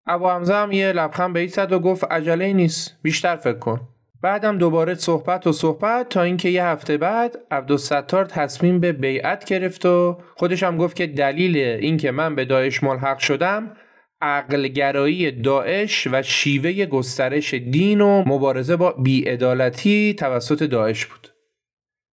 ابو 0.06 0.28
حمزه 0.28 0.54
هم 0.54 0.72
یه 0.72 0.92
لبخند 0.92 1.32
به 1.32 1.46
زد 1.46 1.72
و 1.72 1.78
گفت 1.78 2.04
عجله 2.04 2.52
نیست 2.52 2.98
بیشتر 3.02 3.36
فکر 3.36 3.58
کن. 3.58 3.88
بعدم 4.24 4.58
دوباره 4.58 4.94
صحبت 4.94 5.46
و 5.46 5.52
صحبت 5.52 6.08
تا 6.08 6.22
اینکه 6.22 6.48
یه 6.48 6.64
هفته 6.64 6.96
بعد 6.96 7.38
عبدالستار 7.50 8.24
تصمیم 8.24 8.80
به 8.80 8.92
بیعت 8.92 9.44
گرفت 9.44 9.86
و 9.86 10.18
خودش 10.36 10.62
هم 10.62 10.76
گفت 10.76 10.96
که 10.96 11.06
دلیل 11.06 11.56
اینکه 11.56 12.10
من 12.10 12.34
به 12.34 12.44
داعش 12.44 12.82
ملحق 12.82 13.18
شدم 13.18 13.76
عقلگرایی 14.20 15.30
داعش 15.30 16.06
و 16.12 16.22
شیوه 16.22 16.86
گسترش 16.86 17.54
دین 17.54 18.00
و 18.00 18.24
مبارزه 18.26 18.76
با 18.76 18.92
بیعدالتی 18.92 20.14
توسط 20.18 20.62
داعش 20.62 21.06
بود. 21.06 21.28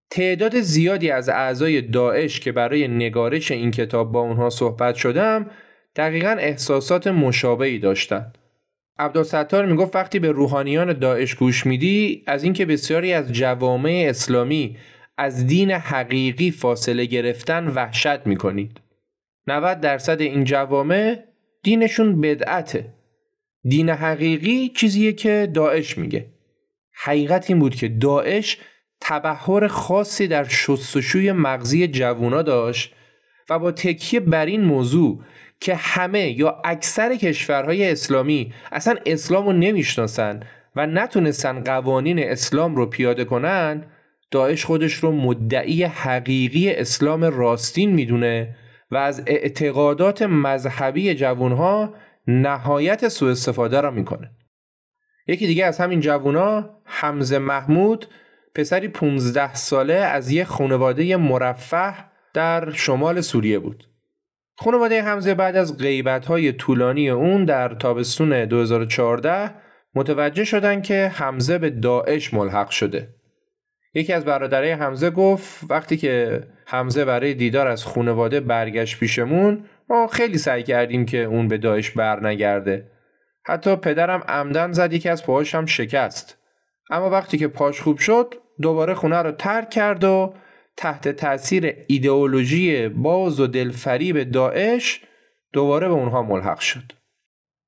تعداد 0.09 0.59
زیادی 0.59 1.11
از 1.11 1.29
اعضای 1.29 1.81
داعش 1.81 2.39
که 2.39 2.51
برای 2.51 2.87
نگارش 2.87 3.51
این 3.51 3.71
کتاب 3.71 4.11
با 4.11 4.19
اونها 4.19 4.49
صحبت 4.49 4.95
شدم 4.95 5.49
دقیقا 5.95 6.35
احساسات 6.39 7.07
مشابهی 7.07 7.79
داشتند. 7.79 8.37
عبدالستار 8.99 9.65
می‌گفت 9.65 9.95
وقتی 9.95 10.19
به 10.19 10.31
روحانیان 10.31 10.93
داعش 10.93 11.35
گوش 11.35 11.65
میدی 11.65 12.23
از 12.27 12.43
اینکه 12.43 12.65
بسیاری 12.65 13.13
از 13.13 13.33
جوامع 13.33 14.05
اسلامی 14.09 14.77
از 15.17 15.47
دین 15.47 15.71
حقیقی 15.71 16.51
فاصله 16.51 17.05
گرفتن 17.05 17.67
وحشت 17.67 18.27
می‌کنید. 18.27 18.81
90 19.47 19.79
درصد 19.79 20.21
این 20.21 20.43
جوامع 20.43 21.19
دینشون 21.63 22.21
بدعته. 22.21 22.93
دین 23.63 23.89
حقیقی 23.89 24.69
چیزیه 24.75 25.13
که 25.13 25.51
داعش 25.53 25.97
میگه. 25.97 26.25
حقیقت 26.93 27.49
این 27.49 27.59
بود 27.59 27.75
که 27.75 27.87
داعش 27.87 28.57
تبهر 29.01 29.67
خاصی 29.67 30.27
در 30.27 30.43
شستشوی 30.43 31.31
مغزی 31.31 31.87
جوونا 31.87 32.41
داشت 32.41 32.95
و 33.49 33.59
با 33.59 33.71
تکیه 33.71 34.19
بر 34.19 34.45
این 34.45 34.61
موضوع 34.61 35.23
که 35.61 35.75
همه 35.75 36.39
یا 36.39 36.61
اکثر 36.63 37.15
کشورهای 37.15 37.91
اسلامی 37.91 38.53
اصلا 38.71 38.95
اسلام 39.05 39.45
رو 39.45 39.53
نمی‌شناسن 39.53 40.39
و 40.75 40.87
نتونستن 40.87 41.63
قوانین 41.63 42.19
اسلام 42.19 42.75
رو 42.75 42.85
پیاده 42.85 43.25
کنن 43.25 43.85
داعش 44.31 44.65
خودش 44.65 44.93
رو 44.93 45.11
مدعی 45.11 45.83
حقیقی 45.83 46.71
اسلام 46.71 47.23
راستین 47.23 47.93
می‌دونه 47.93 48.55
و 48.91 48.97
از 48.97 49.23
اعتقادات 49.27 50.21
مذهبی 50.21 51.15
جوانها 51.15 51.93
نهایت 52.27 53.07
سوء 53.07 53.31
استفاده 53.31 53.81
را 53.81 53.91
می‌کنه. 53.91 54.31
یکی 55.27 55.47
دیگه 55.47 55.65
از 55.65 55.79
همین 55.79 55.99
جوونا 55.99 56.69
حمزه 56.85 57.37
محمود 57.37 58.07
پسری 58.55 58.87
15 58.87 59.53
ساله 59.53 59.93
از 59.93 60.31
یه 60.31 60.43
خانواده 60.43 61.17
مرفه 61.17 61.93
در 62.33 62.71
شمال 62.71 63.21
سوریه 63.21 63.59
بود. 63.59 63.90
خانواده 64.63 65.01
حمزه 65.01 65.33
بعد 65.33 65.55
از 65.55 65.77
غیبت 65.77 66.25
های 66.25 66.51
طولانی 66.51 67.09
اون 67.09 67.45
در 67.45 67.69
تابستون 67.69 68.45
2014 68.45 69.51
متوجه 69.95 70.43
شدن 70.43 70.81
که 70.81 71.11
حمزه 71.13 71.57
به 71.57 71.69
داعش 71.69 72.33
ملحق 72.33 72.69
شده. 72.69 73.07
یکی 73.93 74.13
از 74.13 74.25
برادرای 74.25 74.71
حمزه 74.71 75.09
گفت 75.09 75.65
وقتی 75.69 75.97
که 75.97 76.43
حمزه 76.65 77.05
برای 77.05 77.33
دیدار 77.33 77.67
از 77.67 77.85
خانواده 77.85 78.39
برگشت 78.39 78.99
پیشمون 78.99 79.65
ما 79.89 80.07
خیلی 80.07 80.37
سعی 80.37 80.63
کردیم 80.63 81.05
که 81.05 81.23
اون 81.23 81.47
به 81.47 81.57
داعش 81.57 81.91
بر 81.91 82.27
نگرده. 82.27 82.91
حتی 83.45 83.75
پدرم 83.75 84.23
عمدن 84.27 84.71
زد 84.71 84.93
یکی 84.93 85.09
از 85.09 85.25
پاهاش 85.25 85.55
هم 85.55 85.65
شکست. 85.65 86.37
اما 86.89 87.09
وقتی 87.09 87.37
که 87.37 87.47
پاش 87.47 87.81
خوب 87.81 87.97
شد 87.97 88.35
دوباره 88.61 88.93
خونه 88.93 89.17
رو 89.17 89.31
ترک 89.31 89.69
کرد 89.69 90.03
و 90.03 90.33
تحت 90.77 91.07
تاثیر 91.07 91.75
ایدئولوژی 91.87 92.87
باز 92.87 93.39
و 93.39 93.47
دلفریب 93.47 94.23
داعش 94.23 95.01
دوباره 95.53 95.87
به 95.87 95.93
اونها 95.93 96.21
ملحق 96.21 96.59
شد. 96.59 96.93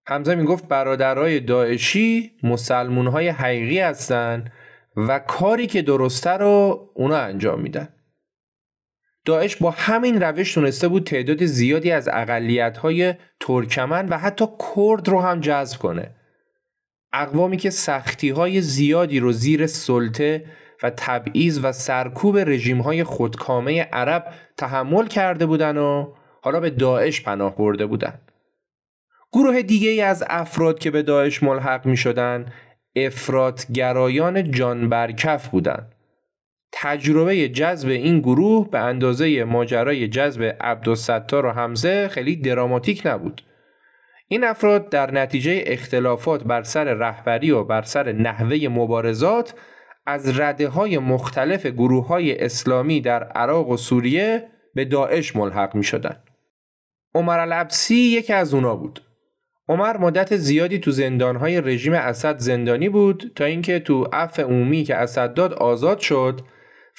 حمزه 0.08 0.36
می‌گفت 0.36 0.68
برادرای 0.68 1.40
داعشی 1.40 2.32
مسلمونهای 2.44 3.28
حقیقی 3.28 3.80
هستند 3.80 4.52
و 4.96 5.20
کاری 5.20 5.68
که 5.68 5.82
درسته 5.82 6.30
رو 6.30 6.90
اونا 6.96 7.18
انجام 7.18 7.62
میدن. 7.62 7.90
داعش 9.26 9.56
با 9.56 9.72
همین 9.72 10.22
روش 10.22 10.54
تونسته 10.54 10.88
بود 10.88 11.04
تعداد 11.04 11.46
زیادی 11.46 11.92
از 11.92 12.10
اقلیت‌های 12.14 13.14
ترکمن 13.40 14.10
و 14.10 14.18
حتی 14.18 14.46
کرد 14.76 15.08
رو 15.08 15.22
هم 15.22 15.40
جذب 15.40 15.80
کنه. 15.80 16.16
اقوامی 17.14 17.58
که 17.58 17.70
سختی‌های 17.70 18.62
زیادی 18.62 19.20
رو 19.20 19.32
زیر 19.32 19.68
سلطه 19.68 20.46
و 20.84 20.90
تبعیض 20.98 21.60
و 21.64 21.72
سرکوب 21.72 22.38
های 22.82 23.04
خودکامه 23.04 23.82
عرب 23.82 24.26
تحمل 24.58 25.08
کرده 25.08 25.46
بودند 25.46 25.78
و 25.78 26.16
حالا 26.42 26.60
به 26.60 26.70
داعش 26.70 27.22
پناه 27.22 27.58
برده 27.58 27.86
بودند. 27.86 28.32
گروه 29.34 29.62
دیگه 29.62 29.90
ای 29.90 30.02
از 30.02 30.24
افراد 30.30 30.80
که 30.80 30.92
به 30.92 31.04
داعش 31.04 31.44
ملحق 31.44 31.86
می 31.86 31.98
شدن 31.98 32.46
جان 34.52 34.90
برکف 34.90 35.48
بودند. 35.48 35.96
تجربه 36.72 37.50
جذب 37.50 37.90
این 37.90 38.20
گروه 38.20 38.70
به 38.72 38.80
اندازه 38.80 39.44
ماجرای 39.44 40.08
جذب 40.08 40.56
عبدالستار 40.62 41.46
و 41.46 41.52
حمزه 41.52 42.08
خیلی 42.08 42.36
دراماتیک 42.36 43.02
نبود. 43.06 43.42
این 44.28 44.44
افراد 44.44 44.90
در 44.90 45.12
نتیجه 45.12 45.64
اختلافات 45.68 46.44
بر 46.44 46.64
سر 46.64 46.84
رهبری 46.84 47.52
و 47.52 47.64
بر 47.64 47.82
سر 47.82 48.12
نحوه 48.12 48.68
مبارزات 48.68 49.54
از 50.06 50.40
رده 50.40 50.68
های 50.68 50.98
مختلف 50.98 51.66
گروه 51.66 52.08
های 52.08 52.40
اسلامی 52.40 53.02
در 53.02 53.24
عراق 53.24 53.70
و 53.70 53.78
سوریه 53.78 54.50
به 54.76 54.86
داعش 54.86 55.36
ملحق 55.36 55.76
می 55.76 55.84
شدن. 55.84 56.24
عمر 57.16 57.40
العبسی 57.40 57.96
یکی 57.96 58.34
از 58.34 58.54
اونا 58.54 58.76
بود. 58.76 59.02
عمر 59.70 59.98
مدت 59.98 60.36
زیادی 60.36 60.80
تو 60.80 60.92
زندانهای 60.92 61.62
رژیم 61.62 61.94
اسد 61.94 62.38
زندانی 62.38 62.90
بود 62.90 63.32
تا 63.36 63.46
اینکه 63.46 63.80
تو 63.80 64.04
عفو 64.14 64.42
عمومی 64.42 64.84
که 64.84 64.96
اسد 64.96 65.34
داد 65.34 65.54
آزاد 65.54 66.00
شد 66.00 66.42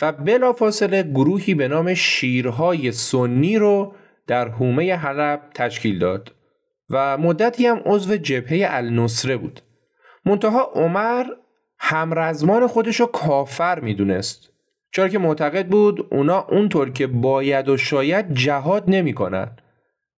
و 0.03 0.13
بلافاصله 0.13 1.03
گروهی 1.03 1.55
به 1.55 1.69
نام 1.69 1.95
شیرهای 1.95 2.93
سنی 2.93 3.59
رو 3.59 3.95
در 4.27 4.49
حومه 4.49 4.95
حلب 4.95 5.41
تشکیل 5.55 5.99
داد 5.99 6.35
و 6.91 7.19
مدتی 7.19 7.67
هم 7.67 7.83
عضو 7.85 8.17
جبهه 8.17 8.67
النصره 8.71 9.37
بود. 9.37 9.61
منتها 10.27 10.73
عمر 10.75 11.27
همرزمان 11.87 12.67
خودش 12.67 13.01
رو 13.01 13.07
کافر 13.07 13.81
می‌دونست 13.81 14.51
چرا 14.93 15.09
که 15.09 15.19
معتقد 15.19 15.67
بود 15.67 16.07
اونا 16.11 16.47
اونطور 16.51 16.91
که 16.91 17.07
باید 17.07 17.69
و 17.69 17.77
شاید 17.77 18.35
جهاد 18.35 18.85
نمی‌کنن. 18.89 19.57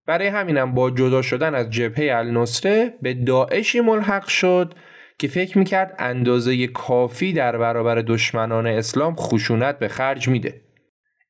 برای 0.05 0.27
همینم 0.27 0.73
با 0.73 0.91
جدا 0.91 1.21
شدن 1.21 1.55
از 1.55 1.69
جبهه 1.69 2.15
النصره 2.15 2.93
به 3.01 3.13
داعشی 3.13 3.79
ملحق 3.79 4.27
شد 4.27 4.73
که 5.19 5.27
فکر 5.27 5.57
می‌کرد 5.57 5.95
اندازه 5.99 6.67
کافی 6.67 7.33
در 7.33 7.57
برابر 7.57 7.95
دشمنان 7.95 8.67
اسلام 8.67 9.15
خشونت 9.15 9.79
به 9.79 9.87
خرج 9.87 10.27
میده. 10.27 10.61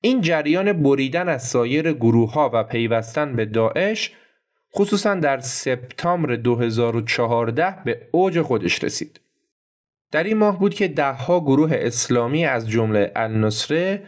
این 0.02 0.22
جریان 0.22 0.84
بریدن 0.84 1.30
از 1.30 1.44
سایر 1.44 1.94
گروه 1.94 2.34
ها 2.34 2.52
و 2.54 2.64
پیوستن 2.64 3.36
به 3.36 3.46
داعش 3.46 4.12
خصوصا 4.76 5.16
در 5.16 5.40
سپتامبر 5.40 6.36
2014 6.36 7.76
به 7.86 8.02
اوج 8.12 8.42
خودش 8.42 8.84
رسید. 8.84 9.20
در 10.12 10.24
این 10.24 10.38
ماه 10.38 10.60
بود 10.60 10.74
که 10.74 10.88
دهها 10.88 11.40
گروه 11.40 11.70
اسلامی 11.74 12.46
از 12.46 12.70
جمله 12.70 13.12
النصره 13.16 14.04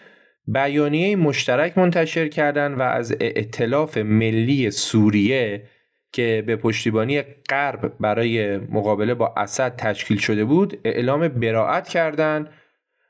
بیانیه 0.48 1.16
مشترک 1.16 1.78
منتشر 1.78 2.28
کردند 2.28 2.80
و 2.80 2.82
از 2.82 3.16
ائتلاف 3.20 3.98
ملی 3.98 4.72
سوریه 4.72 5.64
که 6.12 6.44
به 6.48 6.56
پشتیبانی 6.56 7.22
غرب 7.22 7.94
برای 8.00 8.58
مقابله 8.58 9.14
با 9.14 9.34
اسد 9.38 9.76
تشکیل 9.76 10.18
شده 10.18 10.46
بود 10.46 10.80
اعلام 10.86 11.28
براعت 11.28 11.88
کردند 11.88 12.50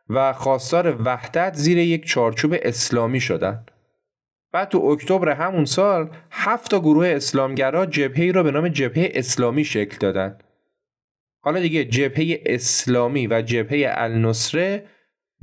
و 0.10 0.34
خواستار 0.34 1.02
وحدت 1.06 1.54
زیر 1.54 1.78
یک 1.78 2.06
چارچوب 2.06 2.56
اسلامی 2.62 3.20
شدند. 3.20 3.72
بعد 4.52 4.70
تو 4.70 4.78
اکتبر 4.78 5.30
همون 5.30 5.66
سال 5.66 6.10
هفت 6.32 6.76
گروه 6.76 7.08
اسلامگرا 7.08 7.86
جبهه 7.86 8.32
را 8.32 8.44
به 8.44 8.52
نام 8.52 8.68
جبهه 8.68 9.12
اسلامی 9.14 9.66
شکل 9.66 9.98
دادند. 10.00 10.44
حالا 11.42 11.60
دیگه 11.60 11.86
جبهه 11.86 12.42
اسلامی 12.46 13.28
و 13.28 13.42
جبهه 13.42 13.94
النصره 13.98 14.86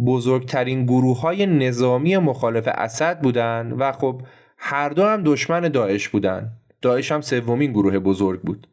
بزرگترین 0.06 0.84
گروه 0.84 1.20
های 1.20 1.46
نظامی 1.46 2.16
مخالف 2.16 2.68
اسد 2.68 3.20
بودند 3.20 3.74
و 3.80 3.92
خب 3.92 4.22
هر 4.58 4.88
دو 4.88 5.04
هم 5.04 5.22
دشمن 5.24 5.68
داعش 5.68 6.08
بودند. 6.08 6.50
داعش 6.82 7.12
هم 7.12 7.20
سومین 7.20 7.72
گروه 7.72 7.98
بزرگ 7.98 8.40
بود. 8.40 8.66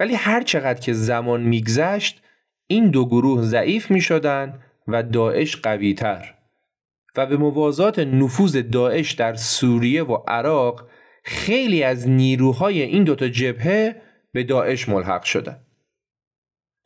ولی 0.00 0.14
هر 0.14 0.42
چقدر 0.42 0.80
که 0.80 0.92
زمان 0.92 1.42
میگذشت 1.42 2.22
این 2.66 2.90
دو 2.90 3.06
گروه 3.06 3.42
ضعیف 3.42 3.90
می 3.90 4.00
شدن 4.00 4.58
و 4.88 5.02
داعش 5.02 5.56
قوی 5.56 5.94
تر 5.94 6.34
و 7.16 7.26
به 7.26 7.36
موازات 7.36 7.98
نفوذ 7.98 8.56
داعش 8.56 9.12
در 9.12 9.34
سوریه 9.34 10.04
و 10.04 10.18
عراق 10.28 10.88
خیلی 11.24 11.82
از 11.82 12.08
نیروهای 12.08 12.82
این 12.82 13.04
دوتا 13.04 13.28
جبهه 13.28 14.02
به 14.32 14.44
داعش 14.44 14.88
ملحق 14.88 15.22
شدند. 15.22 15.65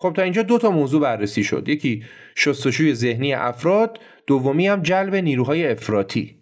خب 0.03 0.13
تا 0.17 0.23
اینجا 0.23 0.43
دو 0.43 0.59
تا 0.59 0.71
موضوع 0.71 1.01
بررسی 1.01 1.45
شد 1.45 1.69
یکی 1.69 2.05
شستشوی 2.35 2.95
ذهنی 2.95 3.35
افراد 3.35 4.01
دومی 4.27 4.69
هم 4.69 4.83
جلب 4.83 5.15
نیروهای 5.15 5.67
افراطی 5.67 6.37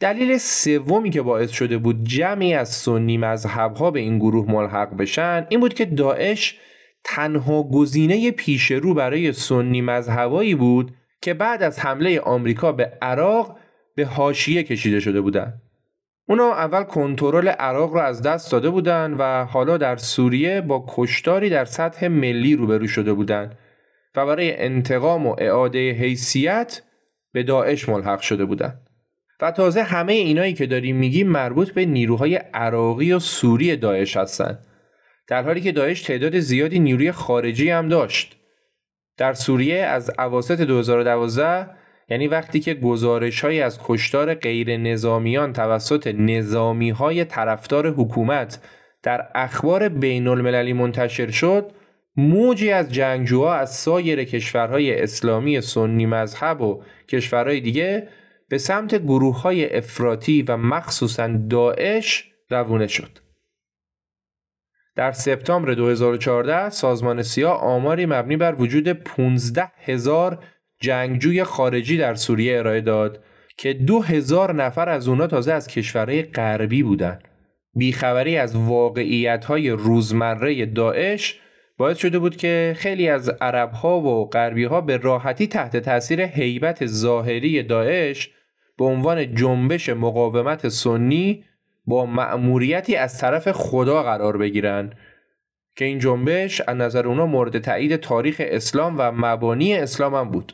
دلیل 0.00 0.38
سومی 0.38 1.10
که 1.10 1.22
باعث 1.22 1.50
شده 1.50 1.78
بود 1.78 2.04
جمعی 2.04 2.54
از 2.54 2.68
سنی 2.68 3.18
مذهبها 3.18 3.90
به 3.90 4.00
این 4.00 4.18
گروه 4.18 4.50
ملحق 4.50 4.96
بشن 4.96 5.46
این 5.48 5.60
بود 5.60 5.74
که 5.74 5.84
داعش 5.84 6.58
تنها 7.04 7.62
گزینه 7.62 8.30
پیش 8.30 8.70
رو 8.70 8.94
برای 8.94 9.32
سنی 9.32 9.80
مذهبایی 9.80 10.54
بود 10.54 10.94
که 11.22 11.34
بعد 11.34 11.62
از 11.62 11.78
حمله 11.78 12.20
آمریکا 12.20 12.72
به 12.72 12.92
عراق 13.02 13.58
به 13.94 14.04
حاشیه 14.04 14.62
کشیده 14.62 15.00
شده 15.00 15.20
بودند. 15.20 15.62
اونا 16.30 16.52
اول 16.52 16.82
کنترل 16.82 17.48
عراق 17.48 17.94
را 17.94 18.02
از 18.02 18.22
دست 18.22 18.52
داده 18.52 18.70
بودند 18.70 19.16
و 19.18 19.44
حالا 19.44 19.76
در 19.76 19.96
سوریه 19.96 20.60
با 20.60 20.84
کشتاری 20.88 21.50
در 21.50 21.64
سطح 21.64 22.08
ملی 22.08 22.56
روبرو 22.56 22.86
شده 22.86 23.12
بودند 23.12 23.58
و 24.16 24.26
برای 24.26 24.56
انتقام 24.56 25.26
و 25.26 25.36
اعاده 25.38 25.90
حیثیت 25.92 26.82
به 27.32 27.42
داعش 27.42 27.88
ملحق 27.88 28.20
شده 28.20 28.44
بودند. 28.44 28.80
و 29.40 29.50
تازه 29.50 29.82
همه 29.82 30.12
اینایی 30.12 30.52
که 30.52 30.66
داریم 30.66 30.96
میگیم 30.96 31.28
مربوط 31.28 31.70
به 31.70 31.84
نیروهای 31.84 32.34
عراقی 32.34 33.12
و 33.12 33.18
سوری 33.18 33.76
داعش 33.76 34.16
هستند. 34.16 34.66
در 35.28 35.42
حالی 35.42 35.60
که 35.60 35.72
داعش 35.72 36.02
تعداد 36.02 36.38
زیادی 36.38 36.78
نیروی 36.78 37.12
خارجی 37.12 37.70
هم 37.70 37.88
داشت. 37.88 38.36
در 39.16 39.32
سوریه 39.32 39.78
از 39.78 40.10
اواسط 40.18 40.60
2012 40.60 41.79
یعنی 42.10 42.28
وقتی 42.28 42.60
که 42.60 42.74
گزارش 42.74 43.40
های 43.40 43.60
از 43.60 43.78
کشتار 43.84 44.34
غیر 44.34 44.76
نظامیان 44.76 45.52
توسط 45.52 46.06
نظامی 46.06 46.90
های 46.90 47.24
طرفدار 47.24 47.90
حکومت 47.90 48.60
در 49.02 49.28
اخبار 49.34 49.88
بین 49.88 50.28
المللی 50.28 50.72
منتشر 50.72 51.30
شد 51.30 51.72
موجی 52.16 52.70
از 52.70 52.92
جنگجوها 52.92 53.54
از 53.54 53.74
سایر 53.74 54.24
کشورهای 54.24 55.02
اسلامی 55.02 55.60
سنی 55.60 56.06
مذهب 56.06 56.60
و 56.60 56.82
کشورهای 57.08 57.60
دیگه 57.60 58.08
به 58.48 58.58
سمت 58.58 58.94
گروه 58.94 59.42
های 59.42 59.76
افراطی 59.76 60.42
و 60.42 60.56
مخصوصا 60.56 61.40
داعش 61.50 62.32
روونه 62.50 62.86
شد. 62.86 63.18
در 64.96 65.12
سپتامبر 65.12 65.74
2014 65.74 66.70
سازمان 66.70 67.22
سیاه 67.22 67.60
آماری 67.60 68.06
مبنی 68.06 68.36
بر 68.36 68.54
وجود 68.58 68.88
15 68.88 69.72
هزار 69.76 70.44
جنگجوی 70.80 71.44
خارجی 71.44 71.96
در 71.96 72.14
سوریه 72.14 72.58
ارائه 72.58 72.80
داد 72.80 73.20
که 73.56 73.72
دو 73.72 74.02
هزار 74.02 74.54
نفر 74.54 74.88
از 74.88 75.08
اونا 75.08 75.26
تازه 75.26 75.52
از 75.52 75.68
کشورهای 75.68 76.22
غربی 76.22 76.82
بودن. 76.82 77.18
بیخبری 77.74 78.36
از 78.36 78.56
واقعیت 78.56 79.44
های 79.44 79.70
روزمره 79.70 80.66
داعش 80.66 81.40
باعث 81.78 81.98
شده 81.98 82.18
بود 82.18 82.36
که 82.36 82.74
خیلی 82.78 83.08
از 83.08 83.28
عرب 83.28 83.72
ها 83.72 84.00
و 84.00 84.30
غربی 84.30 84.64
ها 84.64 84.80
به 84.80 84.96
راحتی 84.96 85.46
تحت 85.46 85.76
تاثیر 85.76 86.24
حیبت 86.24 86.86
ظاهری 86.86 87.62
داعش 87.62 88.30
به 88.78 88.84
عنوان 88.84 89.34
جنبش 89.34 89.88
مقاومت 89.88 90.68
سنی 90.68 91.44
با 91.86 92.06
مأموریتی 92.06 92.96
از 92.96 93.18
طرف 93.18 93.52
خدا 93.52 94.02
قرار 94.02 94.36
بگیرن 94.36 94.92
که 95.76 95.84
این 95.84 95.98
جنبش 95.98 96.60
از 96.60 96.76
نظر 96.76 97.06
اونا 97.06 97.26
مورد 97.26 97.58
تایید 97.58 97.96
تاریخ 97.96 98.36
اسلام 98.44 98.94
و 98.98 99.12
مبانی 99.14 99.74
اسلام 99.74 100.14
هم 100.14 100.30
بود. 100.30 100.52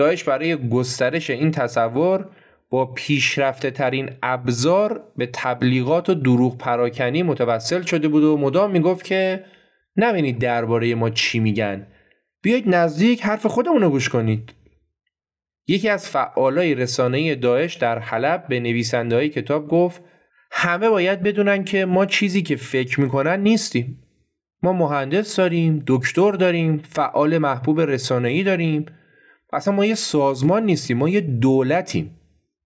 داعش 0.00 0.24
برای 0.24 0.68
گسترش 0.68 1.30
این 1.30 1.50
تصور 1.50 2.28
با 2.70 2.86
پیشرفته 2.86 3.70
ترین 3.70 4.10
ابزار 4.22 5.02
به 5.16 5.28
تبلیغات 5.32 6.08
و 6.08 6.14
دروغ 6.14 6.58
پراکنی 6.58 7.22
متوسل 7.22 7.82
شده 7.82 8.08
بود 8.08 8.24
و 8.24 8.36
مدام 8.36 8.70
می‌گفت 8.70 9.04
که 9.04 9.44
نبینید 9.96 10.38
درباره 10.38 10.94
ما 10.94 11.10
چی 11.10 11.40
میگن. 11.40 11.86
بیایید 12.42 12.74
نزدیک 12.74 13.22
حرف 13.22 13.46
خودمون 13.46 13.82
رو 13.82 13.90
گوش 13.90 14.08
کنید. 14.08 14.52
یکی 15.66 15.88
از 15.88 16.08
فعالای 16.08 16.74
رسانه 16.74 17.34
داعش 17.34 17.74
در 17.74 17.98
حلب 17.98 18.48
به 18.48 18.60
نویسنده 18.60 19.16
های 19.16 19.28
کتاب 19.28 19.68
گفت 19.68 20.02
همه 20.52 20.88
باید 20.88 21.22
بدونن 21.22 21.64
که 21.64 21.84
ما 21.84 22.06
چیزی 22.06 22.42
که 22.42 22.56
فکر 22.56 23.00
می‌کنن 23.00 23.40
نیستیم. 23.40 24.02
ما 24.62 24.72
مهندس 24.72 25.36
داریم 25.36 25.82
دکتر 25.86 26.32
داریم 26.32 26.78
فعال 26.78 27.38
محبوب 27.38 27.80
رسانه‌ای 27.80 28.42
داریم. 28.42 28.86
اصلا 29.52 29.74
ما 29.74 29.84
یه 29.84 29.94
سازمان 29.94 30.64
نیستیم 30.64 30.96
ما 30.96 31.08
یه 31.08 31.20
دولتیم 31.20 32.20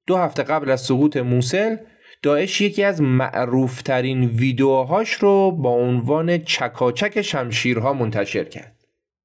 دو 0.07 0.17
هفته 0.17 0.43
قبل 0.43 0.71
از 0.71 0.81
سقوط 0.81 1.17
موسل 1.17 1.77
داعش 2.23 2.61
یکی 2.61 2.83
از 2.83 3.01
معروفترین 3.01 4.25
ویدیوهاش 4.25 5.13
رو 5.13 5.51
با 5.51 5.71
عنوان 5.71 6.39
چکاچک 6.39 7.23
شمشیرها 7.23 7.93
منتشر 7.93 8.45
کرد 8.45 8.77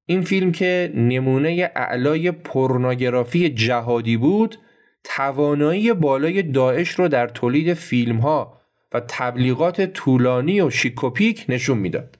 این 0.06 0.22
فیلم 0.22 0.52
که 0.52 0.92
نمونه 0.94 1.70
اعلای 1.76 2.30
پورنوگرافی 2.30 3.50
جهادی 3.50 4.16
بود 4.16 4.58
توانایی 5.04 5.92
بالای 5.92 6.42
داعش 6.42 6.90
رو 6.90 7.08
در 7.08 7.26
تولید 7.26 7.74
فیلم 7.74 8.16
ها 8.16 8.60
و 8.92 9.00
تبلیغات 9.08 9.86
طولانی 9.86 10.60
و 10.60 10.70
شیکوپیک 10.70 11.44
نشون 11.48 11.78
می‌داد. 11.78 12.18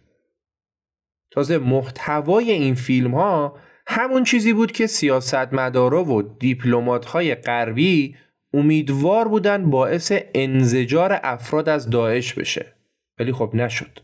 تازه 1.31 1.59
محتوای 1.59 2.51
این 2.51 2.75
فیلم 2.75 3.15
ها 3.15 3.59
همون 3.93 4.25
چیزی 4.25 4.53
بود 4.53 4.73
که 4.73 4.87
سیاستمدارا 4.87 6.05
و 6.05 6.23
دیپلمات 6.23 7.05
های 7.05 7.35
غربی 7.35 8.17
امیدوار 8.55 9.29
بودن 9.29 9.71
باعث 9.71 10.13
انزجار 10.35 11.21
افراد 11.23 11.69
از 11.69 11.91
داعش 11.91 12.35
بشه. 12.35 12.75
ولی 13.19 13.33
خب 13.33 13.51
نشد. 13.55 14.01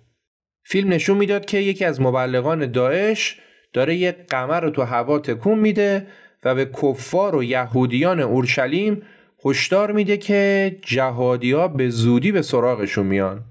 فیلم 0.64 0.92
نشون 0.92 1.16
می‌داد 1.16 1.44
که 1.44 1.58
یکی 1.58 1.84
از 1.84 2.00
مبلغان 2.00 2.72
داعش 2.72 3.40
داره 3.72 3.96
یه 3.96 4.12
قمر 4.12 4.60
رو 4.60 4.70
تو 4.70 4.82
هوا 4.82 5.18
تکون 5.18 5.58
میده 5.58 6.06
و 6.44 6.54
به 6.54 6.64
کفار 6.66 7.36
و 7.36 7.44
یهودیان 7.44 8.20
اورشلیم 8.20 9.02
هشدار 9.44 9.92
میده 9.92 10.16
که 10.16 10.76
جهادیا 10.82 11.68
به 11.68 11.90
زودی 11.90 12.32
به 12.32 12.42
سراغشون 12.42 13.06
میان. 13.06 13.44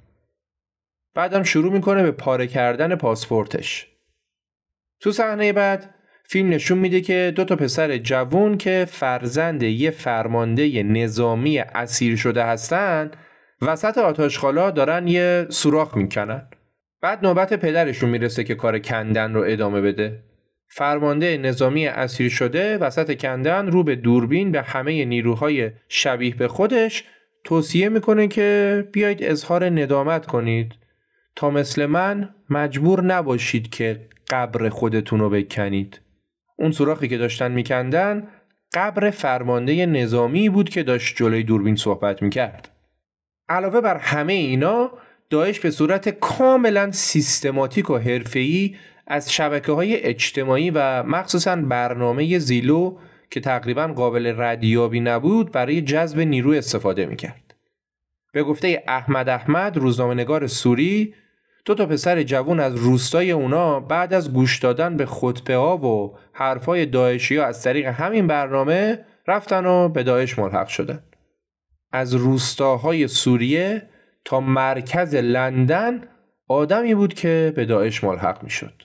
بعدم 1.14 1.44
شروع 1.44 1.74
می‌کنه 1.74 2.04
به 2.04 2.12
پاره 2.12 2.48
کردن 2.48 2.96
پاسپورتش. 2.96 3.88
تو 5.00 5.12
صحنه 5.12 5.54
بعد 5.54 5.95
فیلم 6.28 6.50
نشون 6.50 6.78
میده 6.78 7.02
که 7.02 7.34
دو 7.36 7.44
تا 7.44 7.56
پسر 7.56 7.98
جوون 7.98 8.58
که 8.58 8.86
فرزند 8.90 9.64
یه 9.64 9.92
فرمانده 9.92 10.84
نظامی 10.84 11.60
اسیر 11.60 12.16
شده 12.16 12.44
هستن 12.44 13.12
وسط 13.62 13.98
آتاشخالا 13.98 14.72
دارن 14.72 15.08
یه 15.08 15.46
سوراخ 15.50 15.98
می‌کنن. 15.98 16.48
بعد 17.02 17.26
نوبت 17.26 17.54
پدرشون 17.54 18.10
می‌رسه 18.10 18.44
که 18.44 18.56
کار 18.56 18.80
کندن 18.80 19.34
رو 19.34 19.44
ادامه 19.48 19.82
بده. 19.82 20.24
فرمانده 20.68 21.38
نظامی 21.38 21.88
اسیر 21.88 22.30
شده 22.30 22.78
وسط 22.78 23.18
کندن 23.22 23.68
رو 23.68 23.84
به 23.84 23.96
دوربین 23.96 24.52
به 24.52 24.62
همه 24.62 25.06
نیروهای 25.06 25.72
شبیه 25.90 26.36
به 26.36 26.48
خودش 26.48 27.04
توصیه 27.44 27.90
می‌کنه 27.90 28.28
که 28.28 28.88
بیایید 28.92 29.24
اظهار 29.24 29.66
ندامت 29.66 30.26
کنید. 30.26 30.74
تا 31.36 31.50
مثل 31.50 31.86
من 31.86 32.30
مجبور 32.50 33.04
نباشید 33.04 33.70
که 33.70 34.08
قبر 34.30 34.70
خودتون 34.70 35.20
رو 35.20 35.30
بکنید. 35.30 36.02
اون 36.56 36.72
سوراخی 36.72 37.08
که 37.08 37.18
داشتن 37.18 37.52
میکندن 37.52 38.28
قبر 38.74 39.10
فرمانده 39.10 39.86
نظامی 39.86 40.50
بود 40.50 40.70
که 40.70 40.84
داشت 40.84 41.16
جلوی 41.18 41.44
دوربین 41.44 41.76
صحبت 41.76 42.22
می‌کرد. 42.22 42.70
علاوه 43.50 43.82
بر 43.82 43.98
همه 43.98 44.34
اینا 44.34 44.92
داعش 45.30 45.60
به 45.60 45.72
صورت 45.72 46.10
کاملا 46.10 46.92
سیستماتیک 46.92 47.90
و 47.90 47.98
حرفه‌ای 47.98 48.76
از 49.08 49.34
شبکه 49.34 49.72
های 49.72 50.02
اجتماعی 50.02 50.72
و 50.72 51.04
مخصوصا 51.04 51.56
برنامه 51.56 52.40
زیلو 52.40 52.98
که 53.30 53.40
تقریبا 53.40 53.88
قابل 53.88 54.34
ردیابی 54.38 55.00
نبود 55.00 55.52
برای 55.52 55.82
جذب 55.82 56.20
نیرو 56.20 56.52
استفاده 56.52 57.06
می‌کرد. 57.06 57.56
به 58.34 58.44
گفته 58.44 58.84
احمد 58.88 59.30
احمد 59.30 59.78
روزنامه‌نگار 59.78 60.48
سوری 60.48 61.14
دو 61.66 61.76
تا 61.76 61.86
پسر 61.86 62.24
جوون 62.24 62.60
از 62.60 62.76
روستای 62.76 63.32
اونا 63.32 63.80
بعد 63.80 64.14
از 64.14 64.34
گوش 64.34 64.60
دادن 64.60 64.98
به 64.98 65.06
خطبه 65.06 65.56
ها 65.56 65.78
و 65.78 66.18
حرفای 66.34 66.86
داعشی 66.86 67.38
ها 67.38 67.46
از 67.46 67.64
طریق 67.64 67.86
همین 67.86 68.28
برنامه 68.28 69.06
رفتن 69.28 69.66
و 69.66 69.90
به 69.90 70.04
داعش 70.04 70.40
ملحق 70.40 70.68
شدن. 70.68 71.04
از 71.92 72.16
روستاهای 72.16 73.08
سوریه 73.08 73.90
تا 74.26 74.40
مرکز 74.40 75.16
لندن 75.16 76.02
آدمی 76.48 76.96
بود 76.96 77.14
که 77.14 77.54
به 77.56 77.66
داعش 77.66 78.04
ملحق 78.04 78.44
می 78.44 78.50
شد. 78.50 78.84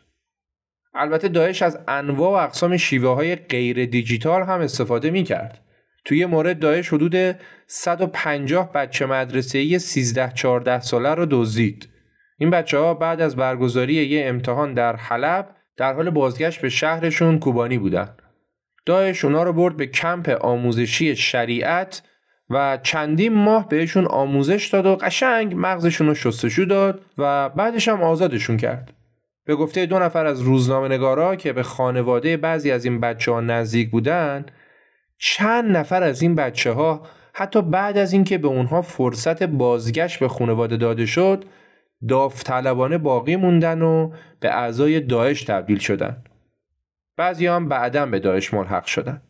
البته 0.95 1.29
داعش 1.29 1.63
از 1.63 1.79
انواع 1.89 2.31
و 2.31 2.45
اقسام 2.45 2.77
شیوه 2.77 3.15
های 3.15 3.37
غیر 3.37 3.87
دیجیتال 3.87 4.43
هم 4.43 4.61
استفاده 4.61 5.11
می 5.11 5.25
کرد. 5.25 5.61
توی 6.05 6.27
مورد 6.27 6.59
داعش 6.59 6.89
حدود 6.89 7.37
150 7.67 8.73
بچه 8.73 9.07
مدرسه 9.07 9.79
13-14 9.79 10.81
ساله 10.81 11.15
رو 11.15 11.27
دزدید. 11.31 11.90
این 12.41 12.51
بچه 12.51 12.79
ها 12.79 12.95
بعد 12.95 13.21
از 13.21 13.37
برگزاری 13.37 13.95
یه 13.95 14.27
امتحان 14.27 14.75
در 14.75 14.97
حلب 14.97 15.49
در 15.77 15.95
حال 15.95 16.11
بازگشت 16.11 16.61
به 16.61 16.69
شهرشون 16.69 17.39
کوبانی 17.39 17.79
بودن. 17.79 18.09
داعش 18.87 19.25
اونا 19.25 19.43
رو 19.43 19.53
برد 19.53 19.77
به 19.77 19.87
کمپ 19.87 20.39
آموزشی 20.41 21.17
شریعت 21.17 22.03
و 22.51 22.79
چندین 22.83 23.35
ماه 23.35 23.69
بهشون 23.69 24.07
آموزش 24.07 24.69
داد 24.73 24.87
و 24.87 24.97
قشنگ 24.97 25.55
مغزشون 25.57 26.07
رو 26.07 26.15
شستشو 26.15 26.65
داد 26.65 27.01
و 27.19 27.49
بعدش 27.49 27.89
هم 27.89 28.03
آزادشون 28.03 28.57
کرد. 28.57 28.93
به 29.45 29.55
گفته 29.57 29.87
دو 29.87 29.99
نفر 29.99 30.27
از 30.27 30.41
روزنامه 30.41 30.89
نگارا 30.89 31.37
که 31.37 31.53
به 31.53 31.63
خانواده 31.63 32.37
بعضی 32.37 32.71
از 32.71 32.85
این 32.85 33.01
بچه 33.01 33.33
ها 33.33 33.41
نزدیک 33.41 33.91
بودن 33.91 34.47
چند 35.19 35.77
نفر 35.77 36.03
از 36.03 36.23
این 36.23 36.35
بچه 36.35 36.73
ها 36.73 37.07
حتی 37.33 37.63
بعد 37.63 37.99
از 37.99 38.13
اینکه 38.13 38.39
به 38.39 38.49
اونها 38.49 38.83
فرصت 38.83 39.43
بازگشت 39.43 40.19
به 40.19 40.29
خانواده 40.29 40.77
داده 40.77 41.07
شد 41.07 41.45
داوطلبانه 42.09 42.99
باقی 42.99 43.37
موندن 43.37 43.83
و 43.83 44.13
به 44.41 44.51
اعضای 44.51 45.01
داعش 45.01 45.45
تبدیل 45.45 45.79
شدن. 45.79 46.25
بعضی 47.17 47.47
هم 47.47 47.69
بعدا 47.69 48.07
به 48.07 48.19
داعش 48.19 48.55
ملحق 48.55 48.85
شدن. 48.85 49.23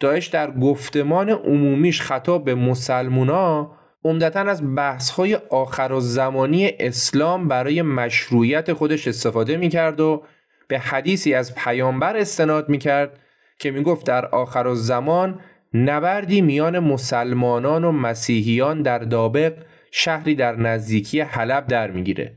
داعش 0.00 0.26
در 0.26 0.50
گفتمان 0.50 1.30
عمومیش 1.30 2.00
خطاب 2.00 2.44
به 2.44 2.54
مسلمونا 2.54 3.72
عمدتا 4.04 4.40
از 4.40 4.74
بحث‌های 4.76 5.34
آخر 5.34 5.92
و 5.92 6.00
زمانی 6.00 6.70
اسلام 6.80 7.48
برای 7.48 7.82
مشروعیت 7.82 8.72
خودش 8.72 9.08
استفاده 9.08 9.56
می‌کرد 9.56 10.00
و 10.00 10.22
به 10.68 10.78
حدیثی 10.78 11.34
از 11.34 11.54
پیامبر 11.54 12.16
استناد 12.16 12.68
می‌کرد 12.68 13.18
که 13.58 13.70
می‌گفت 13.70 14.06
در 14.06 14.26
آخر 14.26 14.66
و 14.66 14.74
زمان 14.74 15.40
نبردی 15.74 16.40
میان 16.40 16.78
مسلمانان 16.78 17.84
و 17.84 17.92
مسیحیان 17.92 18.82
در 18.82 18.98
دابق 18.98 19.54
شهری 19.90 20.34
در 20.34 20.56
نزدیکی 20.56 21.20
حلب 21.20 21.66
در 21.66 21.90
می‌گیره. 21.90 22.36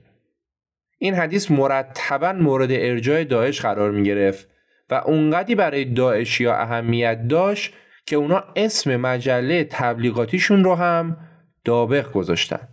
این 0.97 1.13
حدیث 1.13 1.51
مرتبا 1.51 2.33
مورد 2.33 2.71
ارجاع 2.71 3.23
داعش 3.23 3.61
قرار 3.61 3.91
می 3.91 4.03
گرفت 4.03 4.47
و 4.89 4.93
اونقدی 4.93 5.55
برای 5.55 5.85
داعشیا 5.85 6.55
اهمیت 6.55 7.27
داشت 7.27 7.73
که 8.05 8.15
اونا 8.15 8.43
اسم 8.55 8.95
مجله 8.95 9.63
تبلیغاتیشون 9.63 10.63
رو 10.63 10.75
هم 10.75 11.17
دابق 11.65 12.11
گذاشتن. 12.11 12.67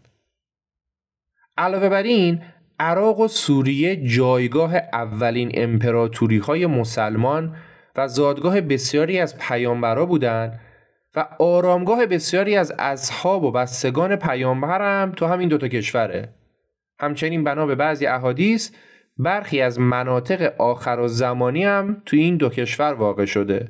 علاوه 1.58 1.88
بر 1.88 2.02
این 2.02 2.42
عراق 2.78 3.20
و 3.20 3.28
سوریه 3.28 3.96
جایگاه 3.96 4.76
اولین 4.92 5.50
امپراتوری 5.54 6.38
های 6.38 6.66
مسلمان 6.66 7.56
و 7.96 8.08
زادگاه 8.08 8.60
بسیاری 8.60 9.18
از 9.18 9.38
پیامبرا 9.38 10.06
بودند 10.06 10.60
و 11.16 11.28
آرامگاه 11.38 12.06
بسیاری 12.06 12.56
از 12.56 12.72
اصحاب 12.78 13.44
و 13.44 13.50
بستگان 13.50 14.16
پیامبر 14.16 15.02
هم 15.02 15.12
تو 15.12 15.26
همین 15.26 15.48
دوتا 15.48 15.68
کشوره. 15.68 16.34
همچنین 16.98 17.44
بنا 17.44 17.66
به 17.66 17.74
بعضی 17.74 18.06
احادیث 18.06 18.70
برخی 19.18 19.60
از 19.60 19.80
مناطق 19.80 20.60
آخر 20.60 20.98
و 20.98 21.08
زمانی 21.08 21.64
هم 21.64 22.02
تو 22.06 22.16
این 22.16 22.36
دو 22.36 22.48
کشور 22.48 22.92
واقع 22.92 23.24
شده 23.24 23.68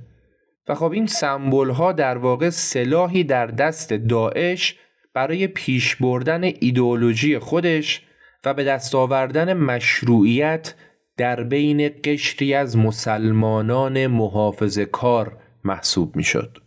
و 0.69 0.75
خب 0.75 0.93
این 0.93 1.07
سمبل 1.07 1.71
ها 1.71 1.93
در 1.93 2.19
واقع 2.19 2.51
سلاحی 2.51 3.25
در 3.25 3.47
دست 3.47 3.93
داعش 3.93 4.79
برای 5.15 5.47
پیش 5.47 5.97
بردن 5.97 6.45
ایدئولوژی 6.45 7.39
خودش 7.39 8.07
و 8.45 8.55
به 8.55 8.65
دست 8.65 8.95
آوردن 8.95 9.53
مشروعیت 9.53 10.75
در 11.17 11.43
بین 11.43 11.91
قشری 12.05 12.55
از 12.55 12.77
مسلمانان 12.77 14.07
محافظ 14.07 14.79
کار 14.79 15.37
محسوب 15.65 16.17
می 16.17 16.25
شد. 16.25 16.59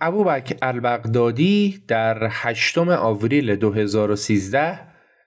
ابوبکر 0.00 0.56
البغدادی 0.62 1.84
در 1.88 2.28
8 2.30 2.78
آوریل 2.78 3.56
2013 3.56 4.78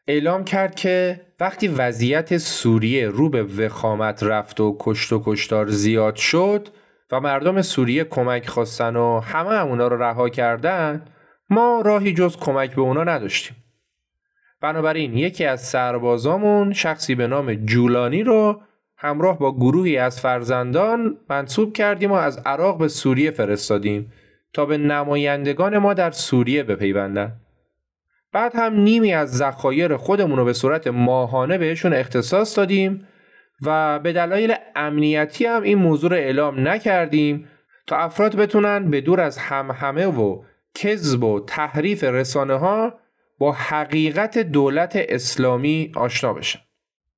اعلام 0.07 0.43
کرد 0.43 0.75
که 0.75 1.21
وقتی 1.39 1.67
وضعیت 1.67 2.37
سوریه 2.37 3.07
رو 3.07 3.29
به 3.29 3.43
وخامت 3.43 4.23
رفت 4.23 4.59
و 4.59 4.77
کشت 4.79 5.13
و 5.13 5.23
کشتار 5.25 5.67
زیاد 5.67 6.15
شد 6.15 6.67
و 7.11 7.19
مردم 7.19 7.61
سوریه 7.61 8.03
کمک 8.03 8.47
خواستن 8.47 8.95
و 8.95 9.19
همه 9.19 9.63
اونا 9.63 9.87
رو 9.87 10.03
رها 10.03 10.29
کردن 10.29 11.05
ما 11.53 11.81
راهی 11.85 12.13
جز 12.13 12.37
کمک 12.37 12.75
به 12.75 12.81
اونا 12.81 13.03
نداشتیم. 13.03 13.55
بنابراین 14.61 15.17
یکی 15.17 15.45
از 15.45 15.61
سربازامون 15.61 16.73
شخصی 16.73 17.15
به 17.15 17.27
نام 17.27 17.53
جولانی 17.53 18.23
رو 18.23 18.61
همراه 18.97 19.39
با 19.39 19.55
گروهی 19.55 19.97
از 19.97 20.21
فرزندان 20.21 21.17
منصوب 21.29 21.73
کردیم 21.73 22.11
و 22.11 22.13
از 22.13 22.37
عراق 22.37 22.77
به 22.77 22.87
سوریه 22.87 23.31
فرستادیم 23.31 24.13
تا 24.53 24.65
به 24.65 24.77
نمایندگان 24.77 25.77
ما 25.77 25.93
در 25.93 26.11
سوریه 26.11 26.63
بپیوندن. 26.63 27.33
بعد 28.31 28.55
هم 28.55 28.73
نیمی 28.73 29.13
از 29.13 29.37
ذخایر 29.37 29.97
خودمون 29.97 30.37
رو 30.37 30.45
به 30.45 30.53
صورت 30.53 30.87
ماهانه 30.87 31.57
بهشون 31.57 31.93
اختصاص 31.93 32.57
دادیم 32.57 33.07
و 33.61 33.99
به 33.99 34.13
دلایل 34.13 34.53
امنیتی 34.75 35.45
هم 35.45 35.61
این 35.61 35.77
موضوع 35.77 36.09
رو 36.09 36.15
اعلام 36.15 36.67
نکردیم 36.67 37.47
تا 37.87 37.97
افراد 37.97 38.35
بتونن 38.35 38.89
به 38.89 39.01
دور 39.01 39.21
از 39.21 39.37
همهمه 39.37 40.05
و 40.05 40.43
کذب 40.75 41.23
و 41.23 41.39
تحریف 41.39 42.03
رسانه 42.03 42.53
ها 42.53 42.93
با 43.37 43.51
حقیقت 43.51 44.37
دولت 44.37 44.93
اسلامی 44.95 45.91
آشنا 45.95 46.33
بشن. 46.33 46.59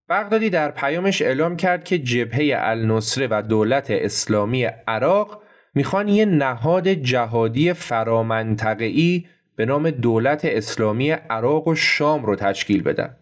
بغدادی 0.10 0.50
در 0.50 0.72
پیامش 0.72 1.22
اعلام 1.22 1.58
کرد 1.58 1.84
که 1.84 2.00
جبهه 2.00 2.56
النصره 2.60 3.28
و 3.32 3.42
دولت 3.42 3.92
اسلامی 3.92 4.64
عراق 4.88 5.42
می‌خوان 5.74 6.08
یه 6.08 6.26
نهاد 6.26 6.88
جهادی 6.88 7.74
فرامنطقه‌ای 7.74 9.26
به 9.56 9.66
نام 9.66 9.90
دولت 9.90 10.46
اسلامی 10.46 11.12
عراق 11.12 11.68
و 11.68 11.76
شام 11.76 12.26
رو 12.26 12.36
تشکیل 12.36 12.84
بدن. 12.84 13.18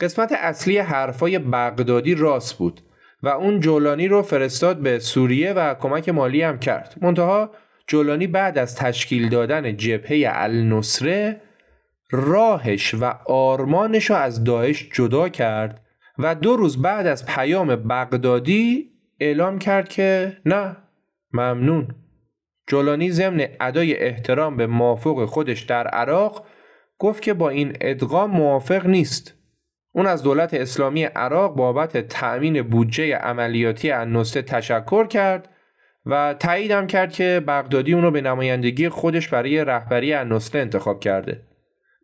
قسمت 0.00 0.32
اصلی 0.32 0.78
حرفای 0.78 1.38
بغدادی 1.38 2.14
راست 2.14 2.58
بود 2.58 2.80
و 3.22 3.28
اون 3.28 3.60
جولانی 3.60 4.08
رو 4.08 4.22
فرستاد 4.22 4.76
به 4.76 4.98
سوریه 4.98 5.52
و 5.52 5.74
کمک 5.74 6.08
مالی 6.08 6.42
هم 6.42 6.58
کرد. 6.58 6.94
منتها 7.00 7.50
جولانی 7.90 8.26
بعد 8.26 8.58
از 8.58 8.76
تشکیل 8.76 9.28
دادن 9.28 9.76
جبهه 9.76 10.22
النصره 10.26 11.40
راهش 12.10 12.94
و 12.94 13.04
آرمانش 13.26 14.10
رو 14.10 14.16
از 14.16 14.44
داعش 14.44 14.88
جدا 14.92 15.28
کرد 15.28 15.80
و 16.18 16.34
دو 16.34 16.56
روز 16.56 16.82
بعد 16.82 17.06
از 17.06 17.26
پیام 17.26 17.76
بغدادی 17.76 18.90
اعلام 19.20 19.58
کرد 19.58 19.88
که 19.88 20.36
نه 20.46 20.76
ممنون. 21.32 21.88
جولانی 22.66 23.10
ضمن 23.10 23.46
ادای 23.60 23.96
احترام 23.96 24.56
به 24.56 24.66
موافق 24.66 25.24
خودش 25.24 25.60
در 25.60 25.86
عراق 25.86 26.46
گفت 26.98 27.22
که 27.22 27.34
با 27.34 27.48
این 27.48 27.76
ادغام 27.80 28.30
موافق 28.30 28.86
نیست. 28.86 29.34
اون 29.92 30.06
از 30.06 30.22
دولت 30.22 30.54
اسلامی 30.54 31.04
عراق 31.04 31.56
بابت 31.56 31.96
تأمین 31.96 32.62
بودجه 32.62 33.14
عملیاتی 33.14 33.90
النصره 33.90 34.42
تشکر 34.42 35.06
کرد 35.06 35.48
و 36.06 36.34
تاییدم 36.38 36.86
کرد 36.86 37.12
که 37.12 37.42
بغدادی 37.46 37.94
اونو 37.94 38.10
به 38.10 38.20
نمایندگی 38.20 38.88
خودش 38.88 39.28
برای 39.28 39.64
رهبری 39.64 40.12
النصره 40.12 40.60
انتخاب 40.60 41.00
کرده. 41.00 41.42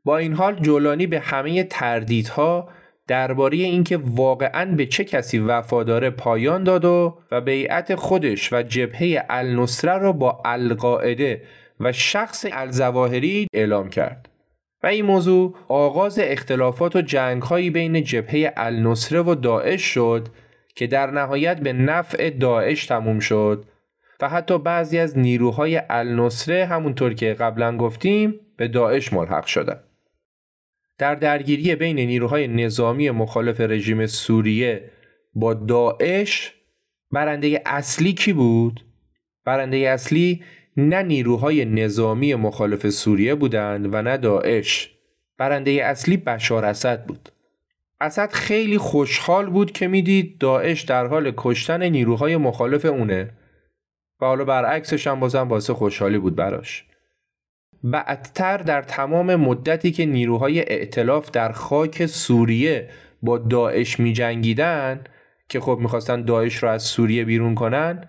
با 0.05 0.19
این 0.19 0.33
حال 0.33 0.55
جولانی 0.55 1.07
به 1.07 1.21
همه 1.21 1.65
تردیدها 1.65 2.69
درباره 3.09 3.57
اینکه 3.57 3.97
واقعا 4.05 4.75
به 4.75 4.87
چه 4.87 5.05
کسی 5.05 5.39
وفاداره 5.39 6.11
پایان 6.11 6.65
داد 6.65 6.85
و 6.85 7.19
و 7.31 7.41
بیعت 7.41 7.95
خودش 7.95 8.53
و 8.53 8.63
جبهه 8.63 9.27
النصره 9.31 9.99
را 9.99 10.13
با 10.13 10.43
القاعده 10.45 11.43
و 11.81 11.93
شخص 11.93 12.47
الزواهری 12.53 13.47
اعلام 13.53 13.91
کرد. 13.91 14.29
و 14.83 14.87
این 14.87 15.05
موضوع 15.05 15.55
آغاز 15.69 16.19
اختلافات 16.23 16.97
و 16.97 17.03
جنگهایی 17.03 17.71
بین 17.71 18.05
جبهه 18.05 18.53
النصره 18.57 19.23
و 19.23 19.35
داعش 19.35 19.83
شد 19.83 20.29
که 20.75 20.87
در 20.87 21.11
نهایت 21.11 21.61
به 21.61 21.73
نفع 21.73 22.31
داعش 22.31 22.87
تموم 22.87 23.19
شد 23.19 23.65
و 24.21 24.29
حتی 24.29 24.59
بعضی 24.59 24.99
از 24.99 25.19
نیروهای 25.19 25.83
النصره 25.91 26.67
همونطور 26.67 27.15
که 27.15 27.35
قبلا 27.35 27.77
گفتیم 27.77 28.41
به 28.57 28.69
داعش 28.69 29.13
ملحق 29.13 29.47
شدند. 29.47 29.85
در 30.99 31.15
درگیری 31.15 31.77
بین 31.77 31.97
نیروهای 31.97 32.49
نظامی 32.49 33.11
مخالف 33.11 33.61
رژیم 33.61 34.07
سوریه 34.07 34.91
با 35.35 35.55
داعش 35.55 36.55
برنده 37.11 37.63
اصلی 37.67 38.13
کی 38.13 38.33
بود؟ 38.33 38.85
برنده 39.45 39.77
اصلی 39.77 40.43
نه 40.77 41.03
نیروهای 41.03 41.65
نظامی 41.65 42.35
مخالف 42.35 42.89
سوریه 42.89 43.35
بودند 43.35 43.95
و 43.95 44.03
نه 44.03 44.17
داعش 44.17 44.91
برنده 45.39 45.71
اصلی 45.71 46.17
بشار 46.17 46.65
اسد 46.65 47.07
بود 47.07 47.29
اسد 48.01 48.33
خیلی 48.33 48.79
خوشحال 48.79 49.51
بود 49.51 49.73
که 49.73 49.89
می‌دید 49.89 50.39
داعش 50.39 50.83
در 50.83 51.07
حال 51.07 51.33
کشتن 51.37 51.83
نیروهای 51.83 52.37
مخالف 52.37 52.85
اونه 52.85 53.31
و 54.21 54.27
حالا 54.27 54.45
برعکسش 54.45 55.07
هم 55.07 55.21
بازم 55.21 55.49
واسه 55.49 55.75
خوشحالی 55.75 56.19
بود 56.19 56.37
براش 56.37 56.85
بعدتر 57.85 58.59
در 58.59 58.83
تمام 58.83 59.35
مدتی 59.35 59.91
که 59.91 60.07
نیروهای 60.07 60.73
ائتلاف 60.73 61.31
در 61.31 61.53
خاک 61.53 62.07
سوریه 62.07 62.89
با 63.23 63.39
داعش 63.39 64.01
می 64.01 64.13
جنگیدن 64.13 65.05
که 65.49 65.61
خب 65.61 65.79
می‌خواستن 65.81 66.23
داعش 66.23 66.57
رو 66.57 66.69
از 66.69 66.83
سوریه 66.83 67.25
بیرون 67.25 67.55
کنن 67.55 68.09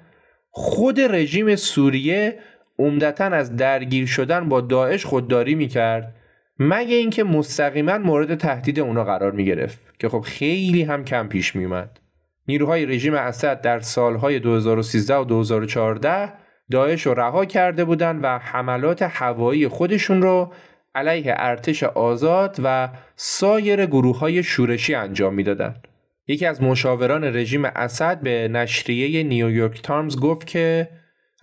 خود 0.49 0.99
رژیم 0.99 1.55
سوریه 1.55 2.39
عمدتا 2.79 3.25
از 3.25 3.55
درگیر 3.55 4.05
شدن 4.05 4.49
با 4.49 4.61
داعش 4.61 5.05
خودداری 5.05 5.55
می‌کرد 5.55 6.15
مگه 6.59 6.95
اینکه 6.95 7.23
مستقیما 7.23 7.97
مورد 7.97 8.35
تهدید 8.35 8.79
اونا 8.79 9.03
قرار 9.03 9.31
می 9.31 9.45
گرفت 9.45 9.99
که 9.99 10.09
خب 10.09 10.19
خیلی 10.19 10.83
هم 10.83 11.05
کم 11.05 11.27
پیش 11.27 11.55
می 11.55 11.65
اومد. 11.65 11.99
نیروهای 12.47 12.85
رژیم 12.85 13.13
اسد 13.13 13.61
در 13.61 13.79
سالهای 13.79 14.39
2013 14.39 15.15
و 15.15 15.23
2014 15.23 16.33
داعش 16.71 17.05
رو 17.05 17.13
رها 17.13 17.45
کرده 17.45 17.85
بودند 17.85 18.23
و 18.23 18.37
حملات 18.37 19.01
هوایی 19.01 19.67
خودشون 19.67 20.21
رو 20.21 20.53
علیه 20.95 21.33
ارتش 21.37 21.83
آزاد 21.83 22.57
و 22.63 22.89
سایر 23.15 23.85
گروه 23.85 24.19
های 24.19 24.43
شورشی 24.43 24.95
انجام 24.95 25.33
می‌دادند. 25.33 25.87
یکی 26.27 26.45
از 26.45 26.63
مشاوران 26.63 27.23
رژیم 27.23 27.65
اسد 27.65 28.21
به 28.21 28.47
نشریه 28.47 29.23
نیویورک 29.23 29.81
تارمز 29.81 30.19
گفت 30.19 30.47
که 30.47 30.89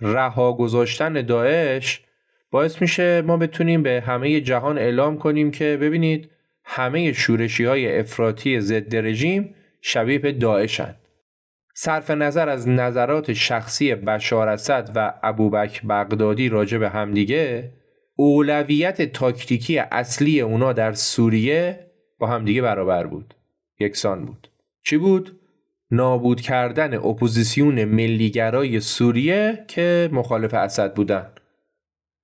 رها 0.00 0.52
گذاشتن 0.52 1.12
داعش 1.12 2.00
باعث 2.50 2.82
میشه 2.82 3.22
ما 3.22 3.36
بتونیم 3.36 3.82
به 3.82 4.02
همه 4.06 4.40
جهان 4.40 4.78
اعلام 4.78 5.18
کنیم 5.18 5.50
که 5.50 5.78
ببینید 5.80 6.30
همه 6.64 7.12
شورشی 7.12 7.64
های 7.64 7.98
افراطی 7.98 8.60
ضد 8.60 8.96
رژیم 8.96 9.54
شبیه 9.86 10.18
به 10.18 10.32
داعشند. 10.32 10.96
صرف 11.74 12.10
نظر 12.10 12.48
از 12.48 12.68
نظرات 12.68 13.32
شخصی 13.32 13.94
بشار 13.94 14.48
اسد 14.48 14.90
و 14.94 15.14
ابوبکر 15.22 15.86
بغدادی 15.86 16.48
راجع 16.48 16.78
به 16.78 16.88
همدیگه 16.88 17.72
اولویت 18.16 19.12
تاکتیکی 19.12 19.78
اصلی 19.78 20.40
اونا 20.40 20.72
در 20.72 20.92
سوریه 20.92 21.90
با 22.18 22.26
همدیگه 22.26 22.62
برابر 22.62 23.06
بود. 23.06 23.34
یکسان 23.80 24.24
بود. 24.24 24.48
چی 24.84 24.96
بود؟ 24.96 25.40
نابود 25.90 26.40
کردن 26.40 26.94
اپوزیسیون 26.94 27.84
ملیگرای 27.84 28.80
سوریه 28.80 29.64
که 29.68 30.08
مخالف 30.12 30.54
اسد 30.54 30.94
بودن. 30.94 31.26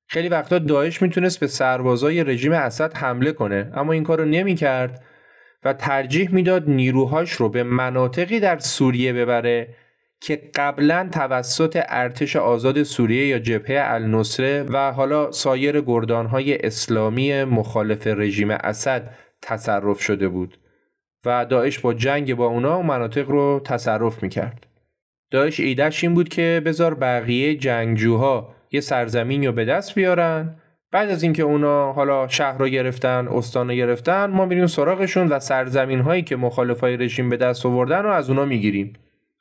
خیلی 0.08 0.28
وقتا 0.28 0.58
داعش 0.58 1.02
می‌تونست 1.02 1.40
به 1.40 1.46
سربازای 1.46 2.24
رژیم 2.24 2.52
اسد 2.52 2.96
حمله 2.96 3.32
کنه 3.32 3.72
اما 3.74 3.92
این 3.92 4.04
کارو 4.04 4.24
نمی‌کرد. 4.24 5.04
و 5.64 5.72
ترجیح 5.72 6.34
می‌داد 6.34 6.70
نیروهاش 6.70 7.32
رو 7.32 7.48
به 7.48 7.62
مناطقی 7.62 8.40
در 8.40 8.58
سوریه 8.58 9.12
ببره 9.12 9.68
که 10.20 10.36
قبلا 10.54 11.08
توسط 11.12 11.82
ارتش 11.88 12.36
آزاد 12.36 12.82
سوریه 12.82 13.26
یا 13.26 13.38
جبهه 13.38 13.82
النصره 13.84 14.62
و 14.62 14.92
حالا 14.92 15.32
سایر 15.32 15.80
گردانهای 15.80 16.66
اسلامی 16.66 17.44
مخالف 17.44 18.06
رژیم 18.06 18.50
اسد 18.50 19.14
تصرف 19.42 20.00
شده 20.00 20.28
بود 20.28 20.58
و 21.24 21.44
داعش 21.44 21.78
با 21.78 21.94
جنگ 21.94 22.34
با 22.34 22.46
اونا 22.46 22.82
مناطق 22.82 23.30
رو 23.30 23.60
تصرف 23.64 24.22
می‌کرد. 24.22 24.66
داعش 25.30 25.60
ایدهش 25.60 26.04
این 26.04 26.14
بود 26.14 26.28
که 26.28 26.62
بذار 26.64 26.94
بقیه 26.94 27.54
جنگجوها 27.54 28.54
یه 28.70 28.80
سرزمین 28.80 29.46
رو 29.46 29.52
به 29.52 29.64
دست 29.64 29.94
بیارن 29.94 30.56
بعد 30.92 31.10
از 31.10 31.22
اینکه 31.22 31.42
اونا 31.42 31.92
حالا 31.92 32.28
شهر 32.28 32.58
رو 32.58 32.68
گرفتن 32.68 33.28
استان 33.28 33.68
رو 33.68 33.74
گرفتن 33.74 34.26
ما 34.26 34.46
میریم 34.46 34.66
سراغشون 34.66 35.28
و 35.28 35.38
سرزمین 35.38 36.00
هایی 36.00 36.22
که 36.22 36.36
مخالف 36.36 36.80
های 36.80 36.96
رژیم 36.96 37.28
به 37.28 37.36
دست 37.36 37.66
آوردن 37.66 38.02
رو 38.02 38.10
از 38.10 38.30
اونا 38.30 38.44
می‌گیریم. 38.44 38.92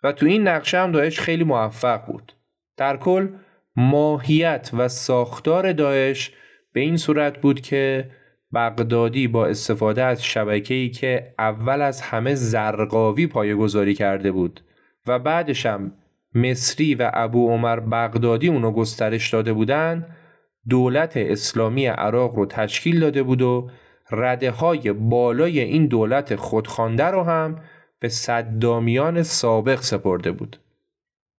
و 0.04 0.12
تو 0.12 0.26
این 0.26 0.48
نقشه 0.48 0.80
هم 0.80 0.92
داعش 0.92 1.20
خیلی 1.20 1.44
موفق 1.44 2.06
بود. 2.06 2.34
در 2.78 2.98
کل 2.98 3.28
ماهیت 3.76 4.72
و 4.78 4.88
ساختار 4.88 5.74
داعش 5.74 6.32
به 6.74 6.80
این 6.80 6.98
صورت 6.98 7.42
بود 7.42 7.62
که 7.62 8.10
بغدادی 8.54 9.28
با 9.28 9.46
استفاده 9.46 10.04
از 10.04 10.24
شبکه‌ای 10.24 10.90
که 10.90 11.34
اول 11.40 11.82
از 11.82 12.02
همه 12.02 12.36
زرقاوی 12.36 13.28
پایگذاری 13.28 13.94
کرده 13.94 14.32
بود 14.32 14.62
و 15.08 15.20
بعدش 15.20 15.66
هم 15.66 15.92
مصری 16.36 16.96
و 16.96 17.12
ابو 17.14 17.50
عمر 17.50 17.80
بغدادی 17.80 18.48
اونو 18.48 18.72
گسترش 18.72 19.30
داده 19.30 19.54
بودند 19.54 20.16
دولت 20.70 21.18
اسلامی 21.18 21.86
عراق 21.86 22.36
رو 22.36 22.46
تشکیل 22.46 23.00
داده 23.00 23.24
بود 23.24 23.42
و 23.42 23.70
رده 24.12 24.52
های 24.52 24.94
بالای 24.94 25.60
این 25.60 25.88
دولت 25.88 26.36
خودخوانده 26.36 27.06
رو 27.06 27.24
هم 27.24 27.62
به 28.00 28.10
صدامیان 28.10 29.24
سابق 29.24 29.82
سپرده 29.82 30.32
بود. 30.32 30.60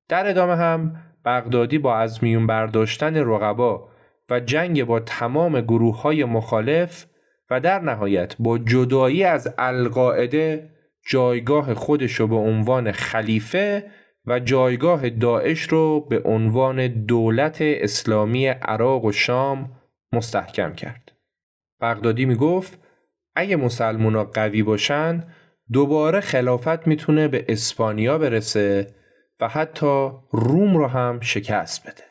در 0.08 0.30
ادامه 0.30 0.56
هم 0.56 0.96
بغدادی 1.24 1.78
با 1.78 1.96
از 1.96 2.24
میون 2.24 2.46
برداشتن 2.46 3.16
رقبا 3.16 3.88
و 4.30 4.40
جنگ 4.40 4.84
با 4.84 5.00
تمام 5.00 5.60
گروه 5.60 6.02
های 6.02 6.24
مخالف 6.24 7.06
و 7.50 7.60
در 7.60 7.78
نهایت 7.80 8.36
با 8.38 8.58
جدایی 8.58 9.24
از 9.24 9.54
القاعده 9.58 10.70
جایگاه 11.06 11.74
خودش 11.74 12.12
رو 12.12 12.26
به 12.26 12.36
عنوان 12.36 12.92
خلیفه 12.92 13.84
و 14.26 14.40
جایگاه 14.40 15.10
داعش 15.10 15.62
رو 15.62 16.00
به 16.00 16.22
عنوان 16.24 16.88
دولت 16.88 17.58
اسلامی 17.60 18.46
عراق 18.46 19.04
و 19.04 19.12
شام 19.12 19.72
مستحکم 20.12 20.74
کرد. 20.74 21.12
بغدادی 21.80 22.24
می 22.24 22.34
گفت 22.34 22.78
اگه 23.34 23.56
مسلمونا 23.56 24.24
قوی 24.24 24.62
باشن 24.62 25.24
دوباره 25.72 26.20
خلافت 26.20 26.86
می‌تونه 26.86 27.28
به 27.28 27.44
اسپانیا 27.48 28.18
برسه 28.18 28.94
و 29.40 29.48
حتی 29.48 30.10
روم 30.30 30.76
رو 30.76 30.86
هم 30.86 31.20
شکست 31.20 31.88
بده. 31.88 32.09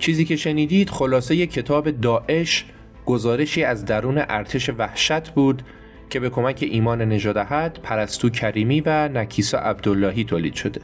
چیزی 0.00 0.24
که 0.24 0.36
شنیدید 0.36 0.90
خلاصه 0.90 1.46
کتاب 1.46 1.90
داعش 1.90 2.64
گزارشی 3.06 3.64
از 3.64 3.84
درون 3.84 4.24
ارتش 4.28 4.70
وحشت 4.78 5.30
بود 5.30 5.62
که 6.10 6.20
به 6.20 6.30
کمک 6.30 6.68
ایمان 6.70 7.12
نجادهت، 7.12 7.80
پرستو 7.80 8.30
کریمی 8.30 8.80
و 8.80 9.08
نکیسا 9.08 9.58
عبداللهی 9.58 10.24
تولید 10.24 10.54
شده. 10.54 10.80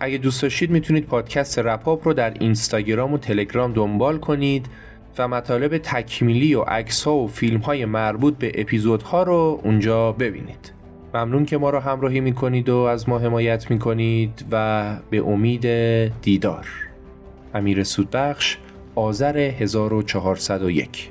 اگه 0.00 0.18
دوست 0.18 0.42
داشتید 0.42 0.70
می‌تونید 0.70 1.06
پادکست 1.06 1.58
رپاپ 1.58 2.08
رو 2.08 2.14
در 2.14 2.34
اینستاگرام 2.40 3.12
و 3.12 3.18
تلگرام 3.18 3.72
دنبال 3.72 4.18
کنید 4.18 4.66
و 5.18 5.28
مطالب 5.28 5.78
تکمیلی 5.78 6.54
و 6.54 6.60
عکس 6.60 7.04
ها 7.04 7.14
و 7.14 7.28
فیلم 7.28 7.60
های 7.60 7.84
مربوط 7.84 8.38
به 8.38 8.52
اپیزودها 8.54 9.22
رو 9.22 9.60
اونجا 9.64 10.12
ببینید. 10.12 10.72
ممنون 11.14 11.44
که 11.44 11.58
ما 11.58 11.70
رو 11.70 11.78
همراهی 11.78 12.20
می‌کنید 12.20 12.68
و 12.68 12.76
از 12.76 13.08
ما 13.08 13.18
حمایت 13.18 13.70
می‌کنید 13.70 14.44
و 14.50 14.96
به 15.10 15.18
امید 15.18 15.66
دیدار. 16.22 16.66
امیر 17.54 17.84
سودبخش 17.84 18.58
آذر 18.94 19.36
1401 19.36 21.10